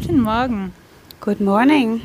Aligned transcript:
Guten 0.00 0.22
Morgen. 0.22 0.72
Good 1.20 1.42
morning. 1.42 2.00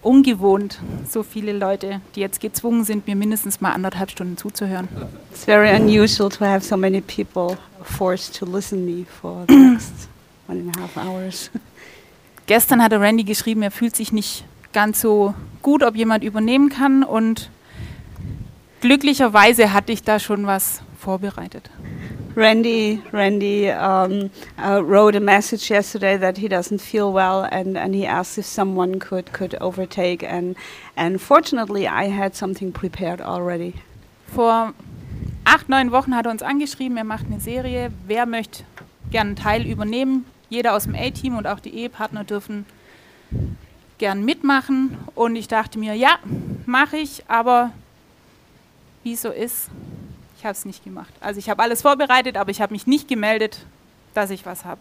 Ungewohnt, 0.00 0.80
so 1.06 1.22
viele 1.22 1.52
Leute, 1.52 2.00
die 2.14 2.20
jetzt 2.20 2.40
gezwungen 2.40 2.84
sind, 2.84 3.06
mir 3.06 3.16
mindestens 3.16 3.60
mal 3.60 3.72
anderthalb 3.72 4.10
Stunden 4.10 4.38
zuzuhören. 4.38 4.88
It's 5.30 5.44
very 5.44 5.76
unusual 5.76 6.30
to 6.30 6.42
have 6.46 6.64
so 6.64 6.78
many 6.78 7.02
people 7.02 7.58
forced 7.82 8.34
to 8.38 8.46
listen 8.46 8.86
me 8.86 9.04
for 9.04 9.44
the 9.46 9.54
next 9.54 10.08
one 10.48 10.60
and 10.60 10.74
a 10.74 10.80
half 10.80 10.96
hours. 10.96 11.50
Gestern 12.46 12.82
hatte 12.82 12.98
Randy 12.98 13.24
geschrieben, 13.24 13.60
er 13.60 13.70
fühlt 13.70 13.94
sich 13.94 14.10
nicht 14.10 14.46
ganz 14.72 15.02
so 15.02 15.34
gut, 15.60 15.82
ob 15.82 15.96
jemand 15.96 16.24
übernehmen 16.24 16.70
kann. 16.70 17.02
Und 17.02 17.50
glücklicherweise 18.80 19.74
hatte 19.74 19.92
ich 19.92 20.02
da 20.02 20.18
schon 20.18 20.46
was 20.46 20.80
vorbereitet. 20.98 21.68
Randy, 22.34 23.02
Randy 23.12 23.68
um, 23.68 24.30
uh, 24.58 24.82
wrote 24.82 25.14
a 25.14 25.20
message 25.20 25.70
yesterday 25.70 26.16
that 26.16 26.38
he 26.38 26.48
doesn't 26.48 26.80
feel 26.80 27.12
well, 27.12 27.46
and, 27.50 27.76
and 27.76 27.94
he 27.94 28.06
asked 28.06 28.38
if 28.38 28.46
someone 28.46 28.98
could 28.98 29.32
could 29.32 29.54
overtake. 29.60 30.22
And 30.22 30.56
and 30.96 31.20
fortunately, 31.20 31.86
I 31.86 32.08
had 32.08 32.34
something 32.34 32.72
prepared 32.72 33.20
already. 33.20 33.74
Vor 34.34 34.72
acht, 35.44 35.68
neun 35.68 35.90
Wochen 35.90 36.14
hat 36.16 36.24
er 36.26 36.30
uns 36.30 36.42
angeschrieben, 36.42 36.96
er 36.96 37.04
macht 37.04 37.26
eine 37.26 37.40
Serie. 37.40 37.92
Wer 38.06 38.24
möchte 38.24 38.64
gern 39.10 39.28
einen 39.28 39.36
Teil 39.36 39.66
übernehmen? 39.66 40.24
Jeder 40.48 40.74
aus 40.74 40.84
dem 40.84 40.94
A-Team 40.94 41.36
und 41.36 41.46
auch 41.46 41.60
die 41.60 41.74
Ehepartner 41.74 42.24
dürfen 42.24 42.64
gern 43.98 44.24
mitmachen. 44.24 44.96
Und 45.14 45.36
ich 45.36 45.48
dachte 45.48 45.78
mir, 45.78 45.94
ja, 45.94 46.18
mache 46.64 46.96
ich, 46.96 47.24
aber 47.28 47.72
wie 49.02 49.16
so 49.16 49.30
ist, 49.30 49.68
ich 50.42 50.44
habe 50.44 50.56
es 50.58 50.64
nicht 50.64 50.82
gemacht. 50.82 51.14
Also 51.20 51.38
ich 51.38 51.48
habe 51.48 51.62
alles 51.62 51.82
vorbereitet, 51.82 52.36
aber 52.36 52.50
ich 52.50 52.60
habe 52.60 52.72
mich 52.72 52.88
nicht 52.88 53.06
gemeldet, 53.06 53.64
dass 54.12 54.30
ich 54.30 54.44
was 54.44 54.64
habe. 54.64 54.80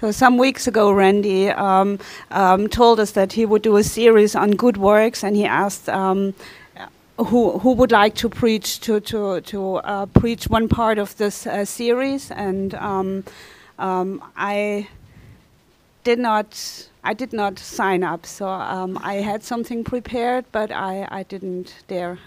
So 0.00 0.10
some 0.10 0.40
weeks 0.40 0.66
ago, 0.66 0.90
Randy 0.90 1.50
um, 1.50 1.98
um, 2.30 2.70
told 2.70 2.98
us 2.98 3.12
that 3.12 3.34
he 3.34 3.46
would 3.46 3.66
do 3.66 3.76
a 3.76 3.82
series 3.82 4.34
on 4.34 4.56
good 4.56 4.78
works, 4.78 5.22
and 5.22 5.36
he 5.36 5.46
asked 5.46 5.90
um, 5.90 6.32
who 7.18 7.58
who 7.58 7.74
would 7.74 7.92
like 7.92 8.14
to 8.14 8.30
preach 8.30 8.80
to 8.80 8.98
to 9.00 9.42
to 9.42 9.76
uh, 9.84 10.06
preach 10.06 10.48
one 10.48 10.68
part 10.68 10.98
of 10.98 11.14
this 11.18 11.46
uh, 11.46 11.66
series, 11.66 12.30
and 12.30 12.74
I 13.78 14.88
did 16.02 16.18
not. 16.18 16.88
I 17.06 17.12
did 17.12 17.34
not 17.34 17.58
sign 17.58 18.02
up, 18.02 18.24
so 18.24 18.48
I 18.48 19.16
had 19.22 19.44
something 19.44 19.84
prepared, 19.84 20.46
but 20.50 20.70
I, 20.72 21.06
I 21.10 21.24
didn't 21.24 21.74
dare 21.88 22.18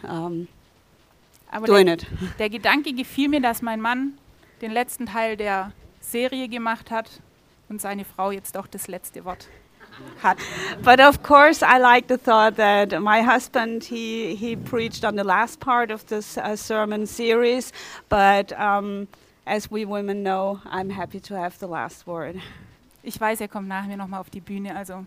Aber 1.51 1.67
der, 1.67 1.97
der 2.39 2.49
Gedanke 2.49 2.93
gefiel 2.93 3.29
mir, 3.29 3.41
dass 3.41 3.61
mein 3.61 3.81
Mann 3.81 4.17
den 4.61 4.71
letzten 4.71 5.05
Teil 5.05 5.37
der 5.37 5.71
Serie 6.01 6.47
gemacht 6.49 6.91
hat 6.91 7.21
und 7.69 7.81
seine 7.81 8.05
Frau 8.05 8.31
jetzt 8.31 8.57
auch 8.57 8.67
das 8.67 8.87
letzte 8.87 9.25
Wort 9.25 9.47
hat. 10.21 10.37
But 10.83 10.99
of 10.99 11.23
course, 11.23 11.63
I 11.63 11.79
like 11.79 12.07
the 12.07 12.17
thought 12.17 12.55
that 12.57 12.99
my 13.01 13.21
husband 13.21 13.83
he 13.83 14.35
he 14.35 14.55
preached 14.55 15.03
on 15.03 15.17
the 15.17 15.23
last 15.23 15.59
part 15.59 15.91
of 15.91 16.05
this 16.05 16.37
uh, 16.37 16.55
sermon 16.55 17.05
series, 17.05 17.71
but 18.09 18.51
um, 18.59 19.07
as 19.45 19.71
we 19.71 19.85
women 19.85 20.23
know, 20.23 20.59
I'm 20.65 20.89
happy 20.89 21.19
to 21.21 21.35
have 21.35 21.57
the 21.59 21.67
last 21.67 22.05
word. 22.05 22.35
Ich 23.03 23.19
weiß, 23.19 23.39
er 23.41 23.47
kommt 23.47 23.67
nach 23.67 23.85
mir 23.85 23.97
nochmal 23.97 24.19
auf 24.19 24.29
die 24.29 24.41
Bühne, 24.41 24.75
also 24.75 25.05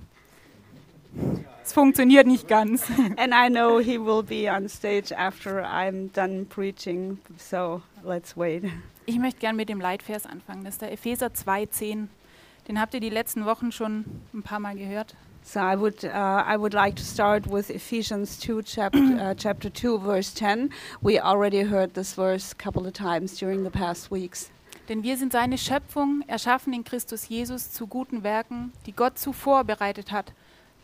es 1.62 1.72
funktioniert 1.72 2.26
nicht 2.26 2.48
ganz. 2.48 2.88
And 3.16 3.32
I 3.32 3.48
know 3.48 3.78
he 3.78 3.98
will 3.98 4.22
be 4.22 4.50
on 4.50 4.68
stage 4.68 5.12
after 5.16 5.62
I'm 5.62 6.12
done 6.12 6.46
preaching, 6.46 7.18
so 7.36 7.82
let's 8.04 8.36
wait. 8.36 8.64
Ich 9.06 9.18
möchte 9.18 9.40
gern 9.40 9.56
mit 9.56 9.68
dem 9.68 9.80
Leitvers 9.80 10.26
anfangen. 10.26 10.64
Das 10.64 10.74
ist 10.74 10.82
der 10.82 10.92
Epheser 10.92 11.28
2,10. 11.28 12.08
Den 12.68 12.80
habt 12.80 12.94
ihr 12.94 13.00
die 13.00 13.10
letzten 13.10 13.44
Wochen 13.44 13.72
schon 13.72 14.04
ein 14.32 14.42
paar 14.42 14.60
Mal 14.60 14.76
gehört. 14.76 15.16
So 15.42 15.58
I 15.60 15.74
would 15.76 16.04
uh, 16.04 16.08
I 16.08 16.56
would 16.58 16.74
like 16.74 16.96
to 16.96 17.02
start 17.02 17.50
with 17.50 17.70
Ephesians 17.70 18.38
2 18.38 18.62
chapter 18.62 18.98
uh, 18.98 19.34
chapter 19.34 19.72
2 19.72 19.98
verse 19.98 20.34
10. 20.34 20.70
We 21.00 21.18
already 21.20 21.62
heard 21.62 21.94
this 21.94 22.14
verse 22.14 22.52
a 22.52 22.62
couple 22.62 22.86
of 22.86 22.92
times 22.92 23.38
during 23.38 23.64
the 23.64 23.70
past 23.70 24.10
weeks. 24.10 24.50
Denn 24.88 25.02
wir 25.02 25.16
sind 25.16 25.32
seine 25.32 25.56
Schöpfung, 25.56 26.22
erschaffen 26.26 26.72
in 26.72 26.84
Christus 26.84 27.28
Jesus 27.28 27.70
zu 27.70 27.86
guten 27.86 28.22
Werken, 28.22 28.72
die 28.86 28.92
Gott 28.92 29.18
zuvor 29.18 29.64
bereitet 29.64 30.10
hat, 30.10 30.32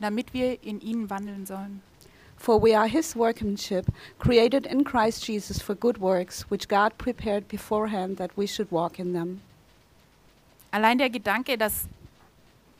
damit 0.00 0.32
wir 0.34 0.62
in 0.62 0.80
ihnen 0.80 1.10
wandeln 1.10 1.46
sollen. 1.46 1.82
For 2.36 2.62
we 2.62 2.76
are 2.78 2.88
his 2.88 3.16
workmanship, 3.16 3.86
created 4.18 4.66
in 4.66 4.84
Christ 4.84 5.26
Jesus 5.26 5.60
for 5.60 5.74
good 5.74 6.00
works, 6.00 6.44
which 6.50 6.68
God 6.68 6.96
prepared 6.98 7.48
beforehand 7.48 8.18
that 8.18 8.30
we 8.36 8.46
should 8.46 8.70
walk 8.70 8.98
in 8.98 9.12
them. 9.12 9.40
Allein 10.70 10.98
der 10.98 11.08
Gedanke, 11.08 11.56
dass 11.56 11.88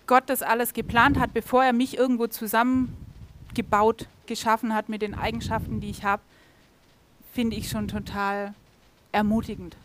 Gott 0.06 0.24
das 0.26 0.42
alles 0.42 0.74
geplant 0.74 1.18
hat, 1.18 1.32
bevor 1.32 1.64
er 1.64 1.72
mich 1.72 1.96
irgendwo 1.96 2.26
zusammengebaut, 2.26 4.06
geschaffen 4.26 4.74
hat 4.74 4.88
mit 4.88 5.02
den 5.02 5.14
Eigenschaften, 5.14 5.80
die 5.80 5.90
ich 5.90 6.04
habe, 6.04 6.22
finde 7.32 7.56
ich 7.56 7.70
schon 7.70 7.88
total 7.88 8.54
ermutigend. 9.12 9.76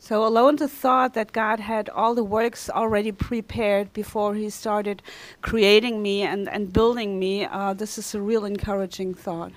So 0.00 0.24
alone 0.24 0.56
the 0.56 0.68
thought 0.68 1.14
that 1.14 1.32
God 1.32 1.60
had 1.60 1.88
all 1.90 2.14
the 2.14 2.24
works 2.24 2.70
already 2.70 3.12
prepared 3.12 3.92
before 3.92 4.34
he 4.34 4.48
started 4.48 5.02
creating 5.42 6.00
me 6.00 6.22
and, 6.22 6.48
and 6.48 6.72
building 6.72 7.18
me, 7.18 7.44
uh, 7.44 7.74
this 7.74 7.98
is 7.98 8.14
a 8.14 8.20
real 8.20 8.44
encouraging 8.44 9.14
thought. 9.14 9.52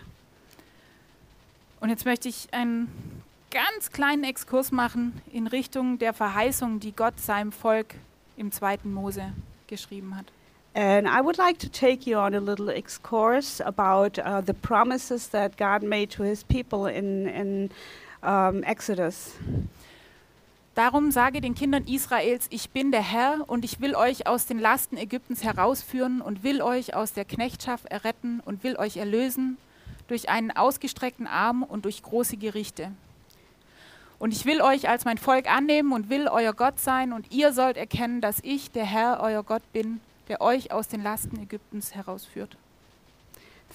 Und 1.80 1.90
jetzt 1.90 2.06
möchte 2.06 2.30
ich 2.30 2.48
einen 2.52 2.90
ganz 3.50 3.92
kleinen 3.92 4.24
Exkurs 4.24 4.72
machen 4.72 5.22
in 5.32 5.48
Richtung 5.48 5.98
der 5.98 6.14
Verheißung, 6.14 6.80
die 6.80 6.92
Gott 6.92 7.20
seinem 7.20 7.52
Volk 7.52 7.96
im 8.38 8.52
zweiten 8.52 8.94
Mose 8.94 9.34
geschrieben 9.68 10.16
hat. 10.16 10.26
And 10.74 11.06
I 11.06 11.22
would 11.22 11.38
like 11.38 11.60
to 11.60 11.70
take 11.70 12.08
you 12.08 12.18
on 12.18 12.34
a 12.34 12.40
little 12.40 12.70
excursus 12.70 13.60
about 13.60 14.18
uh, 14.20 14.42
the 14.42 14.54
promises 14.54 15.30
that 15.30 15.58
God 15.58 15.84
made 15.84 16.10
to 16.12 16.24
his 16.24 16.44
people 16.44 16.88
in, 16.88 17.28
in 17.28 17.72
um, 18.24 18.64
Exodus. 18.64 19.34
Darum 20.74 21.12
sage 21.12 21.42
den 21.42 21.54
Kindern 21.54 21.86
Israels, 21.86 22.48
ich 22.50 22.70
bin 22.70 22.92
der 22.92 23.02
Herr 23.02 23.44
und 23.48 23.66
ich 23.66 23.82
will 23.82 23.94
euch 23.94 24.26
aus 24.26 24.46
den 24.46 24.58
Lasten 24.58 24.96
Ägyptens 24.96 25.44
herausführen 25.44 26.22
und 26.22 26.44
will 26.44 26.62
euch 26.62 26.96
aus 26.96 27.12
der 27.12 27.26
Knechtschaft 27.26 27.88
erretten 27.88 28.42
und 28.46 28.64
will 28.64 28.78
euch 28.78 28.96
erlösen 28.96 29.58
durch 30.08 30.30
einen 30.30 30.52
ausgestreckten 30.52 31.28
Arm 31.28 31.64
und 31.64 31.84
durch 31.84 32.02
große 32.02 32.38
Gerichte. 32.38 32.92
Und 34.18 34.32
ich 34.34 34.46
will 34.46 34.62
euch 34.62 34.88
als 34.88 35.04
mein 35.04 35.18
Volk 35.18 35.52
annehmen 35.52 35.92
und 35.92 36.10
will 36.10 36.30
euer 36.30 36.54
Gott 36.54 36.80
sein 36.80 37.12
und 37.12 37.34
ihr 37.34 37.52
sollt 37.52 37.76
erkennen, 37.76 38.22
dass 38.22 38.40
ich 38.42 38.72
der 38.72 38.86
Herr, 38.86 39.20
euer 39.22 39.44
Gott 39.44 39.64
bin, 39.74 40.00
der 40.30 40.40
euch 40.40 40.72
aus 40.72 40.88
den 40.88 41.04
Lasten 41.04 41.38
Ägyptens 41.38 41.96
herausführt. 41.96 42.56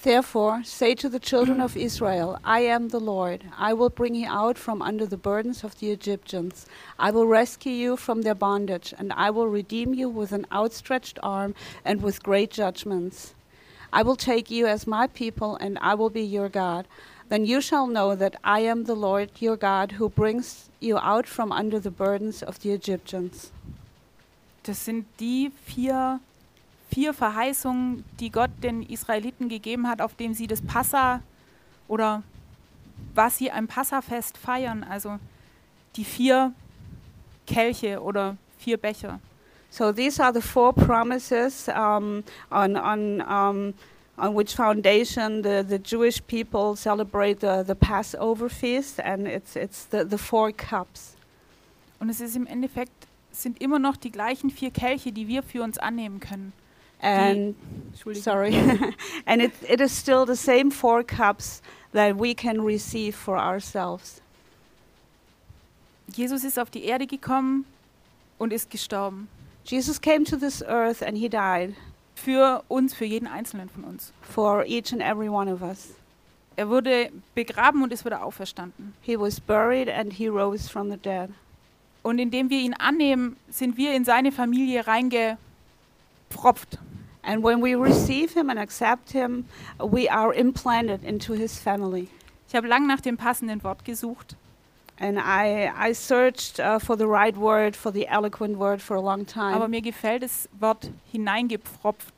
Therefore, 0.02 0.62
say 0.62 0.94
to 0.94 1.08
the 1.08 1.18
children 1.18 1.60
of 1.60 1.76
Israel, 1.76 2.38
I 2.44 2.60
am 2.60 2.90
the 2.90 3.00
Lord. 3.00 3.44
I 3.58 3.72
will 3.72 3.88
bring 3.88 4.14
you 4.14 4.28
out 4.28 4.56
from 4.56 4.80
under 4.80 5.06
the 5.06 5.16
burdens 5.16 5.64
of 5.64 5.78
the 5.78 5.90
Egyptians. 5.90 6.66
I 6.98 7.10
will 7.10 7.26
rescue 7.26 7.72
you 7.72 7.96
from 7.96 8.22
their 8.22 8.34
bondage, 8.34 8.94
and 8.96 9.12
I 9.12 9.30
will 9.30 9.48
redeem 9.48 9.94
you 9.94 10.08
with 10.08 10.32
an 10.32 10.46
outstretched 10.52 11.18
arm 11.22 11.54
and 11.84 12.02
with 12.02 12.22
great 12.22 12.50
judgments. 12.50 13.34
I 13.92 14.02
will 14.02 14.16
take 14.16 14.50
you 14.50 14.66
as 14.66 14.86
my 14.86 15.06
people, 15.06 15.56
and 15.56 15.78
I 15.80 15.94
will 15.94 16.10
be 16.10 16.22
your 16.22 16.48
God. 16.48 16.86
Then 17.28 17.44
you 17.44 17.60
shall 17.60 17.86
know 17.88 18.14
that 18.14 18.36
I 18.44 18.60
am 18.60 18.84
the 18.84 18.94
Lord 18.94 19.30
your 19.40 19.56
God 19.56 19.92
who 19.92 20.08
brings 20.08 20.68
you 20.78 20.98
out 20.98 21.26
from 21.26 21.50
under 21.50 21.80
the 21.80 21.90
burdens 21.90 22.42
of 22.42 22.60
the 22.60 22.70
Egyptians. 22.70 23.50
Das 24.62 24.84
sind 24.84 25.06
die 25.18 25.50
vier, 25.64 26.20
vier 26.90 27.12
Verheißungen, 27.12 28.04
die 28.20 28.30
Gott 28.30 28.50
den 28.62 28.82
Israeliten 28.82 29.48
gegeben 29.48 29.88
hat, 29.88 30.00
auf 30.00 30.14
dem 30.14 30.34
sie 30.34 30.46
das 30.46 30.62
Passa 30.62 31.22
oder 31.88 32.22
was 33.14 33.38
sie 33.38 33.50
am 33.50 33.66
Passafest 33.66 34.38
feiern, 34.38 34.84
also 34.84 35.18
die 35.96 36.04
vier 36.04 36.52
Kelche 37.46 38.02
oder 38.02 38.36
vier 38.58 38.76
Becher. 38.76 39.20
So 39.70 39.92
these 39.92 40.22
are 40.22 40.32
the 40.32 40.40
four 40.40 40.72
promises 40.72 41.68
um, 41.68 42.22
on 42.50 42.76
on 42.76 43.20
um, 43.20 43.74
on 44.16 44.34
which 44.34 44.54
foundation 44.54 45.42
the, 45.42 45.64
the 45.66 45.78
Jewish 45.78 46.20
people 46.26 46.76
celebrate 46.76 47.40
the, 47.40 47.62
the 47.66 47.74
Passover 47.74 48.48
feast, 48.48 49.00
and 49.00 49.26
it's 49.26 49.56
it's 49.56 49.86
the, 49.90 50.04
the 50.04 50.18
four 50.18 50.52
cups. 50.52 51.16
Und 51.98 52.10
es 52.10 52.20
ist 52.20 52.36
im 52.36 52.46
Endeffekt 52.46 52.92
sind 53.32 53.60
immer 53.60 53.78
noch 53.78 53.96
die 53.96 54.10
gleichen 54.10 54.50
vier 54.50 54.70
Kelche, 54.70 55.12
die 55.12 55.28
wir 55.28 55.42
für 55.42 55.62
uns 55.62 55.78
annehmen 55.78 56.20
können. 56.20 56.52
And 57.00 57.54
Entschuldigung. 57.92 58.22
sorry, 58.22 58.54
and 59.26 59.42
it 59.42 59.52
it 59.68 59.80
is 59.80 59.92
still 59.92 60.24
the 60.26 60.36
same 60.36 60.70
four 60.70 61.02
cups 61.04 61.60
that 61.92 62.16
we 62.16 62.34
can 62.34 62.60
receive 62.64 63.14
for 63.14 63.38
ourselves. 63.38 64.20
Jesus 66.14 66.44
ist 66.44 66.58
auf 66.58 66.70
die 66.70 66.84
Erde 66.84 67.06
gekommen 67.06 67.64
und 68.38 68.52
ist 68.52 68.70
gestorben. 68.70 69.28
Jesus 69.64 70.00
came 70.00 70.24
to 70.24 70.36
this 70.36 70.62
earth 70.62 71.02
and 71.02 71.18
he 71.18 71.28
died 71.28 71.74
Für 72.14 72.62
uns, 72.68 72.94
für 72.94 73.04
jeden 73.04 73.26
Einzelnen 73.26 73.68
von 73.68 73.84
uns. 73.84 74.12
for 74.22 74.64
each 74.64 74.92
and 74.92 75.02
every 75.02 75.28
one 75.28 75.52
of 75.52 75.60
us. 75.62 75.94
Er 76.56 76.68
wurde 76.70 77.10
begraben 77.34 77.82
und 77.82 77.92
ist 77.92 78.04
wieder 78.06 78.24
auferstanden. 78.24 78.94
He 79.02 79.18
was 79.18 79.38
buried 79.40 79.90
and 79.90 80.12
he 80.14 80.28
rose 80.28 80.70
from 80.70 80.90
the 80.90 80.96
dead. 80.96 81.28
Und 82.02 82.18
indem 82.18 82.48
wir 82.48 82.58
ihn 82.60 82.72
annehmen, 82.74 83.36
sind 83.50 83.76
wir 83.76 83.92
in 83.94 84.04
seine 84.04 84.32
Familie 84.32 84.86
reinge, 84.86 85.36
eingepfropft. 86.30 86.78
And 87.22 87.42
when 87.42 87.60
we 87.60 87.74
receive 87.74 88.34
Him 88.34 88.50
and 88.50 88.58
accept 88.58 89.12
Him, 89.12 89.46
we 89.80 90.08
are 90.08 90.32
implanted 90.32 91.02
into 91.04 91.32
His 91.34 91.58
family. 91.58 92.08
Ich 92.48 92.54
habe 92.54 92.68
lang 92.68 92.86
nach 92.86 93.00
dem 93.00 93.16
passenden 93.16 93.62
Wort 93.64 93.84
gesucht. 93.84 94.36
And 94.98 95.18
I, 95.18 95.70
I 95.76 95.92
searched 95.92 96.58
uh, 96.58 96.78
for 96.78 96.96
the 96.96 97.06
right 97.06 97.36
word, 97.36 97.76
for 97.76 97.92
the 97.92 98.06
eloquent 98.06 98.56
word 98.58 98.80
for 98.80 98.96
a 98.96 99.00
long 99.00 99.26
Aber 99.34 99.58
time. 99.58 99.68
mir 99.68 99.82
gefällt 99.82 100.22
das 100.22 100.48
Wort 100.58 100.90
hineingepfropft. 101.12 102.14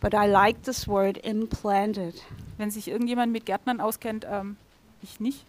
But 0.00 0.14
I 0.14 0.26
like 0.26 0.62
this 0.62 0.86
word, 0.86 1.18
implanted. 1.18 2.22
Wenn 2.56 2.70
sich 2.70 2.88
irgendjemand 2.88 3.32
mit 3.32 3.44
Gärtnern 3.44 3.80
auskennt, 3.80 4.24
ähm, 4.30 4.56
ich 5.02 5.18
nicht. 5.18 5.44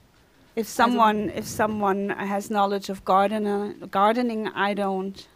If 0.57 0.67
someone, 0.67 1.29
if 1.29 1.47
someone 1.47 2.09
has 2.09 2.47
knowledge 2.47 2.91
of 2.91 3.05
gardener, 3.05 3.73
gardening, 3.91 4.47
I 4.47 4.73
don't. 4.73 5.27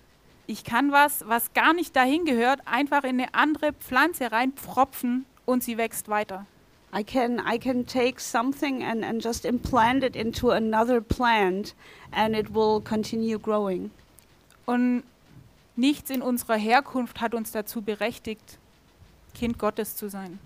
Ich 0.46 0.64
kann 0.64 0.92
was, 0.92 1.24
was 1.28 1.54
gar 1.54 1.74
nicht 1.74 1.96
dahin 1.96 2.26
gehört, 2.26 2.60
einfach 2.66 3.04
in 3.04 3.20
eine 3.22 3.34
andere 3.34 3.74
Pflanze 3.74 4.32
reinpfropfen 4.32 5.26
und 5.46 5.64
sie 5.64 5.78
wächst 5.78 6.10
weiter. 6.10 6.46
I 6.96 7.04
can, 7.04 7.40
I 7.40 7.58
can 7.58 7.86
take 7.88 8.20
something 8.20 8.84
and, 8.84 9.04
and 9.04 9.24
just 9.24 9.46
implant 9.46 10.04
it 10.04 10.16
into 10.16 10.52
another 10.52 11.02
plant 11.02 11.74
and 12.12 12.36
it 12.36 12.54
will 12.54 12.82
continue 12.82 13.40
growing. 13.40 13.90
Und 14.66 15.04
nichts 15.76 16.10
in 16.12 16.22
unserer 16.22 16.56
Herkunft 16.56 17.20
hat 17.20 17.34
uns 17.34 17.52
dazu 17.52 17.82
berechtigt, 17.82 18.60
Kind 19.34 19.58
Gottes 19.58 19.96
zu 19.96 20.08
sein. 20.10 20.38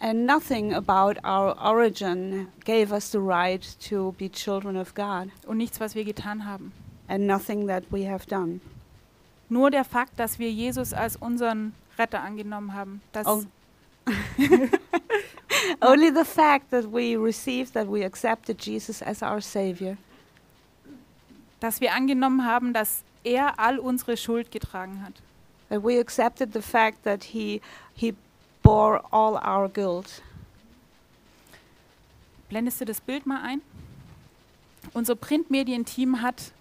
And 0.00 0.26
nothing 0.26 0.74
about 0.74 1.18
our 1.24 1.56
origin 1.60 2.48
gave 2.64 2.92
us 2.92 3.10
the 3.10 3.18
right 3.18 3.64
to 3.88 4.12
be 4.18 4.30
children 4.30 4.76
of 4.76 4.94
God, 4.94 5.28
Und 5.46 5.56
nichts, 5.56 5.80
was 5.80 5.94
wir 5.94 6.04
getan 6.04 6.44
haben. 6.44 6.72
and 7.08 7.26
nothing 7.26 7.66
that 7.66 7.84
we 7.90 8.04
have 8.06 8.26
done. 8.26 8.60
Nur 9.48 9.70
der 9.70 9.84
Fakt, 9.84 10.18
dass 10.18 10.38
wir 10.38 10.50
Jesus 10.50 10.92
als 10.92 11.16
unseren 11.16 11.74
Retter 11.98 12.20
angenommen 12.22 12.74
haben, 12.74 13.00
dass, 13.12 13.26
Oh. 13.26 13.42
Only 15.80 16.10
the 16.14 16.24
fact 16.24 16.70
that 16.70 16.84
we 16.92 17.16
received, 17.16 17.74
that 17.74 17.86
we 17.90 18.04
accepted 18.04 18.60
Jesus 18.64 19.02
as 19.02 19.22
our 19.22 19.40
Savior, 19.40 19.96
dass 21.60 21.80
wir 21.80 21.92
angenommen 21.94 22.44
haben, 22.46 22.72
dass 22.72 23.02
er 23.24 23.58
all 23.58 23.78
unsere 23.78 24.16
Schuld 24.16 24.50
getragen 24.50 25.02
hat. 25.02 25.14
that 25.68 25.82
we 25.82 25.98
accepted 25.98 26.52
the 26.54 26.62
fact 26.62 27.02
that 27.04 27.24
He, 27.24 27.60
he 27.94 28.14
bore 28.62 29.02
all 29.10 29.36
our 29.36 29.68
guilt. 29.68 30.22
Blendest 32.48 32.80
du 32.80 32.86
das 32.86 33.00
Bild 33.02 33.26
mal 33.26 33.42
ein? 33.42 33.60
Unser 34.94 35.16
Printmedienteam 35.16 36.22
hat 36.22 36.52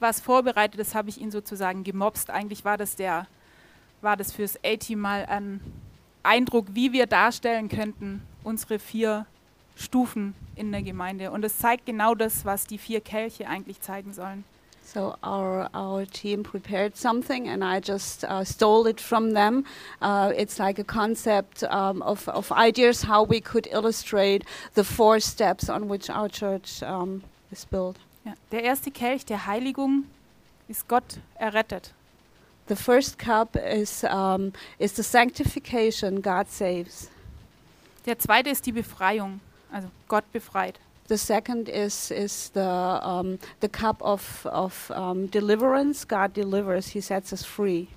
was 0.00 0.20
vorbereitet, 0.20 0.80
das 0.80 0.94
habe 0.94 1.08
ich 1.08 1.20
ihn 1.20 1.30
sozusagen 1.30 1.84
gemobst. 1.84 2.30
Eigentlich 2.30 2.64
war 2.64 2.76
das 2.76 2.96
der, 2.96 3.26
war 4.00 4.16
das 4.16 4.32
fürs 4.32 4.58
A-Team 4.64 5.00
mal 5.00 5.26
ein 5.26 5.60
Eindruck, 6.22 6.66
wie 6.72 6.92
wir 6.92 7.06
darstellen 7.06 7.68
könnten, 7.68 8.22
unsere 8.42 8.78
vier 8.78 9.26
Stufen 9.76 10.34
in 10.56 10.72
der 10.72 10.82
Gemeinde. 10.82 11.30
Und 11.30 11.44
es 11.44 11.58
zeigt 11.58 11.86
genau 11.86 12.14
das, 12.14 12.44
was 12.44 12.66
die 12.66 12.78
vier 12.78 13.00
Kelche 13.00 13.48
eigentlich 13.48 13.80
zeigen 13.80 14.12
sollen. 14.12 14.44
So 14.86 15.14
our 15.22 15.70
our 15.74 16.04
team 16.04 16.42
prepared 16.42 16.94
something, 16.94 17.48
and 17.48 17.64
I 17.64 17.80
just 17.80 18.22
uh, 18.24 18.44
stole 18.44 18.86
it 18.86 19.00
from 19.00 19.32
them. 19.32 19.64
Uh, 20.02 20.30
it's 20.36 20.58
like 20.58 20.78
a 20.78 20.84
concept 20.84 21.62
um, 21.64 22.02
of 22.02 22.28
of 22.28 22.52
ideas 22.52 23.08
how 23.08 23.26
we 23.26 23.40
could 23.40 23.66
illustrate 23.72 24.44
the 24.74 24.84
four 24.84 25.20
steps 25.20 25.70
on 25.70 25.88
which 25.88 26.10
our 26.10 26.28
church 26.28 26.82
um, 26.82 27.22
is 27.50 27.64
built. 27.64 27.96
Ja. 28.24 28.32
Der 28.52 28.62
erste 28.62 28.90
Kelch 28.90 29.24
der 29.26 29.46
Heiligung 29.46 30.04
ist 30.68 30.88
Gott 30.88 31.18
errettet. 31.34 31.92
The 32.68 32.76
first 32.76 33.18
cup 33.18 33.56
is 33.56 34.04
um, 34.04 34.52
is 34.78 34.96
the 34.96 35.02
sanctification 35.02 36.22
God 36.22 36.50
saves. 36.50 37.10
Der 38.06 38.18
zweite 38.18 38.48
ist 38.50 38.64
die 38.64 38.72
Befreiung, 38.72 39.40
also 39.70 39.88
Gott 40.08 40.30
befreit. 40.32 40.80
The 41.08 41.18
second 41.18 41.68
is 41.68 42.10
is 42.10 42.50
the 42.54 42.60
um, 42.60 43.38
the 43.60 43.68
cup 43.68 44.00
of 44.00 44.46
of 44.46 44.90
um, 44.90 45.30
deliverance. 45.30 46.08
God 46.08 46.34
delivers. 46.34 46.88
He 46.88 47.02
sets 47.02 47.32
us 47.32 47.44
free. 47.44 47.88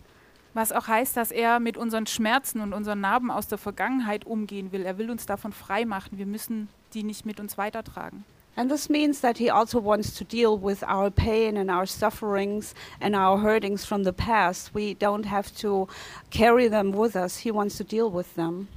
Was 0.53 0.73
auch 0.73 0.87
heißt, 0.87 1.15
dass 1.15 1.31
er 1.31 1.59
mit 1.59 1.77
unseren 1.77 2.07
Schmerzen 2.07 2.59
und 2.59 2.73
unseren 2.73 2.99
Narben 2.99 3.31
aus 3.31 3.47
der 3.47 3.57
Vergangenheit 3.57 4.25
umgehen 4.25 4.73
will. 4.73 4.85
Er 4.85 4.97
will 4.97 5.09
uns 5.09 5.25
davon 5.25 5.53
frei 5.53 5.85
machen. 5.85 6.17
Wir 6.17 6.25
müssen 6.25 6.67
die 6.93 7.03
nicht 7.03 7.25
mit 7.25 7.39
uns 7.39 7.57
weitertragen. 7.57 8.25
And 8.57 8.71
this 8.71 8.89
means 8.89 9.21
that 9.21 9.37
he 9.37 9.51
also 9.51 9.79
wants 9.79 10.17
to 10.17 10.23
deal 10.23 10.57
with 10.57 10.83
our 10.83 11.11
pain 11.11 11.57
and 11.57 11.69
our 11.69 11.85
sufferings 11.85 12.73
and 12.99 13.15
our 13.15 13.37
hurtings 13.37 13.85
from 13.85 14.03
the 14.03 14.11
past. 14.11 14.73
We 14.73 14.95
don't 14.95 15.27
have 15.27 15.55
to 15.57 15.87
carry 16.31 16.67
them 16.67 16.91
with 16.91 17.15
us. 17.15 17.37
He 17.37 17.51
wants 17.51 17.77
to 17.77 17.83
deal 17.83 18.09
with 18.09 18.33
them. 18.33 18.67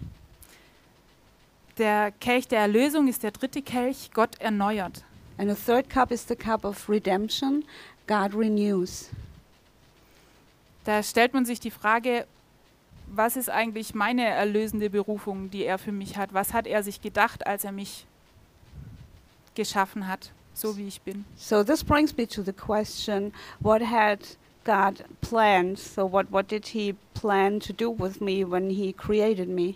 Der 1.78 2.12
Kelch 2.20 2.46
der 2.46 2.60
Erlösung 2.60 3.08
ist 3.08 3.22
der 3.22 3.30
dritte 3.30 3.62
Kelch. 3.62 4.10
Gott 4.12 4.38
erneuert. 4.38 5.02
And 5.38 5.48
the 5.48 5.56
third 5.56 5.88
cup 5.88 6.12
is 6.12 6.26
the 6.26 6.36
cup 6.36 6.66
of 6.66 6.86
redemption. 6.90 7.64
God 8.06 8.34
renews. 8.34 9.08
Da 10.84 11.02
stellt 11.02 11.32
man 11.32 11.46
sich 11.46 11.58
die 11.58 11.70
Frage, 11.70 12.26
was 13.06 13.36
ist 13.36 13.48
eigentlich 13.48 13.94
meine 13.94 14.26
erlösende 14.26 14.90
Berufung, 14.90 15.50
die 15.50 15.64
er 15.64 15.78
für 15.78 15.92
mich 15.92 16.18
hat? 16.18 16.34
Was 16.34 16.52
hat 16.52 16.66
er 16.66 16.82
sich 16.82 17.00
gedacht, 17.00 17.46
als 17.46 17.64
er 17.64 17.72
mich 17.72 18.06
geschaffen 19.54 20.06
hat, 20.06 20.30
so 20.54 20.76
wie 20.76 20.88
ich 20.88 21.00
bin? 21.00 21.24
So 21.36 21.62
this 21.62 21.82
brings 21.84 22.16
me 22.16 22.26
to 22.26 22.42
the 22.42 22.52
question 22.52 23.32
what 23.60 23.82
had 23.82 24.20
God 24.64 25.04
planned? 25.20 25.78
So 25.78 26.10
what, 26.10 26.30
what 26.30 26.48
did 26.50 26.68
he 26.68 26.94
plan 27.14 27.60
to 27.60 27.72
do 27.72 27.90
with 27.90 28.20
me 28.20 28.44
when 28.44 28.70
he 28.70 28.92
created 28.92 29.48
me? 29.48 29.74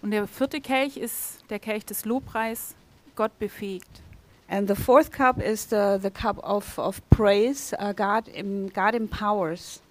Und 0.00 0.12
der 0.12 0.26
vierte 0.28 0.60
Kelch 0.60 0.96
ist 0.96 1.42
der 1.50 1.58
Kelch 1.58 1.84
des 1.84 2.04
Lobpreis. 2.04 2.74
Gott 3.16 3.36
befähigt. 3.40 4.00
And 4.48 4.68
the 4.68 4.76
fourth 4.76 5.10
cup 5.10 5.42
is 5.42 5.68
the, 5.68 5.98
the 6.00 6.10
cup 6.10 6.38
of, 6.42 6.78
of 6.78 7.02
praise. 7.10 7.74
Uh, 7.78 7.92
God, 7.92 8.28
em- 8.32 8.70
God 8.72 8.94
empowers. 8.94 9.82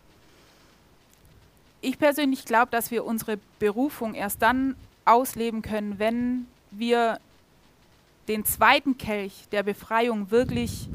Ich 1.81 1.99
persönlich 1.99 2.45
glaube, 2.45 2.71
dass 2.71 2.89
wir 2.89 3.05
unsere 3.05 3.37
Berufung 3.59 4.15
erst 4.15 4.41
dann 4.41 4.75
ausleben 5.05 5.61
können, 5.61 5.99
wenn 5.99 6.47
wir 6.71 7.19
den 8.27 8.45
zweiten 8.45 8.97
Kelch 8.97 9.47
der 9.51 9.63
Befreiung 9.63 10.31
wirklich 10.31 10.89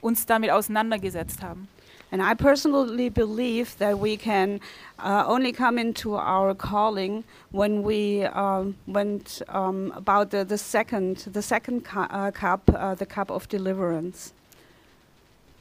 uns 0.00 0.26
damit 0.26 0.50
auseinandergesetzt 0.50 1.42
haben. 1.42 1.68
And 2.10 2.20
I 2.20 2.34
personally 2.34 3.08
believe 3.08 3.78
that 3.78 3.98
we 3.98 4.18
can 4.18 4.60
uh, 4.98 5.24
only 5.26 5.50
come 5.50 5.80
into 5.80 6.14
our 6.14 6.54
calling 6.54 7.24
when 7.52 7.82
we 7.82 8.28
um, 8.34 8.74
went 8.86 9.42
um, 9.48 9.90
about 9.92 10.30
the, 10.30 10.44
the 10.44 10.58
second 10.58 11.30
the 11.32 11.40
second 11.40 11.84
cu- 11.84 12.00
uh, 12.00 12.30
cup, 12.30 12.68
uh, 12.68 12.94
the 12.94 13.06
cup 13.06 13.30
of 13.30 13.46
deliverance. 13.46 14.34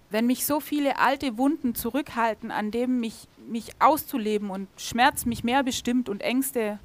Wenn 0.09 0.27
mich 0.27 0.45
so 0.45 0.59
viele 0.59 0.99
alte 0.99 1.37
Wunden 1.37 1.73
zurückhalten, 1.73 2.51
an 2.51 2.69
dem 2.69 2.99
mich, 2.99 3.29
mich 3.47 3.69
auszuleben 3.79 4.49
und 4.49 4.67
Schmerz 4.75 5.25
mich 5.25 5.45
mehr 5.45 5.63
bestimmt 5.63 6.09
und 6.09 6.21
Ängste, 6.21 6.79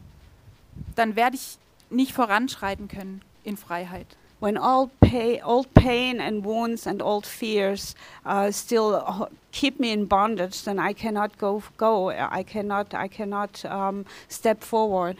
dann 0.94 1.16
werde 1.16 1.34
ich 1.34 1.58
nicht 1.90 2.12
voranschreiten 2.12 2.86
können 2.86 3.20
in 3.46 3.56
Freiheit. 3.56 4.06
When 4.38 4.58
all 4.58 4.90
pay, 5.00 5.40
old 5.42 5.72
pain 5.72 6.20
and 6.20 6.44
wounds 6.44 6.86
and 6.86 7.00
old 7.02 7.24
fears 7.24 7.94
uh, 8.26 8.52
still 8.52 9.00
ho- 9.00 9.28
keep 9.50 9.80
me 9.80 9.92
in 9.92 10.06
bondage, 10.06 10.64
then 10.64 10.78
I 10.78 10.92
cannot 10.92 11.38
go 11.38 11.62
go. 11.78 12.10
I 12.10 12.44
cannot 12.44 12.92
I 12.92 13.08
cannot 13.08 13.64
um, 13.64 14.04
step 14.28 14.62
forward. 14.62 15.16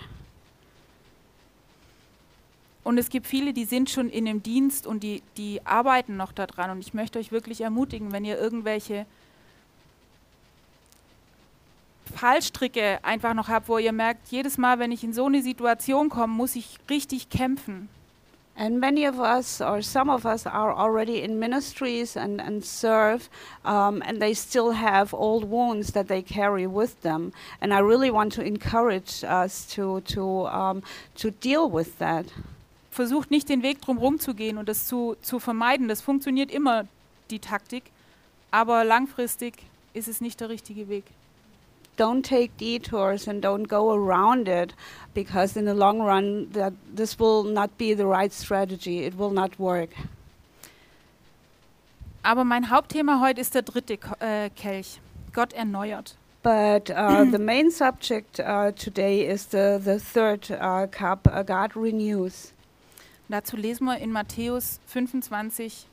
Und 2.84 2.98
es 2.98 3.08
gibt 3.08 3.26
viele, 3.26 3.52
die 3.52 3.64
sind 3.64 3.90
schon 3.90 4.08
in 4.10 4.26
dem 4.26 4.44
Dienst 4.44 4.86
und 4.86 5.02
die, 5.02 5.22
die 5.36 5.60
arbeiten 5.64 6.16
noch 6.16 6.30
daran. 6.30 6.70
Und 6.70 6.78
ich 6.78 6.94
möchte 6.94 7.18
euch 7.18 7.32
wirklich 7.32 7.62
ermutigen, 7.62 8.12
wenn 8.12 8.24
ihr 8.24 8.38
irgendwelche 8.38 9.06
Fallstricke 12.14 13.00
einfach 13.02 13.34
noch 13.34 13.48
habt, 13.48 13.68
wo 13.68 13.78
ihr 13.78 13.92
merkt, 13.92 14.28
jedes 14.28 14.56
Mal, 14.56 14.78
wenn 14.78 14.92
ich 14.92 15.02
in 15.02 15.12
so 15.12 15.26
eine 15.26 15.42
Situation 15.42 16.10
komme, 16.10 16.32
muss 16.32 16.54
ich 16.54 16.78
richtig 16.88 17.28
kämpfen. 17.28 17.88
And 18.58 18.80
many 18.80 19.04
of 19.04 19.20
us, 19.20 19.60
or 19.60 19.82
some 19.82 20.08
of 20.08 20.24
us, 20.24 20.46
are 20.46 20.72
already 20.72 21.22
in 21.22 21.38
ministries 21.38 22.16
and, 22.16 22.40
and 22.40 22.64
serve, 22.64 23.28
um, 23.66 24.02
and 24.06 24.20
they 24.20 24.32
still 24.32 24.70
have 24.72 25.12
old 25.12 25.44
wounds 25.44 25.92
that 25.92 26.08
they 26.08 26.22
carry 26.22 26.66
with 26.66 27.02
them. 27.02 27.32
And 27.60 27.74
I 27.74 27.80
really 27.80 28.10
want 28.10 28.32
to 28.34 28.42
encourage 28.42 29.22
us 29.24 29.66
to, 29.74 30.00
to, 30.06 30.46
um, 30.46 30.82
to 31.16 31.30
deal 31.30 31.68
with 31.68 31.98
that. 31.98 32.26
Versucht 32.90 33.30
nicht 33.30 33.50
den 33.50 33.62
Weg 33.62 33.82
drum 33.82 34.18
zu 34.18 34.32
gehen 34.32 34.56
und 34.56 34.70
das 34.70 34.86
zu, 34.86 35.16
zu 35.20 35.38
vermeiden. 35.38 35.88
Das 35.88 36.00
funktioniert 36.00 36.50
immer, 36.50 36.86
die 37.30 37.40
Taktik. 37.40 37.84
Aber 38.50 38.84
langfristig 38.84 39.64
ist 39.92 40.08
es 40.08 40.22
nicht 40.22 40.40
der 40.40 40.48
richtige 40.48 40.88
Weg. 40.88 41.04
Don't 41.96 42.22
take 42.22 42.56
detours 42.58 43.26
and 43.26 43.40
don't 43.42 43.66
go 43.68 43.94
around 43.94 44.48
it 44.48 44.74
because 45.14 45.56
in 45.56 45.64
the 45.64 45.74
long 45.74 46.00
run 46.00 46.50
that 46.52 46.74
this 46.94 47.18
will 47.18 47.42
not 47.42 47.78
be 47.78 47.94
the 47.94 48.06
right 48.06 48.32
strategy. 48.32 49.04
It 49.04 49.16
will 49.16 49.30
not 49.32 49.58
work. 49.58 49.90
Aber 52.22 52.44
mein 52.44 52.70
Hauptthema 52.70 53.20
heute 53.20 53.40
ist 53.40 53.54
der 53.54 53.62
dritte 53.62 53.96
Ko- 53.96 54.16
äh, 54.20 54.50
Kelch. 54.50 55.00
Gott 55.32 55.52
erneuert. 55.52 56.16
But 56.42 56.90
uh, 56.90 57.24
the 57.30 57.38
main 57.38 57.70
subject 57.70 58.40
uh, 58.40 58.72
today 58.72 59.26
is 59.26 59.46
the, 59.46 59.80
the 59.82 59.98
third 59.98 60.50
uh, 60.50 60.86
cup, 60.86 61.28
uh, 61.32 61.42
God 61.42 61.76
renews. 61.76 62.52
Dazu 63.28 63.56
lesen 63.56 63.86
wir 63.86 63.98
in 63.98 64.12
Matthäus 64.12 64.80
25, 64.86 65.86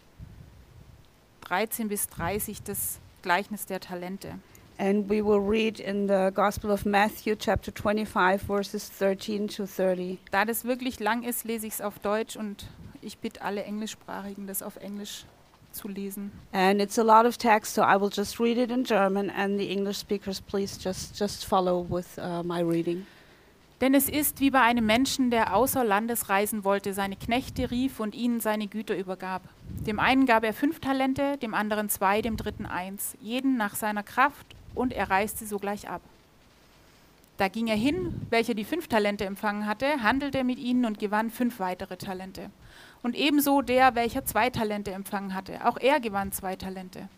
13 1.41 1.88
bis 1.88 2.07
30 2.07 2.62
das 2.63 3.00
Gleichnis 3.22 3.65
der 3.65 3.79
Talente. 3.79 4.39
And 4.77 5.09
we 5.09 5.23
will 5.23 5.39
read 5.39 5.79
in 5.79 6.07
the 6.07 6.31
Gospel 6.33 6.71
of 6.71 6.85
Matthew, 6.85 7.35
chapter 7.35 7.71
25, 7.71 8.41
verses 8.41 8.89
13 8.89 9.47
to 9.47 9.65
30. 9.65 10.19
Da 10.31 10.45
das 10.45 10.65
wirklich 10.65 10.99
lang 10.99 11.23
ist, 11.23 11.45
lese 11.45 11.67
ich 11.67 11.73
es 11.73 11.81
auf 11.81 11.99
Deutsch 11.99 12.35
und 12.35 12.67
ich 13.01 13.17
bitte 13.19 13.41
alle 13.41 13.63
Englischsprachigen, 13.63 14.47
das 14.47 14.63
auf 14.63 14.77
Englisch 14.77 15.25
zu 15.71 15.87
lesen. 15.87 16.31
And 16.51 16.81
it's 16.81 16.97
a 16.97 17.03
lot 17.03 17.25
of 17.25 17.37
text, 17.37 17.75
so 17.75 17.81
I 17.81 17.99
will 17.99 18.09
just 18.11 18.39
read 18.39 18.57
it 18.57 18.71
in 18.71 18.83
German, 18.83 19.29
and 19.29 19.59
the 19.59 19.69
English 19.69 19.97
speakers, 19.97 20.41
please 20.41 20.79
just, 20.81 21.19
just 21.19 21.45
follow 21.45 21.85
with 21.89 22.17
uh, 22.17 22.43
my 22.43 22.61
reading. 22.61 23.05
Denn 23.81 23.93
es 23.95 24.07
ist 24.07 24.39
wie 24.39 24.49
bei 24.49 24.61
einem 24.61 24.85
Menschen, 24.85 25.29
der 25.29 25.53
außer 25.53 25.83
Landes 25.83 26.29
reisen 26.29 26.63
wollte, 26.63 26.93
seine 26.93 27.17
Knechte 27.17 27.69
rief 27.69 27.99
und 27.99 28.15
ihnen 28.15 28.39
seine 28.39 28.67
Güter 28.67 28.95
übergab. 28.95 29.41
Dem 29.85 29.99
einen 29.99 30.25
gab 30.25 30.45
er 30.45 30.53
fünf 30.53 30.79
Talente, 30.79 31.37
dem 31.37 31.53
anderen 31.53 31.89
zwei, 31.89 32.21
dem 32.21 32.37
dritten 32.37 32.65
eins, 32.65 33.17
jeden 33.19 33.57
nach 33.57 33.75
seiner 33.75 34.03
Kraft, 34.03 34.45
und 34.75 34.93
er 34.93 35.09
reiste 35.09 35.45
sogleich 35.45 35.89
ab. 35.89 36.01
Da 37.37 37.47
ging 37.47 37.67
er 37.67 37.75
hin, 37.75 38.21
welcher 38.29 38.53
die 38.53 38.63
fünf 38.63 38.87
Talente 38.87 39.25
empfangen 39.25 39.65
hatte, 39.65 40.03
handelte 40.03 40.43
mit 40.43 40.59
ihnen 40.59 40.85
und 40.85 40.99
gewann 40.99 41.31
fünf 41.31 41.59
weitere 41.59 41.97
Talente. 41.97 42.49
Und 43.01 43.15
ebenso 43.15 43.61
der, 43.61 43.95
welcher 43.95 44.23
zwei 44.23 44.49
Talente 44.49 44.91
empfangen 44.91 45.33
hatte, 45.33 45.65
auch 45.67 45.77
er 45.77 45.99
gewann 45.99 46.31
zwei 46.31 46.55
Talente. 46.55 47.09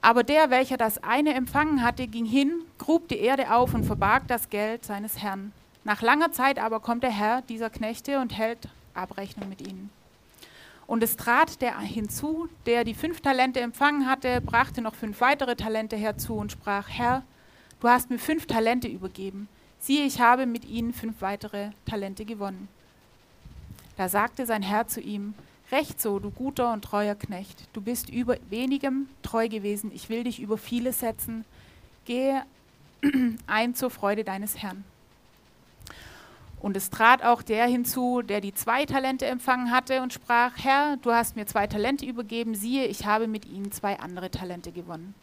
Aber 0.00 0.22
der, 0.22 0.50
welcher 0.50 0.76
das 0.76 1.02
eine 1.02 1.34
empfangen 1.34 1.82
hatte, 1.82 2.06
ging 2.06 2.24
hin, 2.24 2.62
grub 2.78 3.08
die 3.08 3.18
Erde 3.18 3.52
auf 3.52 3.74
und 3.74 3.84
verbarg 3.84 4.26
das 4.28 4.48
Geld 4.48 4.84
seines 4.84 5.22
Herrn. 5.22 5.52
Nach 5.84 6.02
langer 6.02 6.32
Zeit 6.32 6.58
aber 6.58 6.80
kommt 6.80 7.02
der 7.02 7.10
Herr 7.10 7.42
dieser 7.42 7.70
Knechte 7.70 8.20
und 8.20 8.36
hält 8.36 8.68
Abrechnung 8.94 9.48
mit 9.48 9.60
ihnen. 9.60 9.90
Und 10.88 11.02
es 11.02 11.16
trat 11.16 11.60
der 11.60 11.78
hinzu, 11.78 12.48
der 12.64 12.82
die 12.82 12.94
fünf 12.94 13.20
Talente 13.20 13.60
empfangen 13.60 14.06
hatte, 14.06 14.40
brachte 14.40 14.80
noch 14.80 14.94
fünf 14.94 15.20
weitere 15.20 15.54
Talente 15.54 15.96
herzu 15.96 16.34
und 16.34 16.50
sprach, 16.50 16.88
Herr, 16.88 17.22
du 17.78 17.88
hast 17.88 18.08
mir 18.08 18.18
fünf 18.18 18.46
Talente 18.46 18.88
übergeben. 18.88 19.48
Siehe, 19.78 20.06
ich 20.06 20.18
habe 20.18 20.46
mit 20.46 20.64
ihnen 20.64 20.94
fünf 20.94 21.20
weitere 21.20 21.70
Talente 21.84 22.24
gewonnen. 22.24 22.68
Da 23.96 24.08
sagte 24.08 24.46
sein 24.46 24.62
Herr 24.62 24.88
zu 24.88 25.00
ihm, 25.00 25.34
Recht 25.70 26.00
so, 26.00 26.18
du 26.18 26.30
guter 26.30 26.72
und 26.72 26.82
treuer 26.82 27.14
Knecht, 27.14 27.68
du 27.74 27.82
bist 27.82 28.08
über 28.08 28.38
wenigem 28.48 29.08
treu 29.22 29.48
gewesen, 29.48 29.90
ich 29.94 30.08
will 30.08 30.24
dich 30.24 30.40
über 30.40 30.56
viele 30.56 30.94
setzen. 30.94 31.44
Gehe 32.06 32.42
ein 33.46 33.74
zur 33.74 33.90
Freude 33.90 34.24
deines 34.24 34.56
Herrn. 34.56 34.82
Und 36.60 36.76
es 36.76 36.90
trat 36.90 37.22
auch 37.22 37.42
der 37.42 37.66
hinzu, 37.66 38.22
der 38.22 38.40
die 38.40 38.52
zwei 38.52 38.84
Talente 38.84 39.26
empfangen 39.26 39.70
hatte 39.70 40.02
und 40.02 40.12
sprach, 40.12 40.52
Herr, 40.56 40.96
du 40.96 41.12
hast 41.12 41.36
mir 41.36 41.46
zwei 41.46 41.66
Talente 41.66 42.04
übergeben, 42.04 42.54
siehe, 42.54 42.86
ich 42.86 43.06
habe 43.06 43.28
mit 43.28 43.46
ihnen 43.46 43.70
zwei 43.70 43.98
andere 44.00 44.30
Talente 44.30 44.72
gewonnen. 44.72 45.14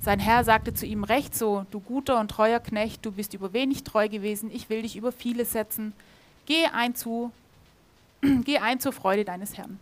Sein 0.00 0.20
Herr 0.20 0.44
sagte 0.44 0.72
zu 0.72 0.86
ihm, 0.86 1.02
Recht 1.02 1.34
so, 1.34 1.66
du 1.72 1.80
guter 1.80 2.20
und 2.20 2.30
treuer 2.30 2.60
Knecht, 2.60 3.04
du 3.04 3.10
bist 3.10 3.34
über 3.34 3.52
wenig 3.52 3.82
treu 3.82 4.08
gewesen, 4.08 4.48
ich 4.52 4.70
will 4.70 4.82
dich 4.82 4.96
über 4.96 5.10
viele 5.10 5.44
setzen. 5.44 5.92
Geh 6.46 6.66
ein, 6.66 6.94
zu, 6.94 7.32
geh 8.44 8.58
ein 8.58 8.78
zur 8.78 8.92
Freude 8.92 9.24
deines 9.24 9.58
Herrn. 9.58 9.80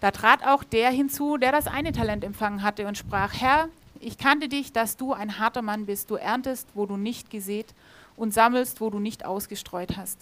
Da 0.00 0.12
trat 0.12 0.44
auch 0.46 0.62
der 0.62 0.90
hinzu, 0.90 1.36
der 1.36 1.50
das 1.50 1.66
eine 1.66 1.92
Talent 1.92 2.22
empfangen 2.22 2.62
hatte 2.62 2.86
und 2.86 2.96
sprach, 2.96 3.32
Herr, 3.40 3.68
ich 3.98 4.18
kannte 4.18 4.48
dich, 4.48 4.72
dass 4.72 4.96
du 4.96 5.12
ein 5.12 5.38
harter 5.38 5.62
Mann 5.62 5.86
bist, 5.86 6.10
du 6.10 6.14
erntest, 6.14 6.68
wo 6.74 6.86
du 6.86 6.96
nicht 6.96 7.30
gesät 7.30 7.66
und 8.16 8.32
sammelst, 8.34 8.80
wo 8.80 8.90
du 8.90 8.98
nicht 8.98 9.24
ausgestreut 9.24 9.96
hast. 9.96 10.18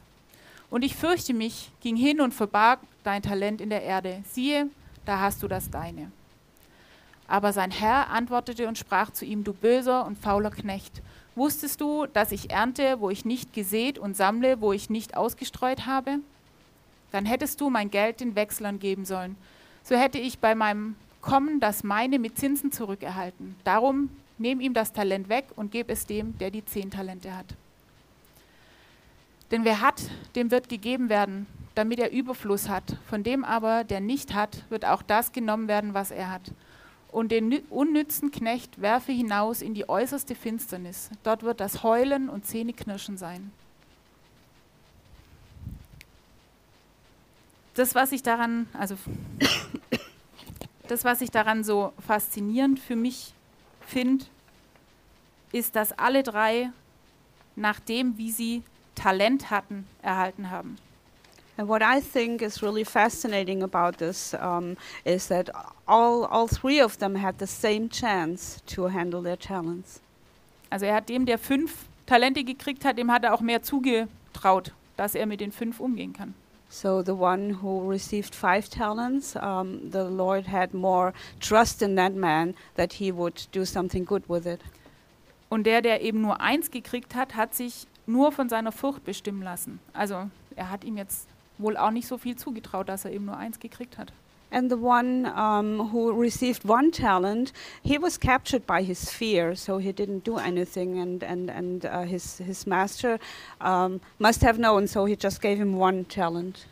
Und 0.71 0.83
ich 0.83 0.95
fürchte 0.95 1.35
mich, 1.35 1.71
ging 1.81 1.97
hin 1.97 2.21
und 2.21 2.33
verbarg 2.33 2.81
dein 3.03 3.23
Talent 3.23 3.61
in 3.61 3.71
der 3.71 3.83
Erde. 3.83 4.23
Siehe, 4.31 4.69
da 5.05 5.21
hast 5.21 5.43
du 5.43 5.49
das 5.49 5.71
deine. 5.71 6.13
Aber 7.27 7.53
sein 7.53 7.71
Herr 7.71 8.11
antwortete 8.11 8.67
und 8.69 8.79
sprach 8.79 9.11
zu 9.11 9.25
ihm, 9.25 9.45
du 9.45 9.53
böser 9.53 10.05
und 10.07 10.19
fauler 10.19 10.51
Knecht, 10.51 11.03
wusstest 11.35 11.81
du, 11.81 12.07
dass 12.07 12.33
ich 12.33 12.51
ernte, 12.51 13.01
wo 13.01 13.11
ich 13.11 13.25
nicht 13.25 13.53
gesät 13.53 13.99
und 13.99 14.17
sammle, 14.17 14.61
wo 14.61 14.73
ich 14.73 14.91
nicht 14.91 15.17
ausgestreut 15.17 15.87
habe? 15.87 16.19
Dann 17.13 17.27
hättest 17.27 17.61
du 17.61 17.71
mein 17.71 17.91
Geld 17.91 18.21
den 18.21 18.35
Wechslern 18.35 18.79
geben 18.79 19.05
sollen. 19.05 19.37
So 19.83 19.97
hätte 19.97 20.19
ich 20.19 20.39
bei 20.39 20.55
meinem 20.55 20.97
Kommen 21.21 21.61
das 21.61 21.85
meine 21.85 22.19
mit 22.19 22.39
Zinsen 22.39 22.73
zurückerhalten. 22.73 23.57
Darum 23.65 24.11
nehm 24.39 24.61
ihm 24.61 24.75
das 24.75 24.93
Talent 24.93 25.29
weg 25.29 25.47
und 25.55 25.71
gib 25.71 25.91
es 25.91 26.07
dem, 26.07 26.37
der 26.39 26.51
die 26.51 26.65
zehn 26.65 26.91
Talente 26.91 27.37
hat. 27.37 27.47
Denn 29.51 29.65
wer 29.65 29.81
hat, 29.81 30.03
dem 30.37 30.51
wird 30.51 30.69
gegeben 30.69 31.09
werden, 31.09 31.47
damit 31.75 31.99
er 31.99 32.13
Überfluss 32.13 32.69
hat. 32.69 32.97
Von 33.09 33.23
dem 33.23 33.45
aber, 33.45 33.85
der 33.85 34.01
nicht 34.01 34.35
hat, 34.35 34.65
wird 34.71 34.85
auch 34.85 35.03
das 35.03 35.33
genommen 35.33 35.69
werden, 35.69 35.95
was 35.95 36.11
er 36.11 36.31
hat. 36.31 36.53
Und 37.11 37.33
den 37.33 37.59
unnützen 37.71 38.31
Knecht 38.31 38.81
werfe 38.81 39.11
hinaus 39.11 39.63
in 39.63 39.75
die 39.75 39.89
äußerste 39.89 40.37
Finsternis. 40.37 41.11
Dort 41.25 41.43
wird 41.43 41.59
das 41.61 41.83
Heulen 41.83 42.29
und 42.29 42.47
Zähneknirschen 42.47 43.17
sein. 43.17 43.51
Das, 47.75 47.95
was 47.95 48.13
ich 48.13 48.23
daran, 48.23 48.69
also 48.73 48.97
das, 50.89 51.05
was 51.05 51.21
ich 51.21 51.31
daran 51.31 51.65
so 51.65 51.93
faszinierend 52.07 52.79
für 52.79 52.97
mich 52.97 53.33
finde, 53.87 54.25
ist, 55.51 55.75
dass 55.75 55.93
alle 55.93 56.23
drei 56.23 56.71
nach 57.57 57.81
dem, 57.81 58.17
wie 58.19 58.31
sie 58.31 58.63
Talent 59.01 59.51
hatten, 59.51 59.87
erhalten 60.03 60.51
haben. 60.51 60.77
And 61.57 61.69
what 61.69 61.83
I 61.83 62.01
think 62.01 62.43
is 62.43 62.63
really 62.63 62.85
fascinating 62.85 63.63
about 63.63 63.99
this 63.99 64.35
um, 64.35 64.77
is 65.05 65.29
that 65.29 65.51
all, 65.87 66.25
all 66.25 66.47
three 66.49 66.83
of 66.83 66.99
them 66.99 67.15
had 67.17 67.39
the 67.39 67.47
same 67.47 67.89
chance 67.91 68.63
to 68.67 68.89
handle 68.89 69.23
their 69.23 69.39
talents. 69.39 70.01
Also 70.71 70.87
er 70.87 70.95
hat 70.95 71.09
dem, 71.09 71.27
der 71.27 71.39
fünf 71.39 71.87
Talente 72.07 72.45
gekriegt 72.45 72.85
hat, 72.85 72.99
dem 72.99 73.11
hat 73.11 73.25
er 73.25 73.35
auch 73.35 73.41
mehr 73.41 73.63
zugetraut, 73.63 74.73
dass 74.97 75.15
er 75.15 75.27
mit 75.27 75.41
den 75.41 75.53
fünf 75.53 75.81
umgehen 75.81 76.13
kann. 76.13 76.35
So 76.69 77.03
the 77.03 77.13
one 77.13 77.63
who 77.63 77.91
received 77.91 78.35
five 78.35 78.69
talents, 78.69 79.35
um, 79.35 79.91
the 79.91 80.05
Lord 80.09 80.47
had 80.47 80.73
more 80.73 81.13
trust 81.41 81.83
in 81.83 81.97
that 81.97 82.15
man 82.15 82.55
that 82.77 82.93
he 82.95 83.13
would 83.13 83.49
do 83.53 83.65
something 83.65 84.05
good 84.05 84.23
with 84.29 84.47
it. 84.47 84.61
Und 85.49 85.65
der, 85.65 85.83
der 85.83 86.01
eben 86.01 86.21
nur 86.21 86.41
eins 86.41 86.71
gekriegt 86.71 87.15
hat, 87.15 87.35
hat 87.35 87.55
sich 87.55 87.87
nur 88.11 88.33
von 88.33 88.49
seiner 88.49 88.73
Furcht 88.73 89.05
bestimmen 89.05 89.43
lassen. 89.43 89.81
Also 89.93 90.29
er 90.57 90.71
hat 90.71 90.85
ihm 90.85 90.97
jetzt 90.97 91.29
wohl 91.59 91.77
auch 91.77 91.91
nicht 91.91 92.09
so 92.09 92.19
viel 92.19 92.37
zugetraut, 92.37 92.89
dass 92.89 93.05
er 93.05 93.13
eben 93.13 93.27
nur 93.27 93.37
eins 93.37 93.61
gekriegt 93.61 93.99
hat. 93.99 94.13
And 94.53 94.69
the 94.69 94.77
one 94.77 95.33
um, 95.37 95.93
who 95.93 96.11
received 96.11 96.69
one 96.69 96.91
talent, 96.91 97.53
he 97.85 98.03
was 98.03 98.19
captured 98.19 98.67
by 98.67 98.83
his 98.83 99.09
fear, 99.09 99.55
so 99.55 99.79
he 99.79 99.93
didn't 99.93 100.25
do 100.25 100.39
anything. 100.39 100.99
And 100.99 101.23
and 101.23 101.49
and 101.51 101.85
uh, 101.85 102.01
his 102.01 102.39
his 102.39 102.67
master 102.67 103.21
um, 103.61 104.01
must 104.19 104.43
have 104.43 104.59
known, 104.59 104.89
so 104.89 105.07
he 105.07 105.17
just 105.17 105.41
gave 105.41 105.57
him 105.57 105.79
one 105.79 106.05
talent. 106.09 106.67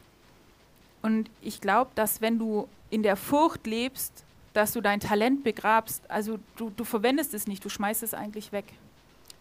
Und 1.03 1.31
ich 1.41 1.61
glaube, 1.61 1.93
dass 1.95 2.21
wenn 2.21 2.41
du 2.41 2.67
in 2.91 3.05
der 3.05 3.15
Furcht 3.15 3.69
lebst, 3.69 4.25
dass 4.55 4.73
du 4.73 4.81
dein 4.81 4.99
Talent 4.99 5.45
begrabst, 5.45 6.03
also 6.11 6.39
du, 6.57 6.71
du 6.71 6.83
verwendest 6.83 7.33
es 7.33 7.47
nicht, 7.47 7.65
du 7.65 7.69
schmeißt 7.69 8.03
es 8.03 8.13
eigentlich 8.13 8.51
weg. 8.51 8.65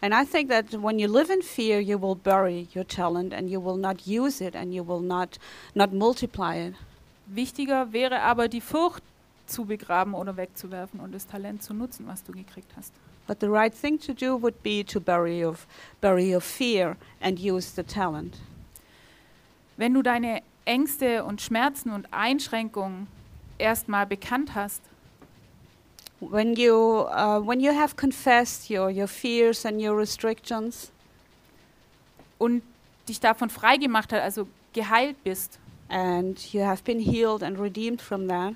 And 0.02 0.14
I 0.14 0.26
think 0.26 0.50
that 0.50 0.74
when 0.74 1.00
you 1.00 1.08
live 1.08 1.32
in 1.32 1.42
fear, 1.42 1.80
you 1.80 1.98
will 1.98 2.16
bury 2.16 2.68
your 2.76 2.86
talent 2.86 3.34
and 3.34 3.50
you 3.50 3.60
will 3.60 3.78
not 3.78 4.06
use 4.06 4.42
it 4.42 4.56
and 4.56 4.74
you 4.74 4.84
will 4.84 5.02
not 5.02 5.40
not 5.74 5.92
multiply 5.92 6.56
it. 6.56 6.76
Wichtiger 7.26 7.92
wäre 7.92 8.22
aber 8.22 8.48
die 8.48 8.62
Furcht 8.62 9.04
zu 9.48 9.66
begraben 9.66 10.14
oder 10.14 10.38
wegzuwerfen 10.38 11.00
und 11.00 11.14
das 11.14 11.26
Talent 11.26 11.64
zu 11.64 11.74
nutzen, 11.74 12.06
was 12.08 12.24
du 12.24 12.32
gekriegt 12.32 12.72
hast. 12.76 12.94
But 13.26 13.40
the 13.42 13.48
right 13.48 13.74
thing 13.74 14.00
to 14.00 14.14
do 14.14 14.42
would 14.42 14.62
be 14.64 14.86
to 14.86 15.02
bury 15.02 15.44
your, 15.44 15.56
bury 16.00 16.34
your 16.34 16.42
fear 16.42 16.96
and 17.20 17.40
use 17.40 17.74
the 17.76 17.84
talent. 17.84 18.38
Wenn 19.76 19.94
du 19.94 20.02
deine 20.02 20.42
Ängste 20.66 21.24
und 21.24 21.42
Schmerzen 21.42 21.92
und 21.92 22.08
Einschränkungen 22.12 23.08
erstmal 23.58 24.06
bekannt 24.06 24.56
hast, 24.56 24.82
When 26.20 26.56
you, 26.56 27.08
uh, 27.10 27.40
when 27.40 27.60
you 27.60 27.72
have 27.72 27.96
confessed 27.96 28.70
your, 28.70 28.90
your 28.90 29.08
fears 29.08 29.66
and 29.66 29.80
your 29.80 29.96
restrictions 29.96 30.92
und 32.40 32.64
dich 33.08 33.20
davon 33.20 33.50
freigemacht 33.50 34.12
hat, 34.12 34.22
also 34.22 34.48
geheilt 34.74 35.24
bist, 35.24 35.60
and 35.90 36.38
you 36.54 36.64
have 36.64 36.84
been 36.84 37.00
healed 37.00 37.44
and 37.44 37.60
redeemed 37.60 38.02
from 38.02 38.28
that, 38.28 38.54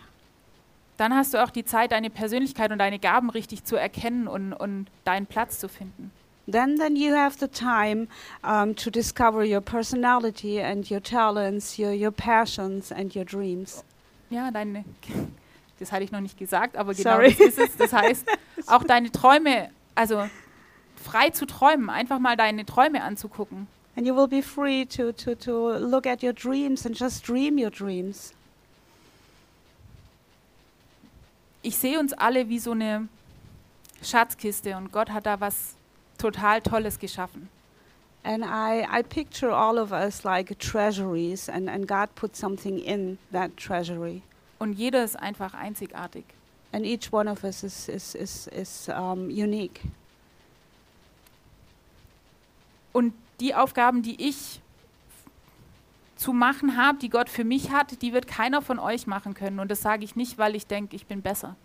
dann 0.97 1.13
hast 1.13 1.33
du 1.33 1.43
auch 1.43 1.51
die 1.51 1.63
Zeit, 1.63 1.91
deine 1.91 2.09
Persönlichkeit 2.09 2.71
und 2.71 2.79
deine 2.79 2.99
Gaben 2.99 3.29
richtig 3.29 3.63
zu 3.63 3.75
erkennen 3.75 4.27
und, 4.27 4.53
und 4.53 4.87
deinen 5.03 5.25
Platz 5.27 5.59
zu 5.59 5.69
finden. 5.69 6.11
then 6.47 6.75
then 6.75 6.95
you 6.95 7.13
have 7.13 7.37
the 7.37 7.47
time 7.47 8.07
um, 8.43 8.73
to 8.75 8.89
discover 8.89 9.43
your 9.43 9.61
personality 9.61 10.59
and 10.59 10.89
your 10.89 10.99
talents, 10.99 11.77
your, 11.77 11.93
your 11.93 12.11
passions 12.11 12.91
and 12.91 13.15
your 13.15 13.25
dreams. 13.25 13.83
Ja, 14.29 14.49
deine, 14.51 14.85
das 15.81 15.91
hatte 15.91 16.03
ich 16.03 16.11
noch 16.11 16.21
nicht 16.21 16.37
gesagt, 16.37 16.77
aber 16.77 16.93
genau 16.93 17.15
Sorry. 17.15 17.35
das 17.37 17.39
ist 17.39 17.59
es. 17.59 17.77
Das 17.77 17.91
heißt, 17.91 18.27
auch 18.67 18.83
deine 18.83 19.11
Träume 19.11 19.69
also 19.95 20.29
frei 20.95 21.29
zu 21.29 21.45
träumen, 21.45 21.89
einfach 21.89 22.19
mal 22.19 22.37
deine 22.37 22.65
Träume 22.65 23.03
anzugucken. 23.03 23.67
And 23.95 24.07
you 24.07 24.15
will 24.15 24.27
be 24.27 24.41
free 24.41 24.85
to, 24.85 25.11
to, 25.11 25.35
to 25.35 25.77
look 25.77 26.07
at 26.07 26.23
your 26.23 26.33
dreams 26.33 26.85
and 26.85 26.97
just 26.97 27.27
dream 27.27 27.57
your 27.57 27.69
dreams. 27.69 28.33
Ich 31.61 31.77
sehe 31.77 31.99
uns 31.99 32.13
alle 32.13 32.47
wie 32.49 32.59
so 32.59 32.71
eine 32.71 33.07
Schatzkiste 34.01 34.75
und 34.77 34.91
Gott 34.91 35.11
hat 35.11 35.25
da 35.25 35.39
was 35.39 35.75
total 36.17 36.61
Tolles 36.61 36.97
geschaffen. 36.97 37.49
And 38.23 38.43
I, 38.45 38.85
I 38.87 39.03
picture 39.03 39.51
all 39.51 39.77
of 39.77 39.91
us 39.91 40.23
like 40.23 40.57
treasuries, 40.59 41.49
and, 41.49 41.67
and 41.67 41.87
God 41.87 42.13
put 42.15 42.35
something 42.35 42.77
in 42.77 43.17
that 43.31 43.57
treasury. 43.57 44.21
Und 44.61 44.73
jeder 44.73 45.03
ist 45.03 45.15
einfach 45.19 45.55
einzigartig. 45.55 46.23
And 46.71 46.85
each 46.85 47.11
one 47.11 47.27
of 47.27 47.43
us 47.43 47.63
is, 47.63 47.89
is, 47.89 48.13
is, 48.13 48.45
is 48.45 48.89
um, 48.89 49.25
unique. 49.25 49.81
Und 52.93 53.15
die 53.39 53.55
Aufgaben, 53.55 54.03
die 54.03 54.21
ich 54.29 54.61
zu 56.15 56.31
machen 56.31 56.77
habe, 56.77 56.99
die 56.99 57.09
Gott 57.09 57.27
für 57.27 57.43
mich 57.43 57.71
hat, 57.71 58.03
die 58.03 58.13
wird 58.13 58.27
keiner 58.27 58.61
von 58.61 58.77
euch 58.77 59.07
machen 59.07 59.33
können. 59.33 59.59
Und 59.59 59.71
das 59.71 59.81
sage 59.81 60.03
ich 60.03 60.15
nicht, 60.15 60.37
weil 60.37 60.55
ich 60.55 60.67
denke, 60.67 60.95
ich 60.95 61.07
bin 61.07 61.23
besser. 61.23 61.55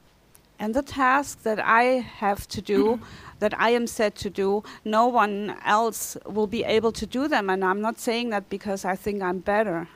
And 0.58 0.74
the 0.74 0.80
tasks 0.80 1.42
that 1.42 1.58
I 1.58 2.02
have 2.18 2.48
to 2.48 2.62
do, 2.62 2.98
that 3.40 3.52
I 3.52 3.76
am 3.76 3.86
set 3.86 4.18
to 4.22 4.30
do, 4.30 4.62
no 4.84 5.06
one 5.06 5.54
else 5.66 6.18
will 6.24 6.48
be 6.48 6.64
able 6.64 6.94
to 6.94 7.04
do 7.04 7.28
them. 7.28 7.50
And 7.50 7.62
I'm 7.62 7.82
not 7.82 7.98
saying 7.98 8.30
that 8.30 8.48
because 8.48 8.88
I 8.88 8.96
think 8.96 9.20
I'm 9.20 9.42
better. 9.42 9.86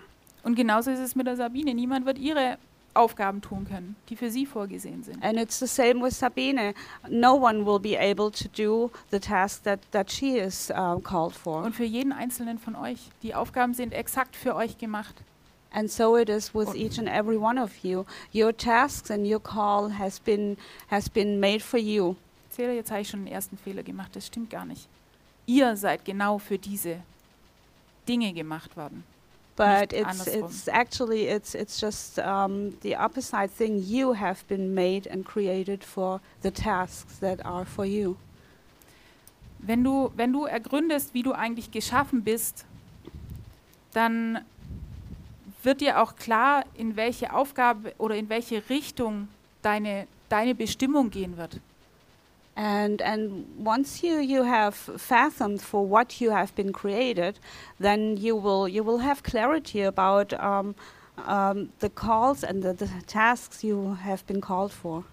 Und 0.43 0.55
genauso 0.55 0.91
ist 0.91 1.01
es 1.01 1.17
mit 1.17 1.27
der 1.27 1.37
Sabine. 1.37 1.73
Niemand 1.73 2.05
wird 2.05 2.19
ihre 2.19 2.59
Aufgaben 2.95 3.41
tun 3.41 3.67
können, 3.69 3.97
die 4.09 4.17
für 4.17 4.31
sie 4.31 4.47
vorgesehen 4.47 5.03
sind. 5.03 5.23
And 5.23 5.39
it's 5.39 5.59
the 5.59 5.67
same 5.67 6.03
with 6.03 6.19
Sabine. 6.19 6.75
No 7.09 7.35
one 7.35 7.65
will 7.65 7.79
be 7.79 7.97
able 7.97 8.31
to 8.31 8.49
do 8.49 8.91
the 9.11 9.21
task 9.21 9.63
that, 9.65 9.81
that 9.93 10.11
she 10.11 10.39
is 10.39 10.71
uh, 10.71 10.99
called 11.01 11.35
for. 11.35 11.63
Und 11.65 11.75
für 11.75 11.85
jeden 11.85 12.13
einzelnen 12.13 12.59
von 12.59 12.75
euch. 12.75 13.11
Die 13.23 13.35
Aufgaben 13.35 13.75
sind 13.75 13.93
exakt 13.93 14.37
für 14.37 14.55
euch 14.55 14.79
gemacht. 14.79 15.15
And 15.73 15.91
so 15.91 16.17
it 16.17 16.29
is 16.29 16.53
with 16.53 16.75
each 16.75 16.99
and 16.99 17.09
every 17.09 17.37
one 17.37 17.61
of 17.63 17.71
you. 17.85 18.05
Your 18.35 18.57
tasks 18.57 19.11
and 19.11 19.25
your 19.25 19.41
call 19.41 19.99
has 19.99 20.19
been 20.19 20.57
has 20.91 21.09
been 21.09 21.39
made 21.39 21.61
for 21.61 21.79
you. 21.79 22.17
Ihr, 22.59 22.75
jetzt 22.75 22.91
habe 22.91 23.01
ich 23.01 23.09
schon 23.09 23.25
den 23.25 23.33
ersten 23.33 23.57
Fehler 23.57 23.83
gemacht. 23.83 24.15
Das 24.15 24.27
stimmt 24.27 24.51
gar 24.51 24.67
nicht. 24.67 24.87
Ihr 25.47 25.77
seid 25.77 26.05
genau 26.05 26.39
für 26.39 26.59
diese 26.59 26.99
Dinge 28.07 28.33
gemacht 28.33 28.77
worden. 28.77 29.05
But 29.61 29.91
Nicht 29.91 29.93
it's 29.93 30.21
andersrum. 30.21 30.45
it's 30.47 30.69
actually 30.69 31.27
it's 31.29 31.55
it's 31.55 31.79
just 31.79 32.19
um, 32.19 32.79
the 32.81 32.97
opposite 32.97 33.51
thing. 33.51 33.79
You 33.79 34.15
have 34.15 34.43
been 34.49 34.73
made 34.73 35.07
and 35.07 35.23
created 35.23 35.85
for 35.85 36.21
the 36.43 36.51
tasks 36.51 37.19
that 37.21 37.45
are 37.45 37.67
for 37.67 37.85
you. 37.85 38.17
Wenn 39.59 39.85
du, 39.85 40.11
wenn 40.17 40.33
du 40.33 40.47
ergründest, 40.47 41.13
wie 41.13 41.23
du 41.23 41.33
eigentlich 41.33 41.71
geschaffen 41.71 42.25
bist, 42.25 42.65
dann 43.93 44.43
wird 45.63 45.83
dir 45.83 46.01
auch 46.01 46.17
klar, 46.17 46.65
in 46.75 46.97
welche 46.97 47.35
Aufgabe 47.35 47.93
oder 47.99 48.15
in 48.17 48.31
welche 48.31 48.67
Richtung 48.71 49.29
deine, 49.61 50.07
deine 50.31 50.55
Bestimmung 50.55 51.11
gehen 51.11 51.37
wird. 51.37 51.61
And 52.61 53.01
and 53.01 53.47
once 53.57 54.03
you 54.03 54.19
you 54.21 54.45
have 54.45 54.75
fathomed 54.75 55.63
for 55.63 55.83
what 55.87 56.21
you 56.21 56.31
have 56.31 56.55
been 56.55 56.75
created, 56.75 57.39
then 57.81 58.19
you 58.19 58.37
will 58.37 58.69
you 58.69 58.85
will 58.85 58.99
have 58.99 59.23
clarity 59.23 59.81
about 59.81 60.35
um, 60.35 60.75
um, 61.27 61.71
the 61.79 61.89
calls 61.89 62.45
and 62.45 62.63
the, 62.63 62.75
the 62.75 62.91
tasks 63.07 63.65
you 63.65 63.97
have 64.03 64.27
been 64.27 64.43
called 64.43 64.73
for. 64.73 65.05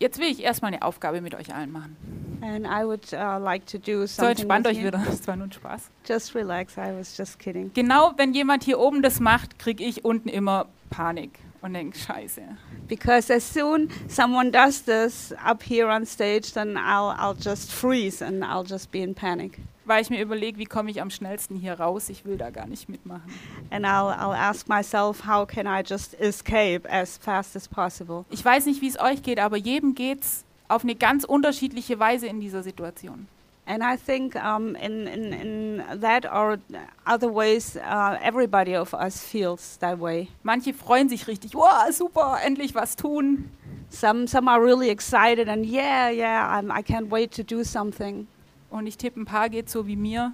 Jetzt 0.00 0.18
will 0.18 0.30
ich 0.30 0.42
erstmal 0.42 0.74
eine 0.74 0.82
Aufgabe 0.82 1.22
mit 1.22 1.34
euch 1.34 1.54
allen 1.54 1.72
machen. 1.72 1.96
And 2.42 2.66
I 2.66 2.84
would 2.84 3.14
uh, 3.14 3.38
like 3.42 3.64
to 3.68 3.78
do 3.78 4.06
So, 4.06 4.22
something. 4.22 4.32
entspannt 4.50 4.66
with 4.66 4.76
euch 4.76 4.84
wieder. 4.84 4.98
Das 5.06 5.26
war 5.26 5.36
nur 5.36 5.50
Spaß. 5.50 5.88
Just 6.06 6.34
relax. 6.34 6.76
I 6.76 6.92
was 6.92 7.16
just 7.16 7.38
kidding. 7.38 7.72
Genau, 7.72 8.12
wenn 8.18 8.34
jemand 8.34 8.64
hier 8.64 8.78
oben 8.78 9.00
das 9.00 9.18
macht, 9.18 9.58
kriege 9.58 9.82
ich 9.82 10.04
unten 10.04 10.28
immer 10.28 10.66
Panik 10.90 11.38
und 11.66 11.74
denke, 11.74 11.98
scheiße. 11.98 12.42
Because 12.88 13.32
as 13.32 13.42
soon 13.42 13.90
someone 14.08 14.50
does 14.50 14.82
this 14.84 15.34
up 15.44 15.62
here 15.62 15.88
on 15.88 16.06
stage, 16.06 16.52
then 16.52 16.76
I'll 16.76 17.14
I'll 17.18 17.34
just 17.34 17.72
freeze 17.72 18.22
and 18.22 18.44
I'll 18.44 18.64
just 18.64 18.90
be 18.90 19.02
in 19.02 19.14
panic. 19.14 19.58
Weil 19.84 20.02
ich 20.02 20.10
mir 20.10 20.20
überlege, 20.20 20.58
wie 20.58 20.64
komme 20.64 20.90
ich 20.90 21.00
am 21.00 21.10
schnellsten 21.10 21.56
hier 21.56 21.74
raus? 21.74 22.08
Ich 22.08 22.24
will 22.24 22.36
da 22.36 22.50
gar 22.50 22.66
nicht 22.66 22.88
mitmachen. 22.88 23.32
And 23.70 23.84
I'll 23.84 24.10
I'll 24.10 24.34
ask 24.34 24.68
myself, 24.68 25.26
how 25.26 25.46
can 25.46 25.66
I 25.66 25.82
just 25.84 26.14
escape 26.20 26.88
as 26.90 27.18
fast 27.18 27.54
as 27.54 27.68
possible? 27.68 28.24
Ich 28.30 28.44
weiß 28.44 28.66
nicht, 28.66 28.80
wie 28.80 28.88
es 28.88 28.98
euch 28.98 29.22
geht, 29.22 29.38
aber 29.38 29.56
jedem 29.56 29.94
geht's 29.94 30.44
auf 30.68 30.82
eine 30.82 30.94
ganz 30.94 31.24
unterschiedliche 31.24 31.98
Weise 31.98 32.26
in 32.26 32.40
dieser 32.40 32.62
Situation. 32.62 33.28
And 33.68 33.82
I 33.82 33.96
think 33.96 34.36
um, 34.36 34.76
in, 34.76 35.08
in, 35.08 35.32
in 35.32 36.00
that 36.00 36.24
or 36.24 36.58
other 37.04 37.28
ways, 37.28 37.76
uh, 37.76 38.16
everybody 38.22 38.76
of 38.76 38.94
us 38.94 39.20
feels 39.20 39.76
that 39.78 39.98
way. 39.98 40.28
Manche 40.44 40.72
freuen 40.72 41.08
sich 41.08 41.26
richtig, 41.26 41.54
wow, 41.54 41.90
super, 41.90 42.38
endlich 42.44 42.74
was 42.74 42.94
tun. 42.94 43.50
Some, 43.90 44.28
some 44.28 44.48
are 44.48 44.62
really 44.62 44.88
excited 44.90 45.48
and 45.48 45.66
yeah, 45.66 46.10
yeah, 46.10 46.48
I'm, 46.48 46.70
I 46.70 46.82
can't 46.82 47.08
wait 47.08 47.32
to 47.32 47.42
do 47.42 47.64
something. 47.64 48.28
Und 48.70 48.86
ich 48.86 48.96
tippe, 48.98 49.20
ein 49.20 49.24
paar 49.24 49.48
geht 49.48 49.68
so 49.68 49.86
wie 49.86 49.96
mir, 49.96 50.32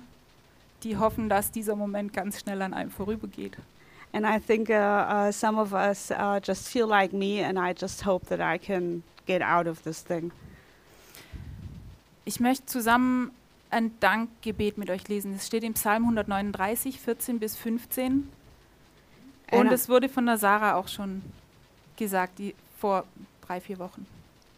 die 0.83 0.97
hoffen, 0.97 1.29
dass 1.29 1.51
dieser 1.51 1.77
Moment 1.77 2.13
ganz 2.13 2.41
schnell 2.41 2.61
an 2.61 2.75
einem 2.75 2.91
vorübergeht. 2.91 3.57
And 4.13 4.27
I 4.27 4.39
think 4.39 4.69
uh, 4.69 4.75
uh, 4.75 5.33
some 5.33 5.59
of 5.59 5.73
us 5.73 6.11
uh, 6.11 6.39
just 6.41 6.69
feel 6.69 6.87
like 6.87 7.15
me, 7.15 7.41
and 7.41 7.59
I 7.59 7.73
just 7.73 8.03
hope 8.03 8.27
that 8.27 8.41
I 8.41 8.59
can 8.59 9.03
get 9.27 9.41
out 9.41 9.67
of 9.67 9.83
this 9.85 10.03
thing. 10.03 10.33
Ich 12.25 12.41
möchte 12.41 12.67
zusammen 12.67 13.33
ein 13.71 13.99
Dankgebet 14.01 14.79
mit 14.79 14.91
euch 14.91 15.09
lesen. 15.09 15.35
Es 15.35 15.47
steht 15.47 15.65
im 15.65 15.75
Psalm 15.75 16.05
139, 16.05 17.01
14 17.01 17.39
bis 17.39 17.57
15. 17.57 18.29
Und 19.51 19.73
es 19.73 19.89
wurde 19.89 20.09
von 20.09 20.27
der 20.27 20.39
Sarah 20.39 20.77
auch 20.77 20.89
schon 20.89 21.23
gesagt, 21.97 22.39
die 22.39 22.55
vor 22.79 23.05
drei, 23.47 23.61
vier 23.61 23.79
Wochen. 23.79 24.07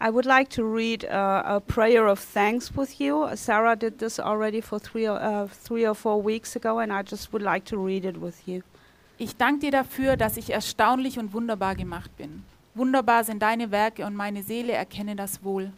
I 0.01 0.13
would 0.13 0.27
like 0.27 0.51
to 0.51 0.63
read 0.63 1.05
uh, 1.05 1.09
a 1.57 1.61
prayer 1.61 2.11
of 2.11 2.21
thanks 2.21 2.71
with 2.77 2.99
you. 2.99 3.27
Sarah 3.35 3.77
did 3.77 3.99
this 3.99 4.21
already 4.21 4.61
for 4.61 4.79
three 4.79 5.09
or, 5.09 5.19
uh, 5.19 5.49
three 5.49 5.87
or 5.87 5.95
four 5.95 6.23
weeks 6.23 6.57
ago, 6.57 6.79
and 6.79 6.93
I 6.93 7.03
just 7.03 7.33
would 7.33 7.43
like 7.43 7.65
to 7.67 7.77
read 7.77 8.05
it 8.05 8.21
with 8.21 8.47
you. 8.47 8.63
Ich 9.17 9.37
danke 9.37 9.61
dir 9.61 9.71
dafür, 9.71 10.17
dass 10.17 10.37
ich 10.37 10.51
erstaunlich 10.51 11.19
und 11.19 11.33
wunderbar 11.33 11.77
gemacht 11.77 12.15
bin. 12.17 12.45
Wunderbar 12.75 13.23
sind 13.25 13.41
deine 13.41 13.71
Werke 13.71 14.05
und 14.05 14.15
meine 14.17 14.43
Seele 14.43 14.73
erkenne 14.73 15.15
das 15.15 15.45
wohl. 15.45 15.73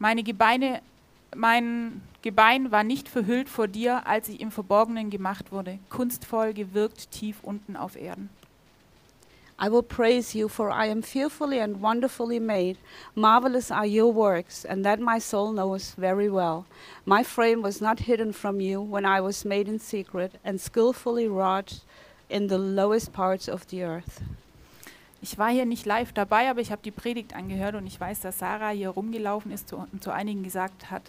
Meine 0.00 0.22
Gebeine, 0.22 0.80
mein 1.34 2.02
Gebein 2.22 2.70
war 2.70 2.84
nicht 2.84 3.08
verhüllt 3.08 3.48
vor 3.48 3.66
dir, 3.66 4.06
als 4.06 4.28
ich 4.28 4.40
im 4.40 4.52
Verborgenen 4.52 5.10
gemacht 5.10 5.50
wurde, 5.50 5.78
kunstvoll 5.90 6.52
gewirkt 6.52 7.10
tief 7.10 7.38
unten 7.42 7.76
auf 7.76 7.96
Erden. 7.96 8.30
I 9.60 9.68
will 9.68 9.82
praise 9.82 10.38
you, 10.38 10.46
for 10.46 10.70
I 10.70 10.88
am 10.88 11.02
fearfully 11.02 11.60
and 11.60 11.82
wonderfully 11.82 12.38
made. 12.38 12.76
Marvelous 13.16 13.72
are 13.72 13.86
your 13.86 14.14
works, 14.14 14.64
and 14.64 14.84
that 14.84 15.00
my 15.00 15.18
soul 15.18 15.52
knows 15.52 15.94
very 15.96 16.30
well. 16.30 16.64
My 17.04 17.24
frame 17.24 17.60
was 17.60 17.80
not 17.80 17.98
hidden 17.98 18.32
from 18.32 18.60
you 18.60 18.80
when 18.80 19.04
I 19.04 19.20
was 19.20 19.44
made 19.44 19.66
in 19.66 19.80
secret 19.80 20.38
and 20.44 20.60
skillfully 20.60 21.26
wrought 21.26 21.80
in 22.30 22.46
the 22.46 22.58
lowest 22.58 23.12
parts 23.12 23.48
of 23.48 23.66
the 23.66 23.82
earth. 23.82 24.22
Ich 25.20 25.36
war 25.36 25.50
hier 25.50 25.66
nicht 25.66 25.84
live 25.84 26.12
dabei, 26.12 26.48
aber 26.48 26.60
ich 26.60 26.70
habe 26.70 26.82
die 26.82 26.92
Predigt 26.92 27.34
angehört 27.34 27.74
und 27.74 27.86
ich 27.86 27.98
weiß, 27.98 28.20
dass 28.20 28.38
Sarah 28.38 28.70
hier 28.70 28.90
rumgelaufen 28.90 29.50
ist 29.50 29.72
und 29.72 30.02
zu 30.02 30.12
einigen 30.12 30.44
gesagt 30.44 30.90
hat, 30.90 31.02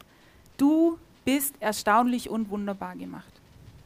du 0.57 0.97
bist 1.25 1.55
erstaunlich 1.59 2.29
und 2.29 2.49
wunderbar 2.49 2.95
gemacht. 2.95 3.31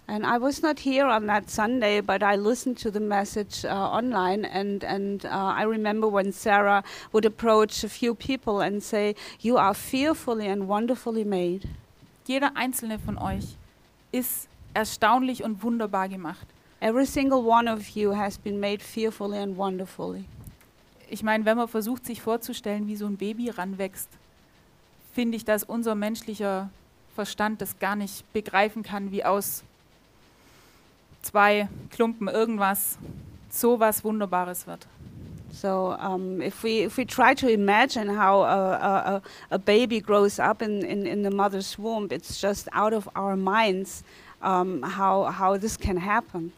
And 0.05 0.25
I 0.25 0.39
was 0.39 0.61
not 0.61 0.79
here 0.79 1.07
on 1.07 1.27
that 1.27 1.49
Sunday, 1.49 2.01
but 2.01 2.21
I 2.21 2.35
listened 2.35 2.81
to 2.83 2.91
the 2.91 2.99
message 2.99 3.63
uh, 3.63 3.69
online, 3.69 4.45
and 4.45 4.83
and 4.83 5.23
uh, 5.23 5.29
I 5.29 5.63
remember 5.63 6.11
when 6.11 6.33
Sarah 6.33 6.83
would 7.13 7.25
approach 7.25 7.85
a 7.85 7.89
few 7.89 8.13
people 8.13 8.61
and 8.61 8.83
say, 8.83 9.15
"You 9.39 9.57
are 9.57 9.73
fearfully 9.73 10.49
and 10.49 10.67
wonderfully 10.67 11.23
made." 11.23 11.69
Jeder 12.27 12.51
einzelne 12.55 12.99
von 12.99 13.17
euch 13.17 13.55
ist 14.11 14.49
erstaunlich 14.73 15.43
und 15.43 15.63
wunderbar 15.63 16.09
gemacht. 16.09 16.47
Every 16.83 17.05
single 17.05 17.43
one 17.45 17.69
of 17.69 17.95
you 17.95 18.11
has 18.13 18.37
been 18.37 18.59
made 18.59 18.81
fearfully 18.81 19.37
and 19.37 19.55
wonderfully. 19.55 20.25
Ich 21.09 21.23
meine, 21.23 21.45
wenn 21.45 21.55
man 21.55 21.69
versucht, 21.69 22.05
sich 22.05 22.21
vorzustellen, 22.21 22.87
wie 22.87 22.97
so 22.97 23.05
ein 23.05 23.15
Baby 23.15 23.49
ranwächst, 23.49 24.09
finde 25.13 25.37
ich, 25.37 25.45
dass 25.45 25.63
unser 25.63 25.95
menschlicher 25.95 26.69
Verstand 27.15 27.61
das 27.61 27.79
gar 27.79 27.95
nicht 27.95 28.25
begreifen 28.33 28.83
kann, 28.83 29.13
wie 29.13 29.23
aus 29.23 29.63
zwei 31.21 31.69
Klumpen 31.89 32.27
irgendwas 32.27 32.97
so 33.49 33.79
was 33.79 34.03
Wunderbares 34.03 34.67
wird. 34.67 34.85
So 35.53 35.95
um, 35.97 36.41
if 36.41 36.63
we 36.65 36.83
if 36.83 36.97
we 36.97 37.05
try 37.05 37.33
to 37.33 37.47
imagine 37.47 38.09
how 38.09 38.43
a, 38.43 38.75
a, 39.15 39.21
a- 39.51 39.57
baby 39.57 40.01
grows 40.01 40.37
up 40.37 40.61
in, 40.61 40.81
in, 40.81 41.05
in 41.05 41.23
the 41.23 41.29
mother's 41.33 41.79
womb, 41.79 42.09
it's 42.11 42.41
just 42.41 42.67
out 42.73 42.91
of 42.91 43.07
our 43.15 43.37
minds 43.37 44.03
um, 44.41 44.81
how 44.83 45.31
how 45.31 45.57
this 45.57 45.77
can 45.77 45.95
happen. 45.95 46.51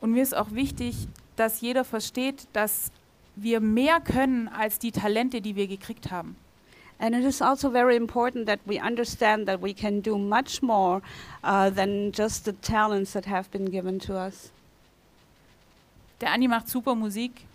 Und 0.00 0.12
mir 0.12 0.22
ist 0.22 0.36
auch 0.36 0.52
wichtig, 0.52 1.08
dass 1.36 1.60
jeder 1.60 1.84
versteht, 1.84 2.46
dass 2.52 2.90
wir 3.36 3.60
mehr 3.60 4.00
können 4.00 4.48
als 4.48 4.78
die 4.78 4.92
Talente, 4.92 5.40
die 5.40 5.56
wir 5.56 5.66
gekriegt 5.66 6.10
haben. 6.10 6.36
And 6.98 7.14
it 7.14 7.24
is 7.24 7.40
also 7.40 7.70
very 7.70 7.96
important 7.96 8.46
that 8.46 8.60
we 8.66 8.78
understand 8.78 9.46
that 9.46 9.62
we 9.62 9.72
can 9.72 10.02
do 10.02 10.18
much 10.18 10.60
more 10.60 11.00
uh, 11.42 11.70
than 11.70 12.12
just 12.12 12.44
the 12.44 12.52
talents 12.52 13.12
that 13.12 13.26
have 13.26 13.50
been 13.50 13.70
given 13.70 13.98
to 14.00 14.12
us. 14.12 14.52
Der 16.20 16.32
Andi 16.32 16.46
macht 16.46 16.68
super 16.68 16.94
Musik, 16.94 17.46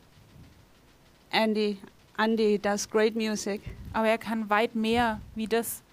Andy, 1.30 1.78
Andy 2.18 2.58
does 2.58 2.90
great 2.90 3.16
music, 3.16 3.62
aber 3.94 4.08
er 4.08 4.18
kann 4.18 4.50
weit 4.50 4.74
mehr 4.74 5.22
wie 5.36 5.48
das 5.48 5.84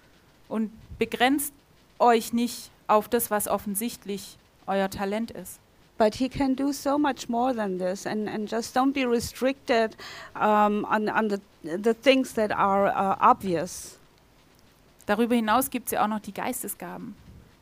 und 0.49 0.71
begrenzt 0.97 1.53
euch 1.99 2.33
nicht 2.33 2.71
auf 2.87 3.07
das, 3.07 3.29
was 3.29 3.47
offensichtlich 3.47 4.37
euer 4.65 4.89
Talent 4.89 5.29
ist. 5.29 5.59
But 5.97 6.15
he 6.15 6.27
can 6.29 6.55
do 6.55 6.73
so 6.73 6.97
much 6.97 7.29
more 7.29 7.53
than 7.53 7.77
this. 7.77 8.05
And, 8.05 8.27
and 8.27 8.47
just 8.47 8.73
don't 8.73 8.93
be 8.93 9.05
restricted 9.05 9.95
um, 10.35 10.85
on, 10.85 11.09
on 11.09 11.27
the, 11.27 11.41
the 11.63 11.93
things 11.93 12.33
that 12.33 12.51
are 12.51 12.87
uh, 12.87 13.15
obvious. 13.19 13.97
Darüber 15.05 15.35
hinaus 15.35 15.69
gibt 15.69 15.87
es 15.87 15.91
ja 15.91 16.03
auch 16.03 16.07
noch 16.07 16.21
die 16.21 16.33
Geistesgaben. 16.33 17.15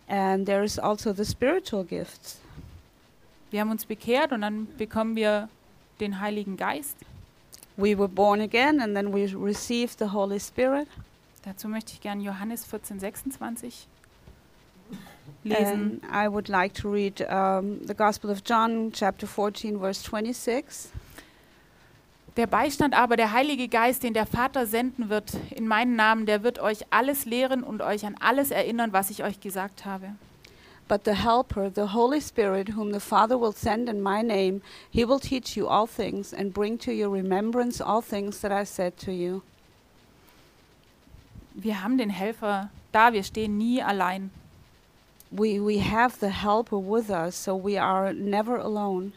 And 0.08 0.46
there 0.46 0.64
is 0.64 0.78
also 0.78 1.14
the 1.14 1.26
spiritual 1.26 1.84
gifts. 1.84 2.40
Wir 3.50 3.62
haben 3.62 3.72
uns 3.72 3.86
bekehrt 3.86 4.32
und 4.32 4.42
dann 4.42 4.68
bekommen 4.78 5.16
wir 5.16 5.50
den 6.00 6.20
Heiligen 6.20 6.56
Geist. 6.56 6.98
We 7.78 7.98
were 7.98 8.08
born 8.08 8.42
again 8.42 8.80
and 8.80 8.96
then 8.96 9.14
we 9.14 9.34
received 9.34 10.00
the 10.00 10.12
Holy 10.12 10.40
Spirit. 10.40 10.88
Dazu 11.44 11.68
möchte 11.68 11.94
ich 11.94 12.02
gerne 12.02 12.22
Johannes 12.22 12.66
14, 12.66 13.00
26 13.00 13.88
lesen. 15.44 16.02
And 16.04 16.04
I 16.12 16.28
would 16.28 16.50
like 16.50 16.74
to 16.82 16.92
read 16.92 17.22
um, 17.22 17.86
the 17.86 17.96
Gospel 17.96 18.30
of 18.30 18.44
John, 18.44 18.92
chapter 18.94 19.28
14, 19.28 19.80
verse 19.80 20.02
26. 20.02 20.90
Der 22.38 22.48
Beistand 22.48 22.98
aber, 22.98 23.18
der 23.18 23.34
Heilige 23.34 23.68
Geist, 23.68 24.04
den 24.04 24.14
der 24.14 24.26
Vater 24.26 24.66
senden 24.66 25.10
wird 25.10 25.34
in 25.50 25.68
meinen 25.68 25.98
Namen, 25.98 26.26
der 26.26 26.44
wird 26.44 26.60
euch 26.60 26.86
alles 26.90 27.26
lehren 27.26 27.62
und 27.62 27.82
euch 27.82 28.06
an 28.06 28.16
alles 28.22 28.52
erinnern, 28.52 28.94
was 28.94 29.10
ich 29.10 29.24
euch 29.24 29.42
gesagt 29.42 29.86
habe. 29.86 30.16
But 30.88 31.02
the 31.06 31.14
Helper, 31.14 31.72
the 31.74 31.94
Holy 31.94 32.22
Spirit, 32.22 32.76
whom 32.76 32.94
the 32.94 33.00
Father 33.00 33.40
will 33.40 33.54
send 33.54 33.90
in 33.90 34.02
my 34.02 34.22
name, 34.22 34.62
he 34.90 35.06
will 35.08 35.20
teach 35.20 35.56
you 35.58 35.68
all 35.68 35.88
things 35.88 36.34
and 36.34 36.54
bring 36.54 36.78
to 36.80 36.92
your 36.92 37.10
remembrance 37.10 37.82
all 37.82 38.02
things 38.02 38.40
that 38.42 38.52
I 38.52 38.66
said 38.66 38.98
to 39.06 39.12
you. 39.12 39.42
Wir 41.54 41.84
haben 41.84 41.98
den 41.98 42.10
Helfer 42.10 42.70
da, 42.92 43.12
wir 43.14 43.24
stehen 43.24 43.58
nie 43.58 43.82
allein. 43.82 44.32
We, 45.32 45.60
we 45.60 45.80
have 45.80 46.20
the 46.20 46.30
Helper 46.30 46.78
with 46.78 47.10
us, 47.10 47.36
so 47.36 47.56
we 47.56 47.78
are 47.78 48.14
never 48.14 48.60
alone. 48.60 49.14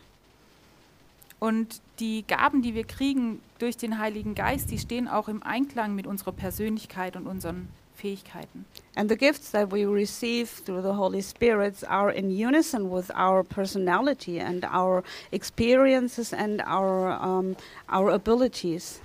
Und 1.41 1.81
die 1.99 2.25
Gaben, 2.27 2.63
die 2.63 2.75
wir 2.75 2.85
kriegen 2.85 3.41
durch 3.59 3.77
den 3.77 3.99
Heiligen 3.99 4.35
Geist, 4.35 4.71
die 4.71 4.79
stehen 4.79 5.09
auch 5.09 5.29
im 5.29 5.43
Einklang 5.43 5.95
mit 5.95 6.07
unserer 6.07 6.33
Persönlichkeit 6.33 7.17
und 7.17 7.27
unseren 7.27 7.69
Fähigkeiten. 7.97 8.65
And 8.97 9.11
the 9.11 9.17
gifts 9.17 9.51
that 9.53 9.73
we 9.73 9.85
receive 9.87 10.49
through 10.65 10.83
the 10.83 10.97
Holy 10.97 11.23
Spirit 11.23 11.85
are 11.89 12.11
in 12.11 12.31
unison 12.31 12.91
with 12.91 13.11
our 13.11 13.43
personality 13.43 14.41
and 14.41 14.65
our 14.65 15.03
experiences 15.33 16.33
and 16.33 16.63
our, 16.63 17.21
um, 17.21 17.57
our 17.93 18.11
abilities. 18.11 19.01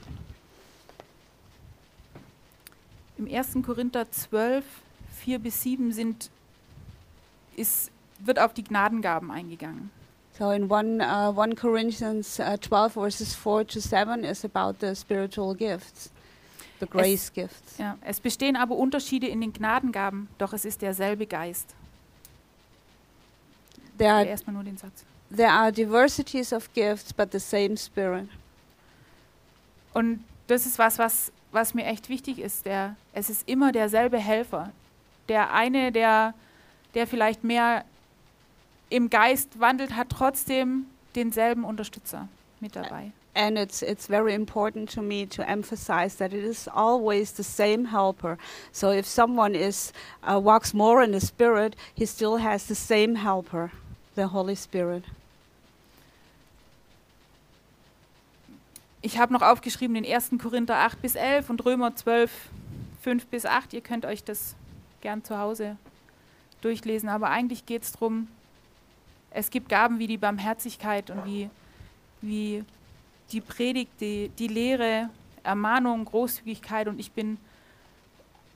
Im 3.17 3.28
1. 3.28 3.63
Korinther 3.63 4.10
12, 4.10 4.63
4 5.26 5.39
bis 5.39 5.62
7 5.62 5.91
sind, 5.91 6.30
ist, 7.60 7.91
wird 8.19 8.39
auf 8.39 8.54
die 8.54 8.63
Gnadengaben 8.63 9.32
eingegangen. 9.32 9.91
So 10.38 10.52
in 10.52 10.72
1, 10.72 11.02
uh, 11.02 11.39
1 11.39 11.56
Corinthians 11.58 12.39
uh, 12.39 12.56
12, 12.58 12.93
verses 12.93 13.36
4 13.36 13.67
to 13.67 13.80
7 13.82 14.24
is 14.24 14.45
about 14.45 14.80
the 14.80 14.95
spiritual 14.95 15.54
gifts, 15.54 16.12
the 16.80 16.88
grace 16.88 17.32
gifts. 17.34 17.78
Ja, 17.78 17.98
es 18.02 18.22
bestehen 18.22 18.56
aber 18.56 18.76
Unterschiede 18.78 19.28
in 19.28 19.41
den 19.41 19.52
Gnadengaben, 19.52 20.30
doch 20.38 20.54
es 20.54 20.63
ist 20.63 20.82
derselbe 20.82 21.26
Geist. 21.26 21.76
There 23.98 24.13
are, 24.13 24.26
Erstmal 24.26 24.54
nur 24.54 24.63
den 24.63 24.78
Satz. 24.78 25.04
there 25.30 25.52
are 25.52 25.72
diversities 25.74 26.54
of 26.54 26.74
gifts, 26.74 27.12
but 27.12 27.34
the 27.34 27.39
same 27.39 27.76
Spirit. 27.76 28.30
Und 29.93 30.24
das 30.48 30.65
ist 30.65 30.80
was, 30.80 30.98
was, 30.98 31.34
was 31.52 31.74
mir 31.74 31.86
echt 31.86 32.08
wichtig 32.08 32.39
ist. 32.39 32.65
Der, 32.65 32.95
es 33.13 33.30
ist 33.30 33.48
immer 33.48 33.74
derselbe 33.74 34.17
Helfer. 34.17 34.72
Der 35.28 35.54
eine, 35.54 35.91
der, 35.91 36.34
der 36.93 37.08
vielleicht 37.08 37.43
mehr 37.43 37.86
im 38.89 39.10
Geist 39.10 39.60
wandelt, 39.60 39.95
hat 39.95 40.10
trotzdem 40.10 40.86
denselben 41.15 41.63
Unterstützer 41.63 42.28
mit 42.60 42.75
dabei. 42.75 43.12
And 43.36 43.58
it's 43.58 43.82
it's 43.84 44.08
very 44.08 44.34
important 44.34 44.91
to 44.95 45.02
me 45.02 45.28
to 45.30 45.43
emphasize 45.43 46.17
that 46.17 46.34
it 46.34 46.43
is 46.43 46.67
always 46.67 47.32
the 47.32 47.43
same 47.43 47.91
helper. 47.91 48.38
So 48.71 48.91
if 48.91 49.06
someone 49.06 49.56
is 49.56 49.93
uh, 50.23 50.39
walks 50.41 50.73
more 50.73 51.04
in 51.04 51.13
the 51.13 51.25
spirit, 51.25 51.75
he 51.95 52.06
still 52.06 52.39
has 52.39 52.67
the 52.67 52.75
same 52.75 53.15
helper, 53.15 53.71
the 54.15 54.25
Holy 54.34 54.56
Spirit. 54.56 55.04
Ich 59.02 59.17
habe 59.17 59.32
noch 59.32 59.43
aufgeschrieben 59.43 59.93
den 59.93 60.06
1. 60.06 60.32
Korinther 60.41 60.75
8 60.75 61.02
bis 61.02 61.15
11 61.15 61.49
und 61.49 61.63
Römer 61.63 61.95
12, 61.95 62.32
5 63.02 63.28
bis 63.28 63.45
8. 63.45 63.73
Ihr 63.73 63.82
könnt 63.82 64.06
euch 64.06 64.23
das 64.25 64.56
gern 64.99 65.23
zu 65.23 65.38
Hause 65.38 65.78
durchlesen. 66.62 67.10
Aber 67.10 67.30
eigentlich 67.30 67.65
geht 67.65 67.84
es 67.84 67.91
darum, 67.91 68.28
es 69.32 69.50
gibt 69.50 69.69
Gaben 69.69 70.00
wie 70.00 70.08
die 70.08 70.17
Barmherzigkeit 70.17 71.10
und 71.10 71.26
wie, 71.26 71.50
wie 72.22 72.63
die 73.32 73.41
Predigt, 73.41 73.91
die, 74.00 74.30
die 74.38 74.48
Lehre, 74.48 75.10
Ermahnung, 75.43 76.06
Großzügigkeit. 76.06 76.88
Und 76.88 77.00
ich 77.00 77.12
bin, 77.12 77.38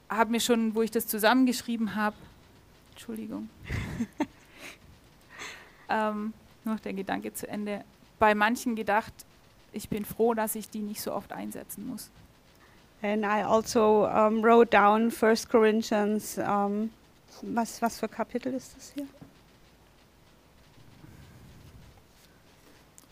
habe 0.10 0.32
mir 0.32 0.39
schon, 0.39 0.74
wo 0.76 0.82
ich 0.82 0.92
das 0.92 1.08
zusammengeschrieben 1.08 1.96
habe, 1.96 2.16
Entschuldigung, 2.92 3.50
ähm, 5.89 6.34
noch 6.63 6.80
der 6.80 6.94
Gedanke 6.94 7.34
zu 7.34 7.48
Ende, 7.48 7.84
bei 8.20 8.36
manchen 8.36 8.76
gedacht, 8.76 9.13
ich 9.72 9.89
bin 9.89 10.06
froh, 10.06 10.34
dass 10.34 10.56
ich 10.56 10.70
die 10.70 10.80
nicht 10.80 11.02
so 11.02 11.13
oft 11.13 11.34
einsetzen 11.34 11.88
muss. 11.88 12.10
And 13.02 13.24
I 13.26 13.44
also 13.44 14.08
um, 14.08 14.42
wrote 14.42 14.70
down 14.70 15.12
1 15.12 15.50
Corinthians. 15.50 16.38
Um, 16.38 16.89
was, 17.41 17.82
was 17.82 18.00
für 18.00 18.08
Kapitel 18.08 18.54
ist 18.54 18.76
das 18.76 18.91
hier? 18.93 19.08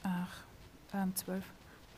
Ach, 0.04 0.44
ähm, 0.94 1.14
12. 1.16 1.44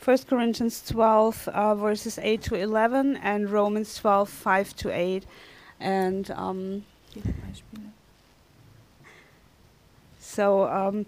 1 0.06 0.28
Corinthians 0.28 0.84
12, 0.86 1.48
uh, 1.48 1.76
verses 1.76 2.20
8 2.20 2.42
to 2.42 2.56
11, 2.56 3.18
and 3.24 3.50
Romans 3.50 3.96
12, 3.96 4.30
5 4.30 4.76
to 4.76 4.90
8. 4.90 5.26
And 5.80 6.30
um, 6.32 6.84
So 10.20 10.68
um, 10.68 11.06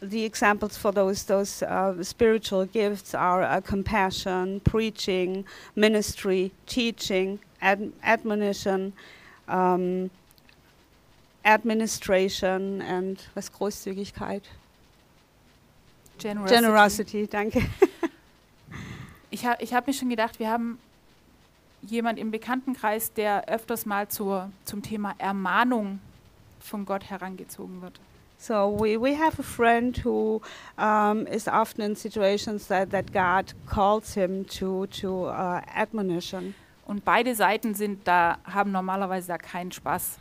the 0.00 0.24
examples 0.24 0.76
for 0.76 0.90
those 0.90 1.24
those 1.24 1.62
uh, 1.62 2.02
spiritual 2.02 2.64
gifts 2.64 3.14
are 3.14 3.42
uh, 3.42 3.60
compassion, 3.60 4.60
preaching, 4.60 5.44
ministry, 5.76 6.50
teaching, 6.66 7.40
ad- 7.60 7.92
admonition, 8.02 8.94
um, 9.48 10.10
administration, 11.44 12.80
and 12.82 13.18
was 13.34 13.52
Großzügigkeit, 13.52 14.42
Generosity. 16.18 16.54
generosity. 16.54 17.26
Danke. 17.26 17.62
Ich, 19.30 19.44
ha, 19.44 19.56
ich 19.58 19.74
habe 19.74 19.90
mir 19.90 19.94
schon 19.94 20.10
gedacht, 20.10 20.38
wir 20.38 20.48
haben 20.48 20.78
jemand 21.82 22.20
im 22.20 22.30
Bekanntenkreis, 22.30 23.12
der 23.14 23.48
öfters 23.48 23.84
mal 23.84 24.06
zur, 24.06 24.52
zum 24.64 24.80
Thema 24.80 25.16
Ermahnung 25.18 25.98
von 26.60 26.84
Gott 26.84 27.10
herangezogen 27.10 27.82
wird. 27.82 27.98
So 28.38 28.78
we, 28.78 28.96
we 28.96 29.18
have 29.18 29.40
a 29.40 29.42
friend 29.42 30.04
who 30.04 30.40
um, 30.78 31.26
is 31.26 31.48
often 31.48 31.82
in 31.82 31.96
situations 31.96 32.68
that, 32.68 32.90
that 32.90 33.12
God 33.12 33.54
calls 33.66 34.14
him 34.14 34.46
to 34.46 34.86
to 35.00 35.26
uh, 35.26 35.60
admonition. 35.74 36.54
Und 36.86 37.04
beide 37.04 37.34
Seiten 37.34 37.74
sind 37.74 38.06
da, 38.06 38.38
haben 38.44 38.70
normalerweise 38.70 39.26
da 39.28 39.38
keinen 39.38 39.72
Spaß 39.72 40.18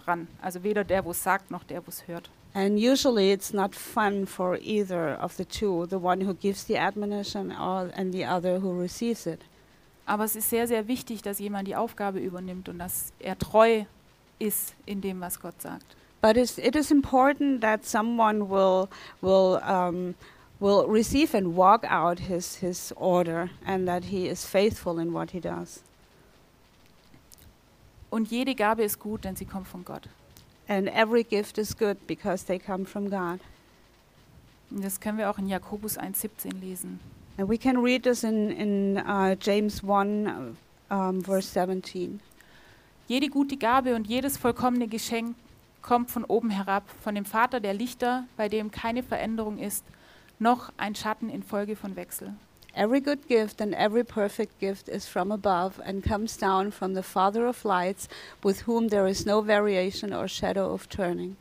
dran. 0.00 0.28
Also 0.42 0.62
weder 0.62 0.84
der, 0.84 1.04
wo 1.04 1.10
es 1.10 1.22
sagt, 1.22 1.50
noch 1.50 1.64
der, 1.64 1.86
wo 1.86 1.88
es 1.88 2.06
hört. 2.06 2.30
And 2.52 2.78
usually 2.78 3.32
it's 3.32 3.52
not 3.52 3.74
fun 3.74 4.26
for 4.26 4.58
either 4.60 5.16
of 5.20 5.36
the 5.36 5.44
two, 5.44 5.86
the 5.86 6.02
one 6.02 6.20
who 6.26 6.34
gives 6.34 6.66
the 6.66 6.76
admonition 6.76 7.52
or, 7.52 7.90
and 7.96 8.12
the 8.12 8.26
other 8.26 8.60
who 8.60 8.72
receives 8.72 9.26
it. 9.26 9.40
Aber 10.04 10.24
es 10.24 10.34
ist 10.34 10.50
sehr, 10.50 10.66
sehr 10.66 10.88
wichtig, 10.88 11.22
dass 11.22 11.38
jemand 11.38 11.68
die 11.68 11.76
Aufgabe 11.76 12.18
übernimmt 12.18 12.68
und 12.68 12.78
dass 12.78 13.12
er 13.20 13.38
treu 13.38 13.84
ist 14.40 14.74
in 14.84 15.00
dem, 15.00 15.20
was 15.20 15.38
Gott 15.38 15.62
sagt. 15.62 15.96
But 16.20 16.36
it's, 16.36 16.58
it 16.58 16.74
is 16.74 16.90
important 16.90 17.60
that 17.62 17.84
someone 17.84 18.48
will, 18.50 18.88
will, 19.20 19.60
um, 19.62 20.16
will 20.58 20.86
receive 20.88 21.34
and 21.34 21.56
walk 21.56 21.84
out 21.84 22.18
his, 22.18 22.56
his 22.56 22.92
order 22.96 23.50
and 23.64 23.86
that 23.86 24.04
he 24.04 24.28
is 24.28 24.44
faithful 24.44 24.98
in 24.98 25.12
what 25.12 25.30
he 25.30 25.40
does. 25.40 25.82
Und 28.10 28.30
jede 28.30 28.54
Gabe 28.54 28.82
ist 28.82 28.98
gut, 28.98 29.24
denn 29.24 29.36
sie 29.36 29.44
kommt 29.44 29.68
von 29.68 29.84
Gott. 29.84 30.08
And 30.68 30.88
every 30.88 31.24
gift 31.24 31.58
is 31.58 31.76
good 31.76 32.06
because 32.06 32.44
they 32.44 32.58
come 32.58 32.84
from 32.84 33.08
God. 33.08 33.40
Und 34.70 34.84
das 34.84 35.00
können 35.00 35.18
wir 35.18 35.30
auch 35.30 35.38
in 35.38 35.48
Jakobus 35.48 35.98
1,17 35.98 36.60
lesen. 36.60 37.00
And 37.38 37.48
we 37.48 37.56
can 37.56 37.78
read 37.78 38.02
this 38.02 38.22
in, 38.22 38.50
in 38.50 38.96
uh, 38.98 39.34
James 39.40 39.82
1, 39.82 40.28
uh, 40.28 40.94
um, 40.94 41.22
verse 41.24 41.48
17. 41.48 42.20
Jede 43.08 43.28
gute 43.28 43.56
Gabe 43.56 43.96
und 43.96 44.06
jedes 44.06 44.36
vollkommene 44.36 44.86
Geschenk 44.86 45.34
kommt 45.82 46.10
von 46.10 46.24
oben 46.24 46.50
herab, 46.50 46.84
von 47.02 47.14
dem 47.14 47.24
Vater 47.24 47.58
der 47.58 47.74
Lichter, 47.74 48.24
bei 48.36 48.48
dem 48.48 48.70
keine 48.70 49.02
Veränderung 49.02 49.58
ist, 49.58 49.84
noch 50.38 50.72
ein 50.76 50.94
Schatten 50.94 51.30
infolge 51.30 51.76
von 51.76 51.96
Wechsel. 51.96 52.34
Every 52.74 53.00
good 53.00 53.26
gift 53.28 53.60
and 53.60 53.74
every 53.74 54.04
perfect 54.04 54.60
gift 54.60 54.88
is 54.88 55.06
from 55.06 55.32
above 55.32 55.80
and 55.84 56.04
comes 56.04 56.36
down 56.36 56.70
from 56.70 56.94
the 56.94 57.02
Father 57.02 57.46
of 57.46 57.64
lights, 57.64 58.08
with 58.42 58.60
whom 58.62 58.88
there 58.88 59.06
is 59.06 59.26
no 59.26 59.40
variation 59.40 60.12
or 60.12 60.28
shadow 60.28 60.72
of 60.72 60.88
turning. 60.88 61.36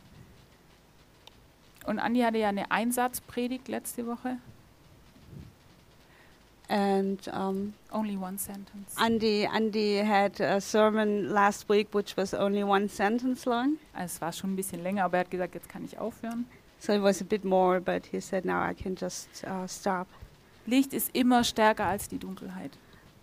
Und 1.85 1.99
Andi 1.99 2.21
hatte 2.21 2.37
ja 2.37 2.49
eine 2.49 2.69
Einsatzpredigt 2.71 3.67
letzte 3.67 4.05
Woche. 4.05 4.37
And 6.67 7.27
um, 7.29 7.73
Only 7.91 8.15
one 8.15 8.37
sentence. 8.37 8.95
Andy, 8.95 9.47
Andy 9.47 10.03
had 10.03 10.39
a 10.39 10.61
sermon 10.61 11.33
last 11.33 11.67
week 11.67 11.87
which 11.93 12.15
was 12.15 12.35
only 12.35 12.63
one 12.63 12.87
sentence 12.87 13.47
long. 13.47 13.77
Also 13.93 14.05
es 14.05 14.21
war 14.21 14.31
schon 14.31 14.53
ein 14.53 14.55
bisschen 14.55 14.83
länger, 14.83 15.05
aber 15.05 15.17
er 15.17 15.19
hat 15.21 15.31
gesagt, 15.31 15.55
jetzt 15.55 15.67
kann 15.67 15.83
ich 15.83 15.97
aufhören. 15.97 16.45
So 16.79 16.93
it 16.93 17.01
was 17.01 17.21
a 17.21 17.25
bit 17.25 17.43
more, 17.43 17.81
but 17.81 18.05
he 18.05 18.19
said, 18.19 18.45
now 18.45 18.61
I 18.61 18.75
can 18.75 18.95
just 18.95 19.43
uh, 19.45 19.67
stop. 19.67 20.07
Licht 20.69 20.93
ist 20.93 21.09
immer 21.13 21.43
stärker 21.43 21.85
als 21.85 22.07
die 22.07 22.19
Dunkelheit. 22.19 22.71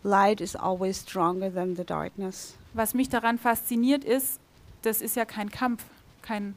Light 0.03 0.41
is 0.41 0.55
always 0.55 1.01
stronger 1.01 1.53
than 1.53 1.77
the 1.77 1.85
darkness. 1.85 2.55
Was 2.75 2.95
mich 2.95 3.09
daran 3.09 3.39
fasziniert 3.39 4.05
ist, 4.05 4.39
das 4.83 5.01
ist 5.01 5.17
ja 5.17 5.25
kein 5.25 5.51
Kampf, 5.51 5.85
kein 6.23 6.55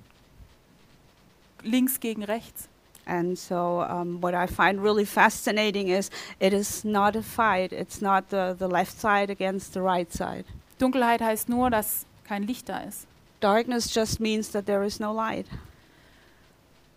links 1.63 1.99
gegen 1.99 2.23
rechts. 2.23 2.67
And 3.05 3.37
so, 3.37 3.83
um, 3.89 4.21
what 4.21 4.35
I 4.35 4.45
find 4.45 4.83
really 4.83 5.05
fascinating 5.05 5.87
is 5.87 6.11
it 6.39 6.53
is 6.53 6.83
not 6.83 7.15
a 7.15 7.23
fight. 7.23 7.71
It's 7.71 8.01
not 8.01 8.29
the, 8.29 8.55
the 8.57 8.67
left 8.67 8.99
side 8.99 9.31
against 9.31 9.73
the 9.73 9.81
right 9.81 10.11
side. 10.11 10.45
Dunkelheit 10.77 11.21
heißt 11.21 11.49
nur, 11.49 11.71
dass 11.71 12.05
kein 12.25 12.43
Licht 12.43 12.69
da 12.69 12.79
ist. 12.79 13.07
Darkness 13.39 13.93
just 13.93 14.19
means 14.19 14.51
that 14.51 14.67
there 14.67 14.85
is 14.85 14.99
no 14.99 15.11
light. 15.11 15.47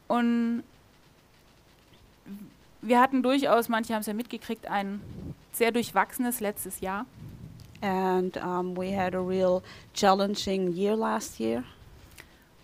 Und 0.08 0.64
wir 2.82 3.00
hatten 3.00 3.22
durchaus, 3.22 3.68
manche 3.68 3.94
haben 3.94 4.00
es 4.00 4.06
ja 4.06 4.14
mitgekriegt, 4.14 4.66
ein 4.66 5.00
sehr 5.52 5.70
durchwachsenes 5.70 6.40
letztes 6.40 6.80
Jahr. 6.80 7.06
And 7.80 8.36
um, 8.36 8.76
we 8.76 8.96
had 8.96 9.14
a 9.14 9.20
real 9.20 9.62
challenging 9.94 10.72
year 10.72 10.94
last 10.94 11.40
year. 11.40 11.64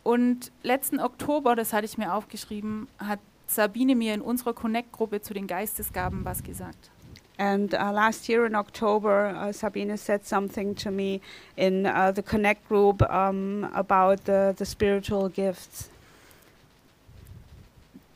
Und 0.05 0.53
letzten 0.63 1.01
Oktober, 1.01 1.57
das 1.57 1.73
hatte 1.73 1.85
ich 1.85 1.99
mir 1.99 2.15
aufgeschrieben, 2.15 2.89
hat 2.99 3.19
Sabine 3.47 3.95
mir 3.95 4.15
in 4.15 4.21
unserer 4.21 4.55
Connect-Gruppe 4.55 5.21
zu 5.21 5.35
den 5.35 5.47
Geistesgaben 5.47 6.25
was 6.25 6.43
gesagt. 6.43 6.91
And 7.37 7.73
uh, 7.73 7.93
last 7.93 8.29
year 8.29 8.47
in 8.47 8.57
October, 8.57 9.49
uh, 9.49 9.53
Sabine 9.53 9.97
said 9.97 10.27
something 10.27 10.75
to 10.77 10.91
me 10.91 11.21
in 11.57 11.87
uh, 11.87 12.13
the 12.15 12.23
Connect 12.23 12.67
group 12.69 13.03
um, 13.03 13.65
about 13.73 14.25
the, 14.27 14.55
the 14.59 14.65
spiritual 14.65 15.29
gifts. 15.29 15.89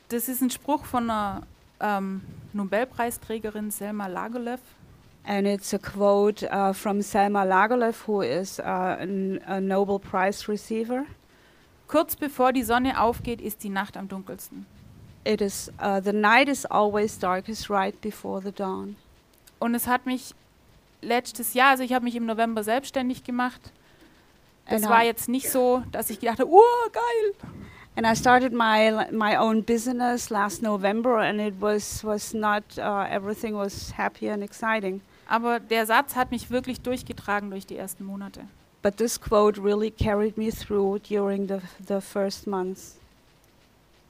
Das 0.09 0.27
ist 0.27 0.41
ein 0.41 0.49
Spruch 0.49 0.85
von 0.85 1.09
einer 1.09 1.43
ähm, 1.83 2.21
Nobelpreisträgerin 2.53 3.69
Selma 3.69 4.07
Lagerlöf. 4.07 4.61
And 5.25 5.47
it's 5.47 5.73
a 5.73 5.77
quote 5.77 6.43
uh, 6.43 6.73
from 6.73 7.01
Selma 7.01 7.43
Lagerlöf, 7.43 8.07
who 8.07 8.21
is 8.21 8.59
uh, 8.59 8.63
an, 8.63 9.39
a 9.45 9.61
Nobel 9.61 9.99
Prize 9.99 10.47
receiver. 10.47 11.05
Kurz 11.87 12.15
bevor 12.15 12.51
die 12.51 12.63
Sonne 12.63 12.99
aufgeht, 12.99 13.39
ist 13.39 13.63
die 13.63 13.69
Nacht 13.69 13.95
am 13.97 14.07
dunkelsten. 14.07 14.65
It 15.25 15.41
is 15.41 15.71
uh, 15.81 16.01
the 16.01 16.11
night 16.11 16.49
is 16.49 16.65
always 16.65 17.17
darkest 17.19 17.69
right 17.69 17.99
before 18.01 18.41
the 18.41 18.51
dawn. 18.51 18.95
Und 19.59 19.75
es 19.75 19.87
hat 19.87 20.05
mich 20.05 20.33
letztes 21.01 21.53
Jahr, 21.53 21.69
also 21.69 21.83
ich 21.83 21.93
habe 21.93 22.03
mich 22.03 22.15
im 22.15 22.25
November 22.25 22.63
selbstständig 22.63 23.23
gemacht. 23.23 23.71
And 24.65 24.87
war 24.89 25.03
jetzt 25.03 25.29
nicht 25.29 25.49
so, 25.49 25.83
dass 25.91 26.09
ich 26.09 26.19
gedacht 26.19 26.39
habe, 26.39 26.49
oh, 26.51 26.89
geil. 26.91 27.51
And 27.95 28.07
I 28.07 28.15
started 28.15 28.53
my 28.53 29.07
my 29.11 29.35
own 29.35 29.61
business 29.61 30.31
last 30.31 30.61
November, 30.63 31.19
and 31.19 31.39
it 31.39 31.53
was 31.61 32.03
was 32.03 32.33
not 32.33 32.63
uh, 32.77 33.05
everything 33.09 33.55
was 33.55 33.91
happy 33.97 34.29
and 34.29 34.41
exciting. 34.43 35.01
Aber 35.29 35.59
der 35.59 35.85
Satz 35.85 36.15
hat 36.15 36.31
mich 36.31 36.49
wirklich 36.49 36.81
durchgetragen 36.81 37.49
durch 37.51 37.65
die 37.65 37.77
ersten 37.77 38.03
Monate. 38.03 38.41
But 38.81 38.97
this 38.97 39.19
quote 39.21 39.61
really 39.61 39.91
carried 39.91 40.37
me 40.37 40.49
through 40.51 40.99
during 40.99 41.47
the 41.47 41.59
the 41.87 42.01
first 42.01 42.47
months 42.47 42.97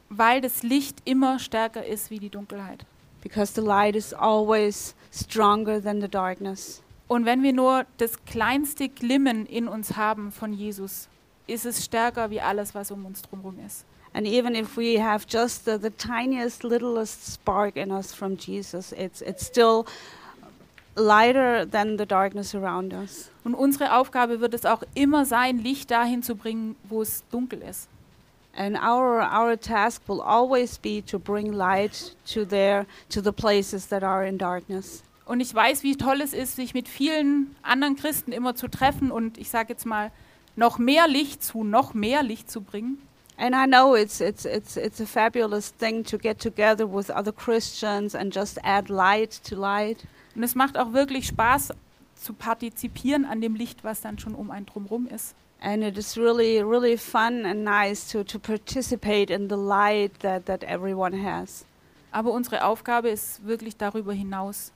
Weil 0.10 0.42
das 0.42 0.64
Licht 0.64 1.02
immer 1.06 1.40
stärker 1.40 1.86
ist 1.86 2.10
wie 2.10 2.20
die 2.20 2.30
Dunkelheit. 2.30 2.86
because 3.22 3.54
the 3.54 3.62
light 3.62 3.96
is 3.96 4.14
always 4.14 4.96
stronger 5.12 5.82
than 5.82 6.02
the 6.02 6.08
darkness. 6.10 6.82
Und 7.08 7.26
wenn 7.26 7.44
wir 7.44 7.54
nur 7.54 7.86
das 7.98 8.24
kleinste 8.26 8.90
Glimmen 8.90 9.46
in 9.46 9.68
uns 9.68 9.96
haben 9.96 10.32
von 10.32 10.52
Jesus, 10.54 11.08
ist 11.48 11.66
es 11.66 11.84
stärker 11.84 12.30
wie 12.30 12.42
alles, 12.42 12.74
was 12.74 12.92
um 12.92 13.06
uns 13.06 13.22
drumherum 13.22 13.58
ist. 13.66 13.86
And 14.14 14.28
even 14.28 14.54
if 14.54 14.78
we 14.78 15.00
have 15.00 15.26
just 15.28 15.66
the, 15.66 15.78
the 15.78 15.90
tiniest, 15.90 16.64
littlest 16.64 17.34
spark 17.34 17.76
in 17.76 17.92
us 17.92 18.14
from 18.14 18.38
Jesus, 18.38 18.92
it's 18.92 19.22
it's 19.22 19.46
still 19.46 19.86
lighter 20.96 21.66
than 21.66 21.98
the 21.98 22.06
darkness 22.06 22.54
around 22.54 22.94
us. 22.94 23.32
Und 23.44 23.56
unsere 23.56 23.98
Aufgabe 23.98 24.40
wird 24.40 24.54
es 24.54 24.66
auch 24.66 24.84
immer 24.94 25.26
sein, 25.26 25.58
Licht 25.58 25.90
dahin 25.90 26.22
zu 26.22 26.36
bringen, 26.36 26.76
wo 26.88 27.02
es 27.02 27.24
dunkel 27.32 27.64
ist. 27.64 27.90
And 28.56 28.78
our 28.78 29.24
our 29.24 29.60
task 29.60 30.04
will 30.08 30.22
always 30.22 30.78
be 30.78 31.04
to 31.08 31.18
bring 31.18 31.52
light 31.52 32.16
to 32.34 32.46
there 32.46 32.86
to 33.10 33.20
the 33.20 33.32
places 33.32 33.88
that 33.88 34.04
are 34.04 34.28
in 34.28 34.38
darkness. 34.38 35.02
Und 35.26 35.40
ich 35.40 35.54
weiß, 35.54 35.82
wie 35.82 35.96
toll 35.96 36.22
es 36.22 36.34
ist, 36.34 36.58
sich 36.58 36.76
mit 36.76 36.88
vielen 36.88 37.56
anderen 37.64 37.96
Christen 37.96 38.32
immer 38.32 38.56
zu 38.56 38.68
treffen 38.68 39.10
und 39.10 39.40
ich 39.40 39.50
sage 39.50 39.70
jetzt 39.70 39.86
mal, 39.86 40.12
noch 40.56 40.78
mehr 40.78 41.08
Licht 41.08 41.44
zu, 41.44 41.64
noch 41.64 41.94
mehr 41.94 42.24
Licht 42.24 42.50
zu 42.50 42.62
bringen. 42.62 42.98
And 43.38 43.56
I 43.56 43.66
know 43.66 43.96
it's 43.96 44.22
it's 44.22 44.46
it's 44.46 44.78
it's 44.78 45.02
a 45.02 45.06
fabulous 45.06 45.74
thing 45.76 46.04
to 46.04 46.18
get 46.18 46.40
together 46.40 46.86
with 46.86 47.10
other 47.10 47.32
Christians 47.32 48.14
and 48.14 48.34
just 48.34 48.64
add 48.64 48.90
light 48.90 49.44
to 49.46 49.56
light. 49.56 50.06
Und 50.36 50.44
es 50.44 50.54
macht 50.54 50.78
auch 50.78 50.94
wirklich 50.94 51.28
Spaß 51.28 51.74
zu 52.16 52.34
partizipieren 52.34 53.26
an 53.26 53.42
dem 53.42 53.56
Licht, 53.56 53.84
was 53.84 54.02
dann 54.02 54.20
schon 54.20 54.36
um 54.36 54.52
einen 54.52 54.68
drumherum 54.68 55.08
ist. 55.08 55.36
And 55.62 55.84
it 55.84 55.98
is 55.98 56.18
really 56.18 56.62
really 56.62 56.98
fun 56.98 57.46
and 57.46 57.64
nice 57.64 58.08
to 58.12 58.24
to 58.24 58.38
participate 58.38 59.34
in 59.34 59.50
the 59.50 59.56
light 59.56 60.20
that 60.20 60.46
that 60.46 60.64
everyone 60.64 61.18
has. 61.18 61.66
Aber 62.12 62.32
unsere 62.32 62.64
Aufgabe 62.64 63.10
ist 63.10 63.44
wirklich 63.48 63.76
darüber 63.78 64.14
hinaus, 64.14 64.72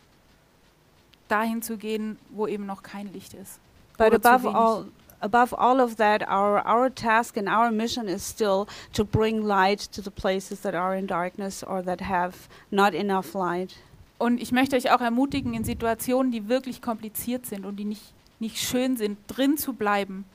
dahin 1.28 1.62
zu 1.62 1.78
gehen, 1.78 2.18
wo 2.32 2.48
eben 2.48 2.66
noch 2.66 2.82
kein 2.82 3.14
Licht 3.14 3.36
ist. 3.36 3.60
But 3.98 4.14
above 4.14 4.50
all 4.50 4.86
above 5.20 5.54
all 5.54 5.80
of 5.80 5.96
that 5.98 6.22
our 6.28 6.66
our 6.66 6.90
task 6.90 7.38
and 7.38 7.48
our 7.48 7.72
mission 7.72 8.08
is 8.08 8.24
still 8.24 8.68
to 8.94 9.04
bring 9.04 9.42
light 9.42 9.80
to 9.92 10.02
the 10.02 10.12
places 10.12 10.62
that 10.62 10.76
are 10.76 10.96
in 10.96 11.08
darkness 11.08 11.64
or 11.64 11.82
that 11.84 12.02
have 12.02 12.48
not 12.72 12.94
enough 12.94 13.34
light. 13.34 13.76
Und 14.20 14.42
ich 14.42 14.52
möchte 14.52 14.76
euch 14.76 14.92
auch 14.92 15.02
ermutigen, 15.02 15.54
in 15.54 15.64
Situationen, 15.64 16.32
die 16.32 16.50
wirklich 16.50 16.82
kompliziert 16.82 17.46
sind 17.46 17.66
und 17.66 17.76
die 17.76 17.86
nicht, 17.86 18.14
nicht 18.40 18.58
schön 18.58 18.98
sind, 18.98 19.20
drin 19.28 19.58
zu 19.58 19.74
bleiben 19.74 20.26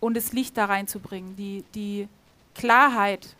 und 0.00 0.16
das 0.16 0.32
Licht 0.32 0.56
da 0.56 0.66
reinzubringen, 0.66 1.34
die, 1.36 1.64
die 1.74 2.08
Klarheit. 2.54 3.34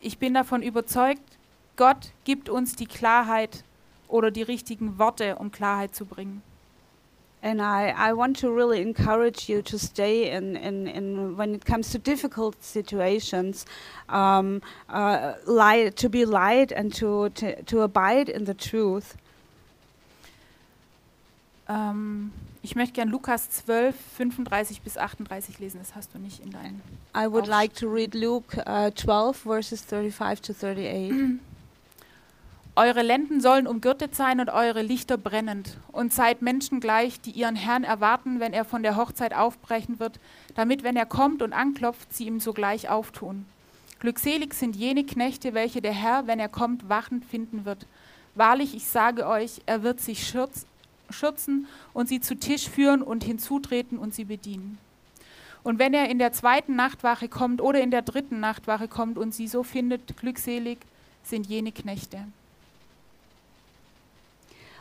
Ich 0.00 0.18
bin 0.18 0.34
davon 0.34 0.62
überzeugt, 0.62 1.22
Gott 1.76 2.12
gibt 2.24 2.48
uns 2.48 2.76
die 2.76 2.86
Klarheit 2.86 3.64
oder 4.08 4.30
die 4.30 4.42
richtigen 4.42 4.98
Worte, 4.98 5.36
um 5.36 5.50
Klarheit 5.50 5.94
zu 5.94 6.04
bringen. 6.04 6.42
And 7.40 7.62
I, 7.62 7.94
I 7.96 8.12
want 8.14 8.36
to 8.38 8.50
really 8.50 8.82
encourage 8.82 9.48
you 9.48 9.62
to 9.62 9.78
stay 9.78 10.30
in, 10.30 10.56
in, 10.56 10.88
in 10.88 11.36
when 11.36 11.54
it 11.54 11.64
comes 11.64 11.90
to 11.90 11.98
difficult 11.98 12.62
situations, 12.64 13.64
um, 14.08 14.60
uh, 14.88 15.34
light, 15.46 15.96
to 15.96 16.08
be 16.08 16.24
light 16.24 16.72
and 16.72 16.92
to, 16.94 17.28
to, 17.30 17.62
to 17.62 17.82
abide 17.82 18.28
in 18.28 18.44
the 18.44 18.54
truth. 18.54 19.16
Ähm, 21.68 22.32
ich 22.62 22.74
möchte 22.74 22.94
gern 22.94 23.08
Lukas 23.08 23.50
12, 23.50 23.94
35 24.16 24.82
bis 24.82 24.96
38 24.96 25.58
lesen, 25.58 25.78
das 25.78 25.94
hast 25.94 26.14
du 26.14 26.18
nicht 26.18 26.40
in 26.40 26.50
deinen. 26.50 26.82
I 27.14 27.30
would 27.30 27.46
like 27.46 27.74
to 27.74 27.86
read 27.88 28.14
Luke 28.14 28.58
uh, 28.66 28.90
12, 28.90 29.36
verses 29.36 29.82
35 29.82 30.40
to 30.40 30.52
38. 30.52 31.12
Eure 32.78 33.02
Lenden 33.02 33.40
sollen 33.40 33.66
umgürtet 33.66 34.14
sein 34.14 34.38
und 34.38 34.50
eure 34.50 34.82
Lichter 34.82 35.18
brennend. 35.18 35.78
Und 35.90 36.12
seid 36.12 36.42
Menschen 36.42 36.78
gleich, 36.78 37.20
die 37.20 37.32
ihren 37.32 37.56
Herrn 37.56 37.82
erwarten, 37.82 38.38
wenn 38.38 38.52
er 38.52 38.64
von 38.64 38.84
der 38.84 38.94
Hochzeit 38.94 39.34
aufbrechen 39.34 39.98
wird, 39.98 40.20
damit, 40.54 40.84
wenn 40.84 40.94
er 40.94 41.04
kommt 41.04 41.42
und 41.42 41.52
anklopft, 41.52 42.14
sie 42.14 42.28
ihm 42.28 42.38
sogleich 42.38 42.88
auftun. 42.88 43.46
Glückselig 43.98 44.54
sind 44.54 44.76
jene 44.76 45.02
Knechte, 45.02 45.54
welche 45.54 45.82
der 45.82 45.92
Herr, 45.92 46.28
wenn 46.28 46.38
er 46.38 46.48
kommt, 46.48 46.88
wachend 46.88 47.24
finden 47.24 47.64
wird. 47.64 47.84
Wahrlich, 48.36 48.76
ich 48.76 48.86
sage 48.86 49.26
euch, 49.26 49.60
er 49.66 49.82
wird 49.82 50.00
sich 50.00 50.24
schürz, 50.24 50.64
schürzen 51.10 51.66
und 51.94 52.08
sie 52.08 52.20
zu 52.20 52.36
Tisch 52.36 52.68
führen 52.68 53.02
und 53.02 53.24
hinzutreten 53.24 53.98
und 53.98 54.14
sie 54.14 54.26
bedienen. 54.26 54.78
Und 55.64 55.80
wenn 55.80 55.94
er 55.94 56.08
in 56.08 56.20
der 56.20 56.32
zweiten 56.32 56.76
Nachtwache 56.76 57.28
kommt 57.28 57.60
oder 57.60 57.80
in 57.80 57.90
der 57.90 58.02
dritten 58.02 58.38
Nachtwache 58.38 58.86
kommt 58.86 59.18
und 59.18 59.34
sie 59.34 59.48
so 59.48 59.64
findet, 59.64 60.16
glückselig 60.16 60.78
sind 61.24 61.48
jene 61.48 61.72
Knechte. 61.72 62.20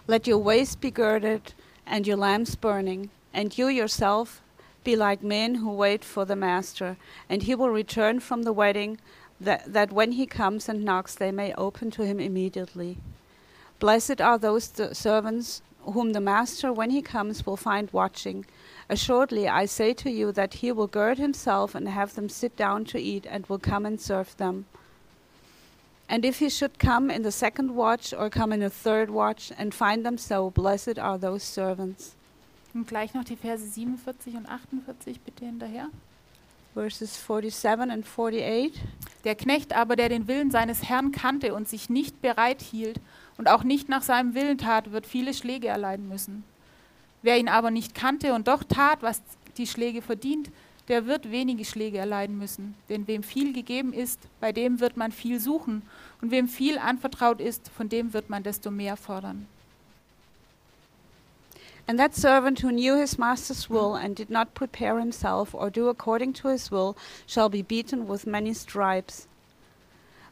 Let 0.10 0.26
your 0.26 0.38
waist 0.38 0.80
be 0.80 0.90
girded 0.90 1.54
and 1.86 2.08
your 2.08 2.16
lamps 2.16 2.56
burning, 2.56 3.10
and 3.34 3.58
you 3.58 3.68
yourself 3.68 4.42
be 4.86 4.96
like 4.96 5.22
men 5.22 5.56
who 5.56 5.70
wait 5.70 6.06
for 6.06 6.24
the 6.24 6.36
master, 6.36 6.96
and 7.30 7.44
he 7.44 7.54
will 7.54 7.70
return 7.70 8.22
from 8.22 8.44
the 8.44 8.54
wedding, 8.54 9.00
that, 9.42 9.74
that 9.74 9.92
when 9.92 10.14
he 10.14 10.26
comes 10.26 10.70
and 10.70 10.86
knocks, 10.86 11.14
they 11.14 11.32
may 11.32 11.54
open 11.56 11.92
to 11.92 12.06
him 12.06 12.22
immediately. 12.22 12.98
Blessed 13.80 14.22
are 14.22 14.38
those 14.38 14.70
th- 14.70 14.96
servants 14.96 15.62
whom 15.82 16.14
the 16.14 16.22
master, 16.22 16.72
when 16.72 16.90
he 16.90 17.02
comes, 17.02 17.46
will 17.46 17.58
find 17.58 17.90
watching. 17.92 18.46
Assuredly, 18.90 19.48
I 19.48 19.66
say 19.66 19.94
to 19.96 20.10
you 20.10 20.32
that 20.32 20.56
he 20.56 20.72
will 20.72 20.88
gird 20.88 21.18
himself 21.18 21.76
and 21.76 21.88
have 21.90 22.16
them 22.16 22.30
sit 22.30 22.56
down 22.56 22.86
to 22.86 23.00
eat, 23.00 23.26
and 23.30 23.46
will 23.48 23.60
come 23.60 23.86
and 23.86 24.00
serve 24.00 24.36
them. 24.38 24.66
And 26.10 26.24
if 26.24 26.40
he 26.40 26.50
should 26.50 26.80
come 26.80 27.10
in 27.10 27.24
the 27.24 27.32
second 27.32 27.76
watch 27.76 28.14
or 28.14 28.30
come 28.30 28.54
in 28.54 28.62
the 28.62 28.70
third 28.70 29.10
watch 29.10 29.52
and 29.58 29.74
find 29.74 30.06
them 30.06 30.18
so, 30.18 30.50
blessed 30.50 30.98
are 30.98 31.20
those 31.20 31.46
servants. 31.46 32.16
Und 32.74 32.88
gleich 32.88 33.14
noch 33.14 33.24
die 33.24 33.36
Verse 33.36 33.66
47 33.66 34.36
und 34.36 34.48
48 34.48 35.20
bitte 35.22 35.46
hinterher. 35.46 35.90
Verses 36.74 37.18
47 37.18 37.92
and 37.92 38.06
48. 38.06 38.72
Der 39.24 39.36
Knecht 39.36 39.76
aber, 39.76 39.96
der 39.96 40.10
den 40.10 40.28
Willen 40.28 40.52
seines 40.52 40.84
Herrn 40.88 41.12
kannte 41.12 41.54
und 41.54 41.68
sich 41.68 41.90
nicht 41.90 42.22
bereit 42.22 42.62
hielt 42.62 43.02
und 43.38 43.50
auch 43.50 43.64
nicht 43.64 43.90
nach 43.90 44.04
seinem 44.04 44.36
Willen 44.36 44.58
tat, 44.58 44.92
wird 44.92 45.06
viele 45.06 45.34
Schläge 45.34 45.68
erleiden 45.68 46.08
müssen. 46.08 46.44
Wer 47.24 47.38
ihn 47.38 47.50
aber 47.50 47.72
nicht 47.72 47.96
kannte 47.96 48.34
und 48.34 48.48
doch 48.48 48.64
tat, 48.64 49.02
was 49.02 49.22
die 49.58 49.68
Schläge 49.68 50.02
verdient, 50.02 50.52
der 50.88 51.06
wird 51.06 51.32
wenige 51.32 51.66
Schläge 51.66 51.98
erleiden 51.98 52.38
müssen. 52.38 52.76
Denn 52.90 53.08
wem 53.08 53.24
viel 53.24 53.54
gegeben 53.54 53.94
ist, 53.94 54.20
bei 54.40 54.52
dem 54.52 54.80
wird 54.80 54.98
man 54.98 55.12
viel 55.12 55.40
suchen. 55.40 55.82
Und 56.22 56.32
wem 56.32 56.48
viel 56.48 56.78
anvertraut 56.78 57.42
ist, 57.42 57.70
von 57.70 57.90
dem 57.90 58.14
wird 58.14 58.30
man 58.30 58.44
desto 58.44 58.72
mehr 58.72 58.98
fordern. 58.98 59.48
And 61.90 61.98
that 62.00 62.14
servant 62.14 62.62
who 62.62 62.70
knew 62.70 62.96
his 62.96 63.18
master's 63.18 63.70
will 63.70 63.96
and 63.96 64.18
did 64.18 64.30
not 64.30 64.54
prepare 64.54 65.00
himself 65.00 65.54
or 65.54 65.72
do 65.72 65.88
according 65.88 66.34
to 66.34 66.50
his 66.50 66.70
will 66.70 66.98
shall 67.26 67.50
be 67.50 67.64
beaten 67.64 68.10
with 68.10 68.26
many 68.26 68.54
stripes. 68.54 69.26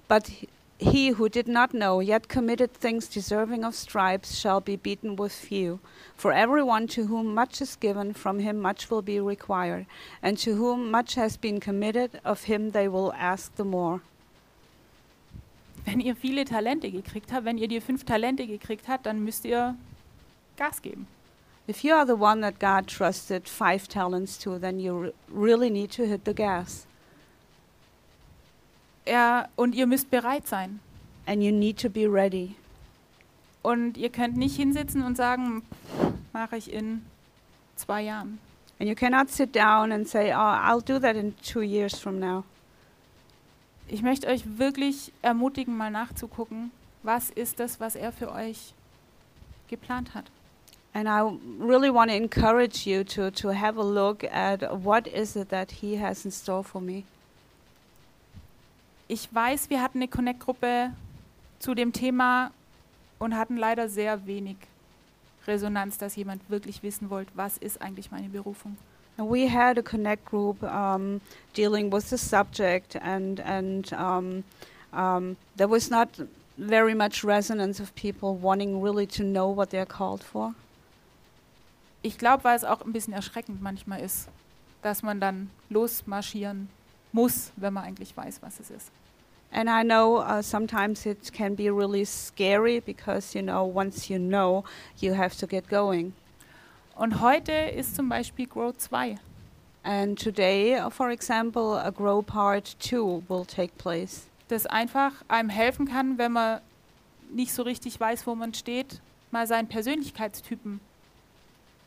But 0.10 0.30
he- 0.78 1.12
who 1.12 1.30
did 1.30 1.48
not 1.48 1.74
know 1.74 2.00
yet 2.00 2.28
committed 2.28 2.74
things 2.74 3.08
deserving 3.08 3.64
of 3.64 3.76
stripes 3.76 4.36
shall 4.36 4.60
be 4.60 4.76
beaten 4.76 5.16
with 5.16 5.32
few. 5.32 5.80
For 6.16 6.32
everyone 6.32 6.88
to 6.88 7.08
whom 7.08 7.34
much 7.34 7.62
is 7.62 7.76
given, 7.80 8.14
from 8.14 8.40
him 8.40 8.60
much 8.62 8.90
will 8.90 9.02
be 9.02 9.20
required, 9.20 9.86
and 10.22 10.38
to 10.40 10.56
whom 10.56 10.92
much 10.92 11.16
has 11.16 11.38
been 11.38 11.60
committed, 11.60 12.20
of 12.24 12.44
him 12.44 12.72
they 12.72 12.88
will 12.88 13.14
ask 13.14 13.56
the 13.56 13.64
more. 13.64 14.02
Wenn 15.86 16.00
ihr 16.00 16.16
viele 16.16 16.46
Talente 16.46 16.90
gekriegt 16.90 17.32
habt, 17.32 17.46
wenn 17.46 17.58
ihr 17.58 17.68
die 17.68 17.80
fünf 17.80 18.04
Talente 18.06 18.48
gekriegt 18.48 18.88
habt, 18.88 19.06
dann 19.06 19.24
müsst 19.24 19.46
ihr 19.46 19.76
Gas 20.58 20.82
geben. 20.82 21.08
If 21.68 21.84
you 21.84 21.94
are 21.94 22.06
the 22.06 22.16
one 22.16 22.42
that 22.42 22.60
God 22.60 22.88
trusted 22.88 23.50
five 23.50 23.88
talents 23.88 24.38
to, 24.40 24.58
then 24.58 24.80
you 24.80 25.12
really 25.30 25.70
need 25.70 25.92
to 25.92 26.04
hit 26.04 26.26
the 26.26 26.34
gas. 26.34 26.86
Ja, 29.08 29.48
und 29.56 29.76
ihr 29.76 29.88
müsst 29.88 30.10
bereit 30.10 30.48
sein. 30.48 30.80
And 31.26 31.42
you 31.42 31.52
need 31.52 31.80
to 31.82 31.90
be 31.90 32.12
ready. 32.12 32.56
Und 33.62 33.98
ihr 33.98 34.10
könnt 34.10 34.38
nicht 34.38 34.56
hinsitzen 34.56 35.04
und 35.04 35.18
sagen, 35.18 35.64
mache 36.34 36.58
ich 36.58 36.72
in 36.72 37.04
zwei 37.76 38.04
Jahren. 38.04 38.40
And 38.80 38.90
you 38.90 38.96
cannot 38.96 39.30
sit 39.30 39.56
down 39.56 39.92
and 39.92 40.08
say, 40.08 40.32
oh, 40.34 40.38
I'll 40.38 40.82
do 40.82 41.00
that 41.00 41.16
in 41.16 41.36
two 41.38 41.62
years 41.62 41.98
from 41.98 42.20
now. 42.20 42.44
Ich 43.88 44.02
möchte 44.02 44.28
euch 44.28 44.58
wirklich 44.58 45.12
ermutigen, 45.22 45.78
mal 45.78 45.92
nachzugucken, 45.92 46.72
was 47.04 47.30
ist 47.30 47.60
das, 47.60 47.80
was 47.80 47.96
er 47.96 48.12
für 48.12 48.32
euch 48.32 48.74
geplant 49.68 50.14
hat. 50.14 50.26
And 50.94 51.08
I 51.08 51.22
really 51.60 51.90
want 51.94 52.10
to 52.10 52.16
encourage 52.16 52.86
you 52.88 53.04
to, 53.04 53.30
to 53.32 53.50
have 53.50 53.78
a 53.78 53.84
look 53.84 54.24
at 54.24 54.62
what 54.84 55.08
is 55.08 55.36
it 55.36 55.50
that 55.50 55.72
He 55.82 55.98
has 55.98 56.26
in 56.26 56.32
store 56.32 56.64
for 56.64 56.82
me. 56.82 57.04
Ich 59.08 59.34
weiß, 59.34 59.70
wir 59.70 59.82
hatten 59.82 60.00
eine 60.00 60.08
Connect-Gruppe 60.08 60.92
zu 61.60 61.76
dem 61.76 61.94
Thema 61.94 62.52
und 63.20 63.36
hatten 63.36 63.56
leider 63.56 63.88
sehr 63.88 64.26
wenig 64.26 64.58
Resonanz, 65.46 66.00
dass 66.00 66.16
jemand 66.16 66.50
wirklich 66.50 66.82
wissen 66.82 67.12
wollte, 67.12 67.32
was 67.36 67.58
ist 67.58 67.82
eigentlich 67.82 68.10
meine 68.10 68.30
Berufung. 68.30 68.78
And 69.18 69.30
we 69.30 69.48
had 69.48 69.78
a 69.78 69.82
connect 69.82 70.26
group 70.26 70.62
um, 70.64 71.22
dealing 71.56 71.92
with 71.92 72.10
the 72.10 72.18
subject, 72.18 72.98
and 72.98 73.40
and 73.40 73.94
um, 73.94 74.44
um, 74.92 75.38
there 75.56 75.70
was 75.70 75.90
not 75.90 76.10
very 76.58 76.94
much 76.94 77.24
resonance 77.24 77.82
of 77.82 77.94
people 77.96 78.38
wanting 78.42 78.82
really 78.82 79.08
to 79.08 79.24
know 79.24 79.56
what 79.56 79.70
they're 79.70 79.86
called 79.86 80.24
for. 80.24 80.54
Ich 82.02 82.18
glaube, 82.18 82.44
weil 82.44 82.58
es 82.58 82.66
auch 82.66 82.82
ein 82.82 82.92
bisschen 82.92 83.14
erschreckend 83.14 83.62
manchmal 83.62 84.02
ist, 84.02 84.28
dass 84.82 85.02
man 85.02 85.22
dann 85.22 85.50
losmarschieren 85.70 86.70
muss, 87.16 87.52
wenn 87.56 87.74
man 87.74 87.86
eigentlich 87.86 88.16
weiß, 88.16 88.42
was 88.42 88.60
es 88.60 88.70
ist. 88.70 88.92
And 89.52 89.70
I 89.70 89.84
know 89.84 90.20
uh, 90.20 90.42
sometimes 90.42 91.06
it 91.06 91.32
can 91.32 91.56
be 91.56 91.70
really 91.70 92.06
scary 92.06 92.82
because 92.82 93.34
you 93.34 93.42
know 93.42 93.64
once 93.64 94.10
you 94.10 94.20
know, 94.20 94.64
you 95.00 95.16
have 95.16 95.36
to 95.38 95.48
get 95.48 95.70
going. 95.70 96.14
Und 96.96 97.22
heute 97.22 97.52
ist 97.52 97.96
zum 97.96 98.10
Beispiel 98.10 98.48
Grow 98.48 98.72
2. 98.72 99.18
And 99.84 100.22
today, 100.22 100.80
uh, 100.80 100.90
for 100.90 101.10
example, 101.10 101.80
a 101.80 101.90
Grow 101.90 102.22
Part 102.22 102.76
2 102.80 103.24
will 103.30 103.46
take 103.46 103.74
place. 103.78 104.28
das 104.48 104.66
einfach 104.66 105.14
einem 105.28 105.50
helfen 105.50 105.88
kann, 105.88 106.18
wenn 106.18 106.32
man 106.32 106.62
nicht 107.32 107.54
so 107.54 107.64
richtig 107.64 108.00
weiß, 108.00 108.28
wo 108.28 108.36
man 108.36 108.54
steht, 108.54 109.02
mal 109.32 109.48
seinen 109.48 109.68
Persönlichkeitstypen 109.68 110.80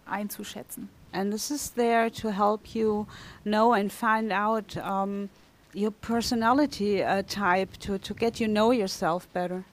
einzuschätzen. 0.06 0.88
And 1.18 1.32
this 1.32 1.50
is 1.50 1.70
there 1.70 2.08
to 2.10 2.30
help 2.30 2.76
you 2.76 3.08
know 3.44 3.72
and 3.72 3.90
find 3.90 4.30
out 4.30 4.76
um, 4.76 5.30
your 5.74 5.90
personality 5.90 7.02
uh, 7.02 7.22
type 7.26 7.76
to, 7.80 7.98
to 7.98 8.14
get 8.14 8.38
you 8.38 8.46
know 8.46 8.70
yourself 8.70 9.26
better. 9.32 9.64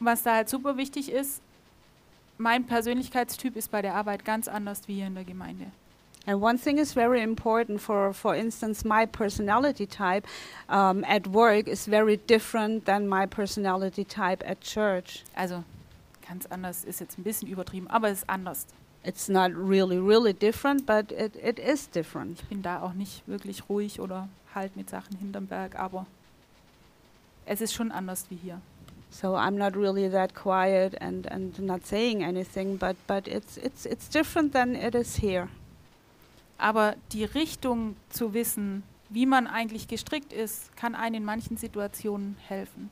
Was 0.00 0.24
da 0.24 0.34
halt 0.34 0.48
super 0.48 0.76
wichtig 0.76 1.08
ist, 1.08 1.40
mein 2.36 2.66
Persönlichkeitstyp 2.66 3.54
ist 3.54 3.70
bei 3.70 3.80
der 3.80 3.94
Arbeit 3.94 4.24
ganz 4.24 4.48
anders 4.48 4.88
wie 4.88 4.94
hier 4.94 5.06
in 5.06 5.14
der 5.14 5.24
Gemeinde. 5.24 5.66
And 6.26 6.40
one 6.40 6.58
thing 6.58 6.78
is 6.78 6.92
very 6.92 7.22
important 7.22 7.80
for, 7.80 8.12
for 8.12 8.34
instance, 8.34 8.84
my 8.84 9.06
personality 9.06 9.86
type 9.86 10.26
um, 10.68 11.04
at 11.04 11.28
work 11.28 11.68
is 11.68 11.86
very 11.86 12.16
different 12.16 12.86
than 12.86 13.08
my 13.08 13.26
personality 13.26 14.04
type 14.04 14.44
at 14.44 14.60
church. 14.60 15.22
Also 15.36 15.62
ganz 16.28 16.46
anders 16.46 16.82
ist 16.82 16.98
jetzt 16.98 17.18
ein 17.18 17.22
bisschen 17.22 17.48
übertrieben, 17.48 17.88
aber 17.88 18.08
es 18.08 18.18
ist 18.18 18.30
anders. 18.30 18.66
It's 19.04 19.28
not 19.28 19.50
really, 19.54 19.98
really 19.98 20.32
different, 20.32 20.86
but 20.86 21.10
it, 21.10 21.34
it 21.36 21.58
is 21.58 21.90
different. 21.90 22.40
Ich 22.40 22.48
bin 22.48 22.62
da 22.62 22.82
auch 22.82 22.92
nicht 22.92 23.26
wirklich 23.26 23.68
ruhig 23.68 24.00
oder 24.00 24.28
halt 24.54 24.76
mit 24.76 24.90
Sachen 24.90 25.16
hinterm 25.16 25.46
Berg, 25.46 25.76
aber 25.76 26.06
es 27.46 27.60
ist 27.60 27.72
schon 27.72 27.90
anders 27.90 28.26
wie 28.30 28.36
hier. 28.36 28.60
So 29.10 29.36
I'm 29.36 29.58
not 29.58 29.76
really 29.76 30.08
that 30.08 30.34
quiet 30.34 31.00
and, 31.02 31.30
and 31.30 31.58
not 31.58 31.84
saying 31.84 32.24
anything, 32.24 32.78
but, 32.78 32.96
but 33.06 33.28
it's, 33.28 33.58
it's, 33.58 33.84
it's 33.84 34.08
different 34.08 34.52
than 34.52 34.74
it 34.74 34.94
is 34.94 35.16
here. 35.20 35.48
Aber 36.56 36.94
die 37.12 37.24
Richtung 37.24 37.96
zu 38.08 38.32
wissen, 38.32 38.84
wie 39.10 39.26
man 39.26 39.46
eigentlich 39.46 39.88
gestrickt 39.88 40.32
ist, 40.32 40.74
kann 40.76 40.94
einem 40.94 41.16
in 41.16 41.24
manchen 41.24 41.56
Situationen 41.56 42.36
helfen. 42.46 42.88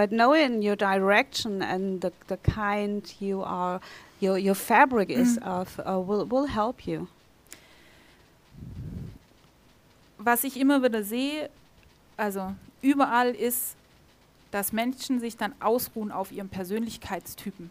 But 0.00 0.12
knowing 0.12 0.62
your 0.62 0.76
direction 0.76 1.60
and 1.60 2.00
the, 2.00 2.10
the 2.28 2.38
kind 2.38 3.02
you 3.20 3.42
are, 3.42 3.82
your, 4.18 4.38
your 4.38 4.54
fabric 4.54 5.10
is 5.10 5.38
of, 5.42 5.78
uh, 5.86 6.00
will, 6.00 6.24
will 6.24 6.46
help 6.46 6.86
you. 6.86 7.08
Was 10.16 10.42
ich 10.42 10.56
immer 10.56 10.82
wieder 10.82 11.02
sehe, 11.02 11.50
also 12.16 12.54
überall 12.80 13.34
ist, 13.34 13.76
dass 14.50 14.72
Menschen 14.72 15.20
sich 15.20 15.36
dann 15.36 15.52
ausruhen 15.60 16.10
auf 16.10 16.32
ihrem 16.32 16.48
Persönlichkeitstypen. 16.48 17.68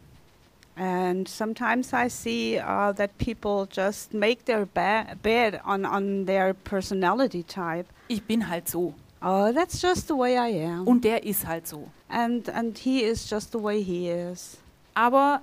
And 0.75 1.27
sometimes 1.27 1.93
I 1.93 2.09
see 2.09 2.59
uh, 2.59 2.93
that 2.93 3.17
people 3.17 3.67
just 3.71 4.13
make 4.13 4.45
their 4.45 4.67
bed 4.67 5.61
on, 5.65 5.83
on 5.83 6.27
their 6.27 6.53
personality 6.53 7.43
type. 7.43 7.87
Ich 8.07 8.21
bin 8.23 8.47
halt 8.47 8.69
so 8.69 8.93
Oh, 9.19 9.51
that's 9.51 9.81
just 9.81 10.07
the 10.07 10.13
way 10.15 10.37
I 10.37 10.63
am. 10.63 10.87
und 10.87 11.03
der 11.03 11.23
ist 11.23 11.47
halt 11.47 11.67
so. 11.67 11.89
And, 12.09 12.49
and 12.49 12.77
he 12.77 13.03
is 13.03 13.29
just 13.29 13.51
the 13.51 13.61
way 13.61 13.81
he 13.81 14.09
is. 14.09 14.57
Aber 14.93 15.41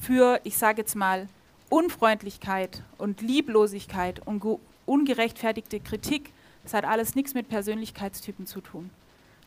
für, 0.00 0.40
ich 0.44 0.56
sage 0.56 0.82
jetzt 0.82 0.94
mal, 0.94 1.28
Unfreundlichkeit 1.68 2.82
und 2.98 3.20
Lieblosigkeit 3.20 4.26
und 4.26 4.40
ge- 4.40 4.58
ungerechtfertigte 4.86 5.80
Kritik, 5.80 6.32
das 6.62 6.74
hat 6.74 6.84
alles 6.84 7.14
nichts 7.14 7.34
mit 7.34 7.48
Persönlichkeitstypen 7.48 8.46
zu 8.46 8.60
tun. 8.60 8.90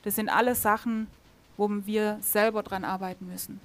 Das 0.03 0.15
sind 0.15 0.29
alles 0.29 0.61
Sachen, 0.61 1.07
wo 1.57 1.69
wir 1.85 2.17
selber 2.21 2.63
dran 2.63 2.83
arbeiten 2.83 3.27
müssen. 3.27 3.59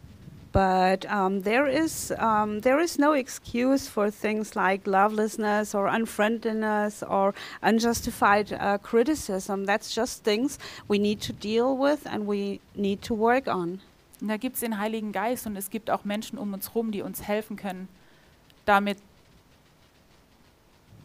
But 0.58 1.06
um, 1.08 1.42
there 1.42 1.68
is 1.68 2.12
um, 2.18 2.62
there 2.62 2.80
is 2.80 2.98
no 2.98 3.12
excuse 3.12 3.86
for 3.86 4.10
things 4.10 4.56
like 4.56 4.88
lovelessness 4.88 5.72
or 5.72 5.86
unfriendliness 5.86 7.04
or 7.04 7.32
unjustified 7.62 8.52
uh, 8.52 8.78
criticism. 8.78 9.66
That's 9.66 9.94
just 9.94 10.24
things 10.24 10.58
we 10.88 10.98
need 10.98 11.20
to 11.20 11.32
deal 11.32 11.76
with 11.76 12.04
and 12.06 12.26
we 12.26 12.58
need 12.74 13.02
to 13.02 13.14
work 13.14 13.46
on. 13.46 13.80
Und 14.20 14.30
da 14.30 14.36
gibt 14.36 14.56
es 14.56 14.60
den 14.62 14.78
Heiligen 14.80 15.12
Geist 15.12 15.46
und 15.46 15.56
es 15.56 15.70
gibt 15.70 15.90
auch 15.90 16.04
Menschen 16.04 16.38
um 16.38 16.52
uns 16.52 16.70
herum, 16.70 16.90
die 16.90 17.02
uns 17.02 17.22
helfen 17.22 17.56
können, 17.56 17.86
damit 18.66 18.98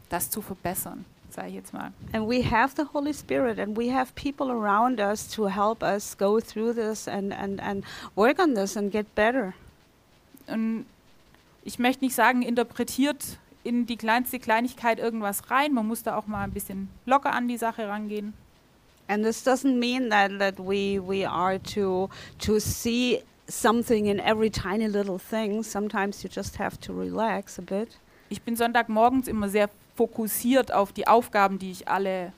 das 0.10 0.32
zu 0.32 0.42
verbessern, 0.42 1.06
sage 1.34 1.50
ich 1.50 1.56
jetzt 1.56 1.74
mal. 1.74 1.92
And 2.14 2.28
we 2.28 2.44
have 2.44 2.74
the 2.76 2.86
Holy 2.94 3.14
Spirit, 3.14 3.60
and 3.60 3.78
we 3.78 3.94
have 3.94 4.14
people 4.16 4.50
around 4.50 5.00
us 5.00 5.28
to 5.30 5.48
help 5.48 5.84
us 5.84 6.18
go 6.18 6.40
through 6.40 6.74
this 6.74 7.08
and, 7.08 7.34
and, 7.34 7.62
and 7.62 7.84
work 8.16 8.40
on 8.40 8.56
this 8.56 8.78
and 8.78 8.92
get 8.92 9.14
better. 9.16 9.54
Und 10.48 10.86
ich 11.64 11.80
möchte 11.80 12.04
nicht 12.04 12.16
sagen, 12.16 12.42
interpretiert 12.42 13.38
in 13.64 13.86
die 13.86 13.98
kleinste 13.98 14.40
Kleinigkeit 14.40 15.00
irgendwas 15.00 15.50
rein. 15.50 15.74
Man 15.74 15.88
muss 15.88 16.04
da 16.04 16.18
auch 16.18 16.28
mal 16.28 16.44
ein 16.44 16.52
bisschen 16.52 16.90
locker 17.06 17.34
an 17.34 17.48
die 17.48 17.58
Sache 17.58 17.88
rangehen. 17.88 18.34
And 19.08 19.24
this 19.24 19.44
doesn't 19.46 19.80
mean 19.80 20.10
that, 20.10 20.40
that 20.40 20.58
we, 20.58 21.00
we 21.00 21.28
are 21.28 21.60
to, 21.74 22.10
to 22.40 22.60
see 22.60 23.22
something 23.48 24.08
in 24.08 24.20
every 24.20 24.50
tiny 24.50 24.88
little 24.88 25.20
thing. 25.20 25.64
Sometimes 25.64 26.24
you 26.24 26.30
just 26.30 26.58
have 26.58 26.80
to 26.82 26.94
relax 26.94 27.60
a 27.60 27.62
bit. 27.62 28.00
Ich 28.30 28.42
bin 28.42 28.56
Sonntagmorgens 28.56 29.28
immer 29.28 29.50
sehr 29.50 29.70
fokussiert 29.96 30.74
auf 30.74 30.92
die 30.92 31.08
Aufgaben, 31.08 31.60
die 31.60 31.72
ich 31.72 31.88
alle 31.88 32.34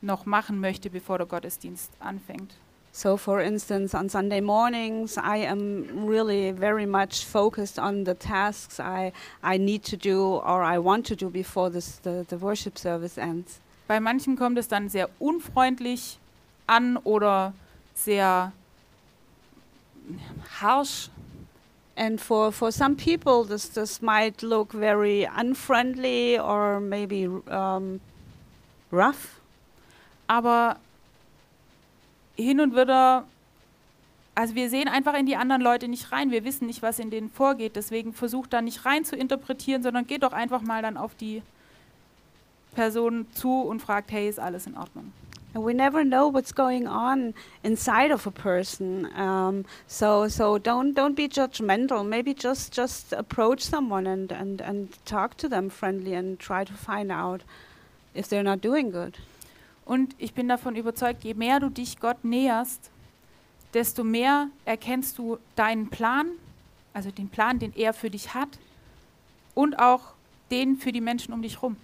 noch 0.00 0.26
machen 0.26 0.60
möchte, 0.60 0.90
bevor 0.90 1.18
der 1.18 1.26
Gottesdienst 1.26 1.90
anfängt. 2.00 2.54
So, 2.92 3.16
for 3.16 3.40
instance, 3.40 3.94
on 3.94 4.08
Sunday 4.08 4.40
mornings, 4.40 5.16
I 5.16 5.46
am 5.46 6.08
really 6.08 6.52
very 6.52 6.86
much 6.86 7.24
focused 7.24 7.78
on 7.78 8.04
the 8.04 8.14
tasks 8.14 8.80
I, 8.80 9.12
I 9.42 9.58
need 9.58 9.84
to 9.90 9.96
do 9.96 10.40
or 10.44 10.64
I 10.64 10.78
want 10.78 11.06
to 11.08 11.14
do 11.14 11.30
before 11.30 11.70
this, 11.70 12.00
the, 12.02 12.24
the 12.28 12.40
worship 12.40 12.78
service 12.78 13.18
ends. 13.18 13.60
Bei 13.86 14.00
manchen 14.00 14.36
kommt 14.36 14.58
es 14.58 14.68
dann 14.68 14.88
sehr 14.88 15.08
unfreundlich 15.18 16.18
an 16.66 16.96
oder 16.98 17.52
sehr 17.94 18.52
harsh. 20.60 21.10
And 21.98 22.20
for, 22.20 22.52
for 22.52 22.70
some 22.70 22.94
people, 22.94 23.42
this, 23.42 23.68
this 23.70 24.00
might 24.00 24.40
look 24.40 24.72
very 24.72 25.28
unfriendly 25.36 26.38
or 26.38 26.78
maybe 26.78 27.26
um, 27.26 28.00
rough. 28.92 29.40
Aber 30.28 30.76
hin 32.36 32.60
und 32.60 32.76
wieder, 32.76 33.24
also 34.36 34.54
wir 34.54 34.70
sehen 34.70 34.86
einfach 34.86 35.14
in 35.18 35.26
die 35.26 35.34
anderen 35.34 35.60
Leute 35.60 35.88
nicht 35.88 36.12
rein. 36.12 36.30
Wir 36.30 36.44
wissen 36.44 36.66
nicht, 36.66 36.82
was 36.82 37.00
in 37.00 37.10
denen 37.10 37.30
vorgeht. 37.30 37.74
Deswegen 37.74 38.12
versucht 38.12 38.52
da 38.52 38.62
nicht 38.62 38.84
rein 38.84 39.04
zu 39.04 39.16
interpretieren, 39.16 39.82
sondern 39.82 40.06
geht 40.06 40.22
doch 40.22 40.32
einfach 40.32 40.62
mal 40.62 40.82
dann 40.82 40.96
auf 40.96 41.16
die 41.16 41.42
Person 42.76 43.26
zu 43.32 43.62
und 43.62 43.82
fragt, 43.82 44.12
hey, 44.12 44.28
ist 44.28 44.38
alles 44.38 44.68
in 44.68 44.76
Ordnung? 44.76 45.12
And 45.54 45.64
we 45.64 45.72
never 45.72 46.04
know 46.04 46.28
what's 46.28 46.52
going 46.52 46.86
on 46.86 47.34
inside 47.64 48.10
of 48.10 48.26
a 48.26 48.30
person. 48.30 49.08
Um, 49.16 49.64
so 49.86 50.28
so 50.28 50.58
don't 50.58 50.94
don't 50.94 51.16
be 51.16 51.28
judgmental. 51.28 52.06
Maybe 52.06 52.34
just 52.34 52.72
just 52.72 53.12
approach 53.12 53.62
someone 53.62 54.06
and, 54.06 54.30
and, 54.30 54.60
and 54.60 54.88
talk 55.06 55.36
to 55.38 55.48
them 55.48 55.70
friendly 55.70 56.14
and 56.14 56.38
try 56.38 56.64
to 56.64 56.72
find 56.74 57.10
out 57.10 57.42
if 58.14 58.28
they're 58.28 58.42
not 58.42 58.60
doing 58.60 58.90
good. 58.90 59.18
Und 59.86 60.14
ich 60.18 60.34
bin 60.34 60.48
davon 60.48 60.76
überzeugt, 60.76 61.24
je 61.24 61.32
mehr 61.32 61.60
du 61.60 61.70
dich 61.70 61.98
Gott 61.98 62.22
näherst, 62.22 62.90
desto 63.72 64.04
mehr 64.04 64.48
erkennst 64.66 65.16
du 65.16 65.38
deinen 65.56 65.88
Plan, 65.88 66.26
also 66.92 67.10
den 67.10 67.30
Plan, 67.30 67.58
den 67.58 67.72
er 67.74 67.94
für 67.94 68.10
dich 68.10 68.34
hat 68.34 68.58
und 69.54 69.78
auch 69.78 70.12
den 70.50 70.76
für 70.76 70.92
die 70.92 71.00
Menschen 71.00 71.32
um 71.32 71.40
dich 71.40 71.56
herum. 71.56 71.76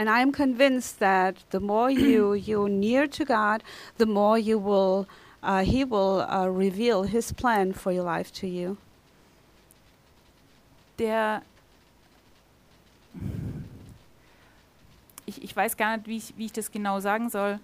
And 0.00 0.08
I 0.08 0.22
am 0.22 0.32
convinced 0.32 0.98
that 1.00 1.34
the 1.50 1.60
more 1.60 1.90
you 1.90 2.32
you 2.32 2.70
near 2.70 3.06
to 3.06 3.22
God, 3.22 3.62
the 3.98 4.06
more 4.06 4.38
you 4.38 4.58
will 4.58 5.06
uh, 5.42 5.62
He 5.62 5.84
will 5.84 6.22
uh, 6.22 6.46
reveal 6.48 7.02
His 7.02 7.34
plan 7.34 7.74
for 7.74 7.92
your 7.92 8.04
life 8.04 8.32
to 8.40 8.46
you. 8.46 8.78
Der 10.98 11.42
ich, 15.26 15.44
ich 15.44 15.54
weiß 15.54 15.76
gar 15.76 15.98
nicht, 15.98 16.08
wie 16.08 16.16
ich, 16.16 16.32
wie 16.38 16.46
ich 16.46 16.52
das 16.52 16.70
genau 16.70 17.00
sagen 17.00 17.28
soll. 17.28 17.60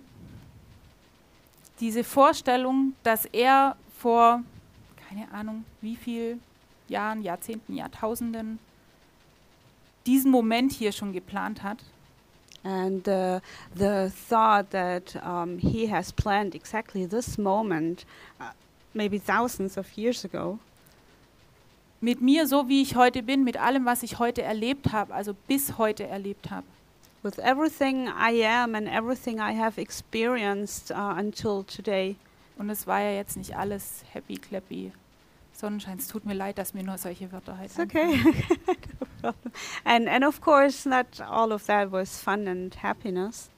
Diese 1.81 2.05
Vorstellung, 2.05 2.93
dass 3.03 3.25
er 3.25 3.77
vor, 3.99 4.43
keine 5.09 5.33
Ahnung, 5.33 5.65
wie 5.81 5.97
viel 5.97 6.39
Jahren, 6.89 7.23
Jahrzehnten, 7.23 7.75
Jahrtausenden 7.75 8.59
diesen 10.05 10.31
Moment 10.31 10.73
hier 10.73 10.93
schon 10.93 11.15
geplant 11.15 11.63
hat. 11.63 11.83
And 12.67 13.09
uh, 13.09 13.39
the 13.77 14.11
thought 14.29 14.71
that 14.71 15.15
um, 15.25 15.59
He 15.59 15.87
has 15.87 16.11
planned 16.11 16.57
exactly 16.57 17.07
this 17.07 17.39
moment, 17.39 18.05
uh, 18.41 18.51
maybe 18.93 19.21
thousands 19.21 19.77
of 19.77 19.97
years 19.97 20.25
ago, 20.25 20.59
Mit 22.01 22.21
mir, 22.21 22.47
so 22.47 22.69
wie 22.69 22.83
ich 22.83 22.95
heute 22.95 23.23
bin, 23.23 23.43
mit 23.45 23.57
allem, 23.57 23.87
was 23.87 24.03
ich 24.03 24.19
heute 24.19 24.43
erlebt 24.43 24.93
habe, 24.93 25.15
also 25.15 25.35
bis 25.49 25.79
heute 25.79 26.07
erlebt 26.07 26.51
habe. 26.51 26.67
with 27.23 27.39
everything 27.41 28.09
I 28.09 28.31
am 28.45 28.75
and 28.77 28.87
everything 28.89 29.41
I 29.41 29.53
have 29.53 29.79
experienced 29.79 30.93
uh, 30.93 31.15
until 31.17 31.65
today. 31.65 32.17
Und 32.59 32.71
es 32.71 32.87
war 32.87 33.01
ja 33.01 33.11
jetzt 33.11 33.37
nicht 33.37 33.57
alles 33.57 34.05
happy, 34.13 34.37
clappy, 34.37 34.93
Sonnenschein. 35.53 35.99
Es 35.99 36.07
tut 36.07 36.25
mir 36.25 36.35
leid, 36.35 36.59
dass 36.59 36.73
mir 36.75 36.85
nur 36.85 36.99
solche 36.99 37.31
Wörter 37.33 37.59
halt 37.59 37.71
It's 37.71 37.79
okay. 37.79 38.21
problem. 39.33 39.53
And 39.85 40.09
and 40.09 40.25
of 40.25 40.41
course, 40.41 40.89
not 40.89 41.21
all 41.21 41.53
of 41.53 41.67
that 41.67 41.91
was 41.91 42.21
fun 42.21 42.49
and 42.49 42.75
happiness. 42.75 43.51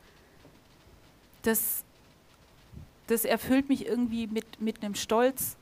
das, 1.42 1.84
das 3.06 3.24
erfüllt 3.24 3.68
mich 3.68 3.86
irgendwie 3.86 4.26
mit, 4.26 4.60
mit 4.60 4.82
einem 4.82 4.94
Stolz, 4.94 5.56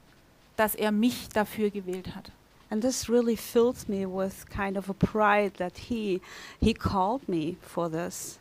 dass 0.56 0.74
er 0.74 0.92
mich 0.92 1.28
dafür 1.28 1.70
gewählt 1.70 2.14
hat. 2.14 2.30
And 2.68 2.82
this 2.82 3.08
really 3.08 3.36
fills 3.36 3.86
me 3.86 4.04
with 4.06 4.44
kind 4.48 4.76
of 4.76 4.90
a 4.90 4.92
pride 4.92 5.52
that 5.58 5.78
he 5.88 6.20
he 6.60 6.74
called 6.74 7.28
me 7.28 7.56
for 7.60 7.88
this. 7.88 8.40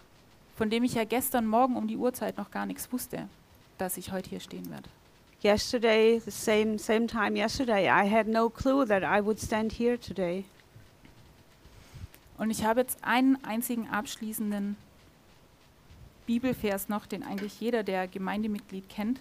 Von 0.57 0.71
dem 0.71 0.83
ich 0.83 0.95
ja 0.95 1.03
gestern 1.03 1.45
Morgen 1.45 1.75
um 1.75 1.87
die 1.87 1.97
Uhrzeit 1.97 2.37
noch 2.37 2.49
gar 2.49 2.65
nichts 2.65 2.91
wusste, 2.91 3.27
dass 3.77 3.97
ich 3.97 4.11
heute 4.11 4.29
hier 4.31 4.39
stehen 4.39 4.71
werde. 4.71 4.89
Yesterday, 5.43 6.19
the 6.19 6.31
same 6.31 6.79
same 6.79 7.05
time 7.05 7.37
yesterday, 7.37 7.87
I 7.87 8.09
had 8.09 8.27
no 8.27 8.49
clue 8.49 8.83
that 8.87 9.03
I 9.03 9.23
would 9.23 9.39
stand 9.39 9.73
here 9.73 9.99
today. 9.99 10.45
Und 12.37 12.51
ich 12.51 12.65
habe 12.65 12.81
jetzt 12.81 13.03
einen 13.03 13.43
einzigen 13.43 13.87
abschließenden 13.89 14.75
Bibelvers 16.25 16.89
noch, 16.89 17.05
den 17.05 17.23
eigentlich 17.23 17.59
jeder, 17.59 17.83
der 17.83 18.07
Gemeindemitglied 18.07 18.89
kennt. 18.89 19.19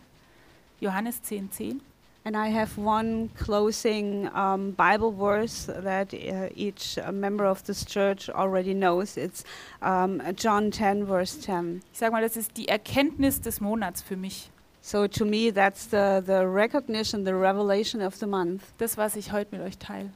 Johannes 0.81 1.21
10,10. 1.23 1.51
10. 1.51 1.81
And 2.27 2.37
I 2.37 2.49
have 2.49 2.79
one 2.79 3.29
closing 3.37 4.29
um, 4.35 4.73
Bible 4.73 5.13
verse 5.13 5.67
that 5.67 6.15
uh, 6.15 6.49
each 6.57 6.99
uh, 6.99 7.13
member 7.13 7.45
of 7.45 7.63
this 7.65 7.85
church 7.85 8.31
already 8.31 8.73
knows. 8.73 9.19
It's 9.19 9.45
um, 9.83 10.23
John 10.35 10.71
10, 10.71 11.07
verse 11.07 11.39
10. 11.39 11.83
Ich 11.93 11.99
sage 11.99 12.13
mal, 12.13 12.23
das 12.23 12.39
ist 12.39 12.57
die 12.57 12.67
Erkenntnis 12.67 13.43
des 13.43 13.61
Monats 13.61 14.01
für 14.01 14.17
mich. 14.17 14.49
So 14.81 15.07
to 15.07 15.27
me, 15.27 15.51
that's 15.51 15.85
the, 15.87 16.23
the 16.25 16.47
recognition, 16.47 17.25
the 17.25 17.35
revelation 17.35 18.01
of 18.01 18.17
the 18.17 18.27
month. 18.27 18.73
Das, 18.79 18.97
was 18.97 19.17
ich 19.17 19.31
heute 19.31 19.55
mit 19.55 19.61
euch 19.61 19.77
teile. 19.77 20.11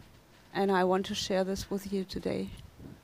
And 0.55 0.71
I 0.71 0.85
want 0.85 1.07
to 1.09 1.15
share 1.15 1.45
this 1.45 1.71
with 1.71 1.93
you 1.93 2.05
today. 2.05 2.49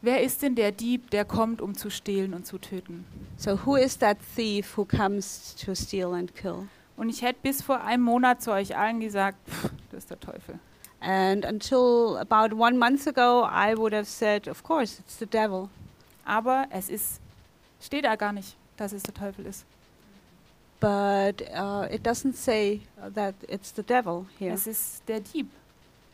Wer 0.04 0.20
ist 0.20 0.42
denn 0.42 0.54
der 0.54 0.70
Dieb, 0.70 1.10
der 1.12 1.24
kommt, 1.24 1.62
um 1.62 1.74
zu 1.74 1.88
stehlen 1.88 2.34
und 2.34 2.46
zu 2.46 2.58
töten? 2.58 3.06
So, 3.38 3.64
who 3.64 3.76
is 3.76 3.96
that 3.98 4.18
thief 4.36 4.76
who 4.76 4.84
comes 4.84 5.56
to 5.64 5.74
steal 5.74 6.12
and 6.12 6.34
kill? 6.34 6.68
Und 6.98 7.08
ich 7.08 7.22
hätte 7.22 7.38
bis 7.42 7.62
vor 7.62 7.80
einem 7.80 8.02
Monat 8.02 8.42
zu 8.42 8.52
euch 8.52 8.76
allen 8.76 9.00
gesagt, 9.00 9.38
pff, 9.48 9.70
das 9.90 10.00
ist 10.00 10.10
der 10.10 10.20
Teufel. 10.20 10.58
And 11.00 11.46
until 11.46 12.18
about 12.18 12.54
one 12.54 12.76
month 12.76 13.08
ago, 13.08 13.46
I 13.46 13.74
would 13.74 13.94
have 13.94 14.04
said, 14.04 14.46
of 14.46 14.62
course, 14.62 15.00
it's 15.00 15.18
the 15.18 15.26
devil. 15.26 15.70
Aber 16.26 16.66
es 16.68 16.90
ist, 16.90 17.18
steht 17.80 18.04
da 18.04 18.16
gar 18.16 18.34
nicht, 18.34 18.56
dass 18.76 18.92
es 18.92 19.04
der 19.04 19.14
Teufel 19.14 19.46
ist. 19.46 19.64
But 20.80 21.40
uh, 21.56 21.86
it 21.90 22.06
doesn't 22.06 22.34
say 22.34 22.82
that 23.14 23.34
it's 23.48 23.72
the 23.74 23.82
devil 23.82 24.26
here. 24.38 24.52
Es 24.52 24.66
ist 24.66 25.02
der 25.08 25.20
Dieb. 25.20 25.48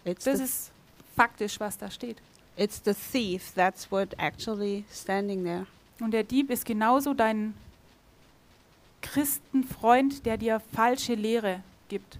It's 0.04 0.26
Das 0.26 0.38
ist 0.38 0.70
faktisch, 1.16 1.58
was 1.58 1.76
da 1.76 1.90
steht. 1.90 2.18
It's 2.56 2.80
the 2.84 2.94
thief. 2.94 3.52
That's 3.54 3.90
what 3.90 4.14
actually 4.18 4.84
standing 4.90 5.44
there. 5.44 5.66
Und 6.00 6.12
der 6.12 6.24
Dieb 6.24 6.50
ist 6.50 6.64
genauso 6.64 7.14
dein 7.14 7.54
Christenfreund, 9.02 10.24
der 10.24 10.36
dir 10.36 10.60
falsche 10.72 11.14
Lehre 11.14 11.62
gibt. 11.88 12.18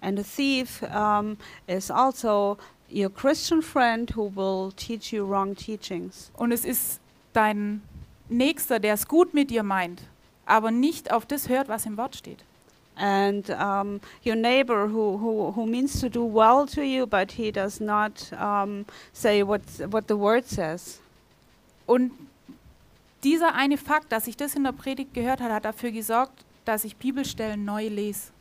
And 0.00 0.18
the 0.18 0.24
thief 0.24 0.82
um, 0.82 1.36
is 1.66 1.90
also 1.90 2.56
your 2.90 3.10
Christian 3.10 3.62
friend 3.62 4.10
who 4.16 4.30
will 4.34 4.72
teach 4.72 5.12
you 5.12 5.24
wrong 5.24 5.54
teachings. 5.54 6.30
Und 6.34 6.52
es 6.52 6.64
ist 6.64 7.00
dein 7.32 7.82
Nächster, 8.28 8.78
der 8.78 8.94
es 8.94 9.08
gut 9.08 9.34
mit 9.34 9.50
dir 9.50 9.64
meint, 9.64 10.02
aber 10.46 10.70
nicht 10.70 11.12
auf 11.12 11.26
das 11.26 11.48
hört, 11.48 11.68
was 11.68 11.84
im 11.84 11.96
Wort 11.96 12.14
steht. 12.14 12.44
And 12.96 13.50
um, 13.52 14.00
your 14.22 14.36
neighbor 14.36 14.86
who, 14.88 15.16
who, 15.16 15.52
who 15.52 15.66
means 15.66 16.00
to 16.00 16.10
do 16.10 16.22
well 16.22 16.66
to 16.66 16.82
you, 16.82 17.06
but 17.06 17.32
he 17.32 17.50
does 17.50 17.80
not 17.80 18.30
um, 18.34 18.84
say 19.12 19.42
what, 19.42 19.62
what 19.88 20.06
the 20.08 20.16
word 20.16 20.46
says. 20.46 21.00
Und 21.86 22.12
dieser 23.24 23.54
eine 23.54 23.78
Fakt, 23.78 24.12
dass 24.12 24.26
ich 24.26 24.36
das 24.36 24.54
in 24.54 24.64
der 24.64 24.72
Predigt 24.72 25.14
gehört 25.14 25.40
habe, 25.40 25.54
hat 25.54 25.64
dafür 25.64 25.90
gesorgt, 25.90 26.44
dass 26.64 26.84
ich 26.84 26.96
Bibelstellen 26.96 27.64
neu 27.64 27.88
lese. 27.88 28.32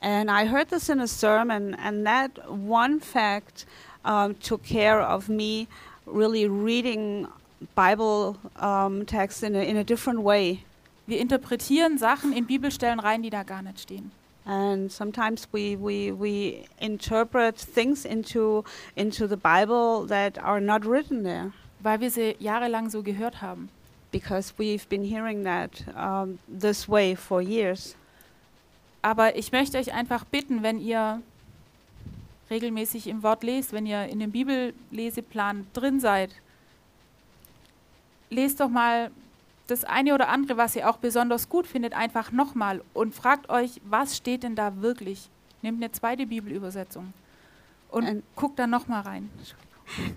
And 0.00 0.30
I 0.30 0.44
heard 0.44 0.68
this 0.68 0.90
in 0.90 1.00
a 1.00 1.06
sermon, 1.06 1.74
and 1.74 2.04
that 2.04 2.30
one 2.48 3.00
fact 3.00 3.64
um, 4.04 4.34
took 4.34 4.62
care 4.62 5.00
of 5.00 5.30
me 5.30 5.66
really 6.04 6.46
reading 6.46 7.26
Bible 7.74 8.36
um, 8.56 9.06
texts 9.06 9.42
in 9.42 9.54
a, 9.56 9.60
in 9.60 9.78
a 9.78 9.84
different 9.84 10.20
way. 10.20 10.64
Wir 11.06 11.20
interpretieren 11.20 11.98
Sachen 11.98 12.32
in 12.32 12.46
Bibelstellen 12.46 13.00
rein, 13.00 13.22
die 13.22 13.30
da 13.30 13.42
gar 13.42 13.62
nicht 13.62 13.80
stehen. 13.80 14.10
And 14.46 14.92
sometimes 14.92 15.48
we, 15.52 15.76
we, 15.78 16.12
we 16.12 16.64
interpret 16.78 17.56
things 17.56 18.04
into, 18.04 18.64
into 18.94 19.26
the 19.26 19.36
Bible 19.36 20.06
that 20.08 20.38
are 20.38 20.60
not 20.60 20.84
written 20.84 21.24
there 21.24 21.52
weil 21.84 22.00
wir 22.00 22.10
sie 22.10 22.34
jahrelang 22.38 22.88
so 22.88 23.02
gehört 23.02 23.42
haben. 23.42 23.68
because 24.14 24.54
we've 24.58 24.88
been 24.88 25.02
hearing 25.02 25.42
that 25.42 25.70
um, 25.96 26.38
this 26.48 26.88
way 26.88 27.16
for 27.16 27.42
years. 27.42 27.96
Aber 29.02 29.36
ich 29.36 29.50
möchte 29.50 29.76
euch 29.76 29.92
einfach 29.92 30.24
bitten, 30.24 30.62
wenn 30.62 30.78
ihr 30.80 31.20
regelmäßig 32.48 33.08
im 33.08 33.24
Wort 33.24 33.42
lest, 33.42 33.72
wenn 33.72 33.86
ihr 33.86 34.04
in 34.04 34.20
dem 34.20 34.30
Bibelleseplan 34.30 35.66
drin 35.72 35.98
seid, 35.98 36.30
lest 38.30 38.60
doch 38.60 38.68
mal 38.68 39.10
das 39.66 39.84
eine 39.84 40.14
oder 40.14 40.28
andere, 40.28 40.56
was 40.56 40.76
ihr 40.76 40.88
auch 40.88 40.98
besonders 40.98 41.48
gut 41.48 41.66
findet, 41.66 41.94
einfach 41.94 42.32
nochmal 42.32 42.82
und 42.92 43.14
fragt 43.14 43.48
euch, 43.48 43.80
was 43.84 44.16
steht 44.16 44.42
denn 44.42 44.56
da 44.56 44.82
wirklich? 44.82 45.30
Nehmt 45.62 45.82
eine 45.82 45.90
zweite 45.92 46.26
Bibelübersetzung 46.26 47.12
und 47.90 48.06
And- 48.06 48.22
guckt 48.36 48.58
da 48.58 48.66
nochmal 48.66 49.02
rein. 49.02 49.30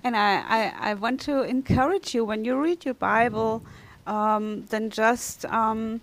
And 0.03 0.15
I, 0.15 0.39
I, 0.49 0.91
I 0.93 1.01
want 1.01 1.23
to 1.25 1.41
encourage 1.41 2.13
you 2.13 2.25
when 2.25 2.45
you 2.45 2.55
read 2.55 2.85
your 2.85 2.93
Bible, 2.93 3.61
um, 4.05 4.65
then 4.69 4.89
just 4.89 5.45
um, 5.45 5.99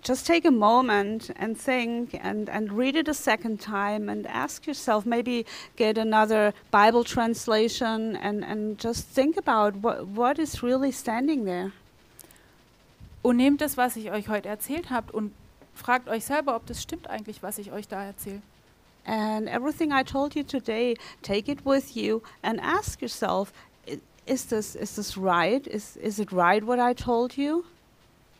just 0.00 0.26
take 0.26 0.44
a 0.44 0.50
moment 0.50 1.30
and 1.36 1.58
think 1.58 2.14
and, 2.22 2.48
and 2.48 2.72
read 2.72 2.94
it 2.94 3.08
a 3.08 3.14
second 3.14 3.60
time 3.60 4.08
and 4.08 4.26
ask 4.26 4.66
yourself, 4.66 5.04
maybe 5.04 5.44
get 5.76 5.98
another 5.98 6.54
Bible 6.70 7.02
translation 7.04 8.16
and, 8.16 8.44
and 8.44 8.78
just 8.78 9.08
think 9.08 9.36
about 9.36 9.74
what, 9.76 10.06
what 10.06 10.38
is 10.38 10.62
really 10.62 10.92
standing 10.92 11.44
there. 11.44 11.72
Und 13.22 13.36
nehmt 13.36 13.60
das, 13.60 13.76
was 13.76 13.96
ich 13.96 14.10
euch 14.10 14.28
heute 14.28 14.48
erzählt 14.48 14.90
habe 14.90 15.12
und 15.12 15.32
fragt 15.74 16.08
euch 16.08 16.24
selber, 16.24 16.56
ob 16.56 16.66
das 16.66 16.82
stimmt 16.82 17.08
eigentlich, 17.10 17.42
was 17.42 17.58
ich 17.58 17.72
euch 17.72 17.88
da 17.88 18.04
erzähle. 18.04 18.42
And 19.04 19.48
everything 19.48 19.90
I 19.92 20.04
told 20.04 20.34
you 20.34 20.42
today, 20.42 20.96
take 21.22 21.50
it 21.50 21.64
with 21.64 21.94
you 21.94 22.20
and 22.42 22.60
ask 22.62 23.00
yourself, 23.00 23.52
"I- 23.88 24.00
is 24.26 24.46
this, 24.46 24.74
is 24.74 24.94
this 24.96 25.16
right? 25.16 25.66
Is, 25.66 25.96
is 25.96 26.18
it 26.18 26.30
right 26.32 26.66
what 26.66 26.78
I 26.78 26.94
told 26.94 27.36
you? 27.36 27.62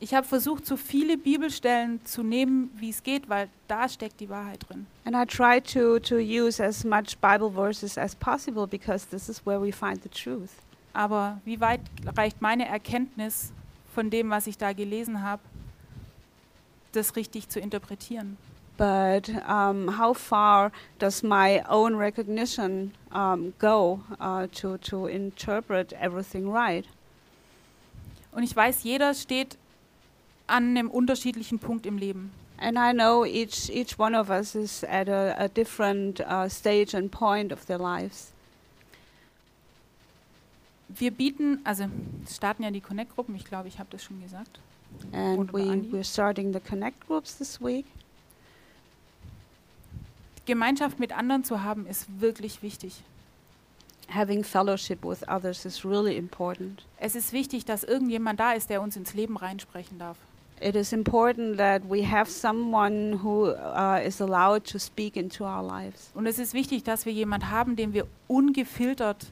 Ich 0.01 0.15
habe 0.15 0.27
versucht, 0.27 0.65
so 0.67 0.77
viele 0.77 1.17
Bibelstellen 1.19 2.05
zu 2.05 2.23
nehmen, 2.23 2.71
wie 2.77 2.91
es 2.91 3.03
geht, 3.03 3.29
weil 3.29 3.49
da 3.67 3.89
steckt 3.89 4.21
die 4.21 4.29
Wahrheit 4.29 4.69
drin. 4.69 4.87
And 5.05 5.17
I 5.17 5.25
try 5.27 5.61
to, 5.61 5.99
to 6.01 6.17
use 6.19 6.63
as 6.63 6.85
much 6.85 7.19
Bible 7.21 7.51
verses 7.51 7.99
as 7.99 8.15
possible 8.15 8.67
because 8.67 9.09
this 9.09 9.29
is 9.29 9.45
where 9.45 9.61
we 9.61 9.73
find 9.73 10.01
the 10.03 10.09
truth. 10.09 10.51
Aber 10.93 11.41
wie 11.45 11.61
weit 11.61 11.81
reicht 12.17 12.41
meine 12.41 12.69
Erkenntnis 12.69 13.53
von 13.99 14.11
dem, 14.11 14.31
was 14.31 14.47
ich 14.47 14.57
da 14.57 14.73
gelesen 14.73 15.25
habe, 15.25 15.43
das 16.93 17.17
richtig 17.17 17.49
zu 17.49 17.59
interpretieren? 17.59 18.37
But 18.77 19.29
um, 19.49 19.99
how 19.99 20.17
far 20.17 20.71
does 21.01 21.25
my 21.25 21.65
own 21.69 21.97
recognition 21.97 22.93
um, 23.13 23.55
go 23.59 24.01
uh, 24.21 24.47
to, 24.55 24.79
to 24.79 25.09
interpret 25.09 25.93
everything 25.95 26.49
right? 26.49 26.85
Und 28.31 28.45
ich 28.45 28.55
weiß, 28.55 28.85
jeder 28.85 29.15
steht 29.15 29.59
an 30.47 30.77
einem 30.77 30.91
unterschiedlichen 30.91 31.59
Punkt 31.59 31.85
im 31.85 31.99
Leben. 31.99 32.31
And 32.57 32.79
I 32.79 32.93
know 32.93 33.25
each, 33.25 33.69
each 33.69 33.99
one 33.99 34.15
of 34.15 34.31
us 34.31 34.55
is 34.55 34.85
at 34.85 35.09
a, 35.09 35.35
a 35.37 35.49
different 35.49 36.21
uh, 36.21 36.49
stage 36.49 36.95
and 36.95 37.11
point 37.11 37.51
of 37.51 37.67
their 37.67 37.79
lives. 37.79 38.33
Wir 40.89 41.11
bieten, 41.11 41.61
also 41.65 41.85
starten 42.29 42.63
ja 42.63 42.71
die 42.71 42.81
Connect-Gruppen, 42.81 43.35
ich 43.35 43.45
glaube, 43.45 43.69
ich 43.69 43.79
habe 43.79 43.89
das 43.91 44.03
schon 44.03 44.21
gesagt. 44.23 44.61
And 45.13 45.53
we, 45.53 45.61
we're 45.93 46.05
starting 46.05 46.53
the 46.53 46.61
Connect 46.61 47.07
groups 47.07 47.37
this 47.37 47.61
week. 47.61 47.87
Gemeinschaft 50.47 50.99
mit 50.99 51.17
anderen 51.17 51.45
zu 51.45 51.63
haben, 51.63 51.87
ist 51.87 52.07
wirklich 52.21 52.63
wichtig. 52.63 53.03
Having 54.09 54.43
fellowship 54.43 55.05
with 55.05 55.29
others 55.29 55.67
is 55.67 55.85
really 55.85 56.17
important. 56.17 56.83
Es 56.97 57.15
ist 57.15 57.35
wichtig, 57.35 57.67
dass 57.67 57.85
irgendjemand 57.85 58.41
da 58.41 58.53
ist, 58.53 58.71
der 58.71 58.81
uns 58.81 58.97
ins 58.97 59.13
Leben 59.13 59.37
reinsprechen 59.37 59.99
darf. 59.99 60.17
It 60.61 60.75
is 60.75 60.93
important 60.93 61.59
that 61.59 61.83
we 61.89 62.03
have 62.11 62.31
someone 62.31 63.23
who 63.23 63.51
uh, 63.51 64.01
is 64.05 64.21
allowed 64.21 64.65
to 64.65 64.79
speak 64.79 65.17
into 65.17 65.45
our 65.45 65.63
lives. 65.63 66.11
Und 66.15 66.27
es 66.27 66.39
ist 66.39 66.55
wichtig, 66.55 66.83
dass 66.83 67.05
wir 67.05 67.13
jemand 67.13 67.51
haben, 67.51 67.77
dem 67.77 67.93
wir 67.93 68.07
ungefiltert 68.27 69.27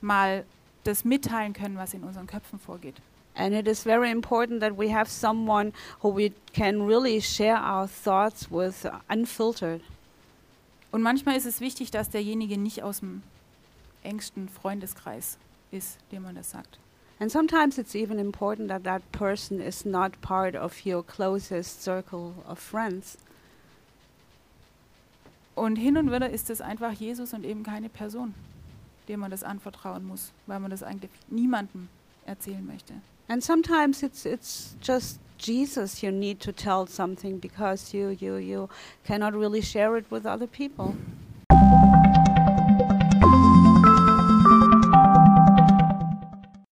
mal 0.00 0.44
das 0.84 1.04
mitteilen 1.04 1.52
können, 1.52 1.76
was 1.76 1.94
in 1.94 2.04
unseren 2.04 2.26
Köpfen 2.26 2.58
vorgeht. 2.58 2.96
And 3.36 3.52
it 3.52 3.66
is 3.66 3.82
very 3.82 4.10
important 4.10 4.60
that 4.60 4.78
we 4.78 4.94
have 4.94 5.10
someone 5.10 5.72
who 6.02 6.14
we 6.14 6.32
can 6.52 6.86
really 6.86 7.20
share 7.20 7.56
our 7.56 7.88
thoughts 7.88 8.48
with 8.50 8.84
uh, 8.84 9.00
unfiltered. 9.08 9.80
Und 10.92 11.02
manchmal 11.02 11.36
ist 11.36 11.46
es 11.46 11.60
wichtig, 11.60 11.90
dass 11.90 12.10
derjenige 12.10 12.56
nicht 12.56 12.84
aus 12.84 13.00
dem 13.00 13.22
engsten 14.04 14.48
Freundeskreis 14.48 15.38
ist, 15.72 15.98
dem 16.12 16.22
man 16.22 16.36
das 16.36 16.50
sagt. 16.50 16.78
And 17.18 17.30
sometimes 17.30 17.78
it's 17.78 17.94
even 17.94 18.18
important 18.18 18.68
that 18.68 18.84
that 18.84 19.02
person 19.10 19.60
is 19.60 19.84
not 19.84 20.20
part 20.20 20.54
of 20.54 20.86
your 20.86 21.02
closest 21.02 21.82
circle 21.82 22.34
of 22.48 22.58
friends. 22.58 23.18
Und 25.56 25.76
hin 25.76 25.96
und 25.96 26.12
wieder 26.12 26.30
ist 26.30 26.50
es 26.50 26.60
einfach 26.60 26.92
Jesus 26.92 27.32
und 27.32 27.44
eben 27.44 27.62
keine 27.62 27.88
Person, 27.88 28.34
dem 29.08 29.20
man 29.20 29.30
das 29.30 29.42
anvertrauen 29.42 30.04
muss, 30.04 30.32
weil 30.46 30.60
man 30.60 30.70
das 30.70 30.82
eigentlich 30.82 31.10
niemandem 31.28 31.88
erzählen 32.26 32.64
möchte. 32.64 32.94
And 33.28 33.42
sometimes 33.42 34.02
it's 34.02 34.26
it's 34.26 34.76
just 34.82 35.18
Jesus 35.38 36.02
you 36.02 36.10
need 36.10 36.40
to 36.40 36.52
tell 36.52 36.86
something 36.86 37.40
because 37.40 37.96
you 37.96 38.10
you 38.10 38.36
you 38.36 38.68
cannot 39.04 39.34
really 39.34 39.62
share 39.62 39.96
it 39.98 40.10
with 40.10 40.26
other 40.26 40.46
people. 40.46 40.94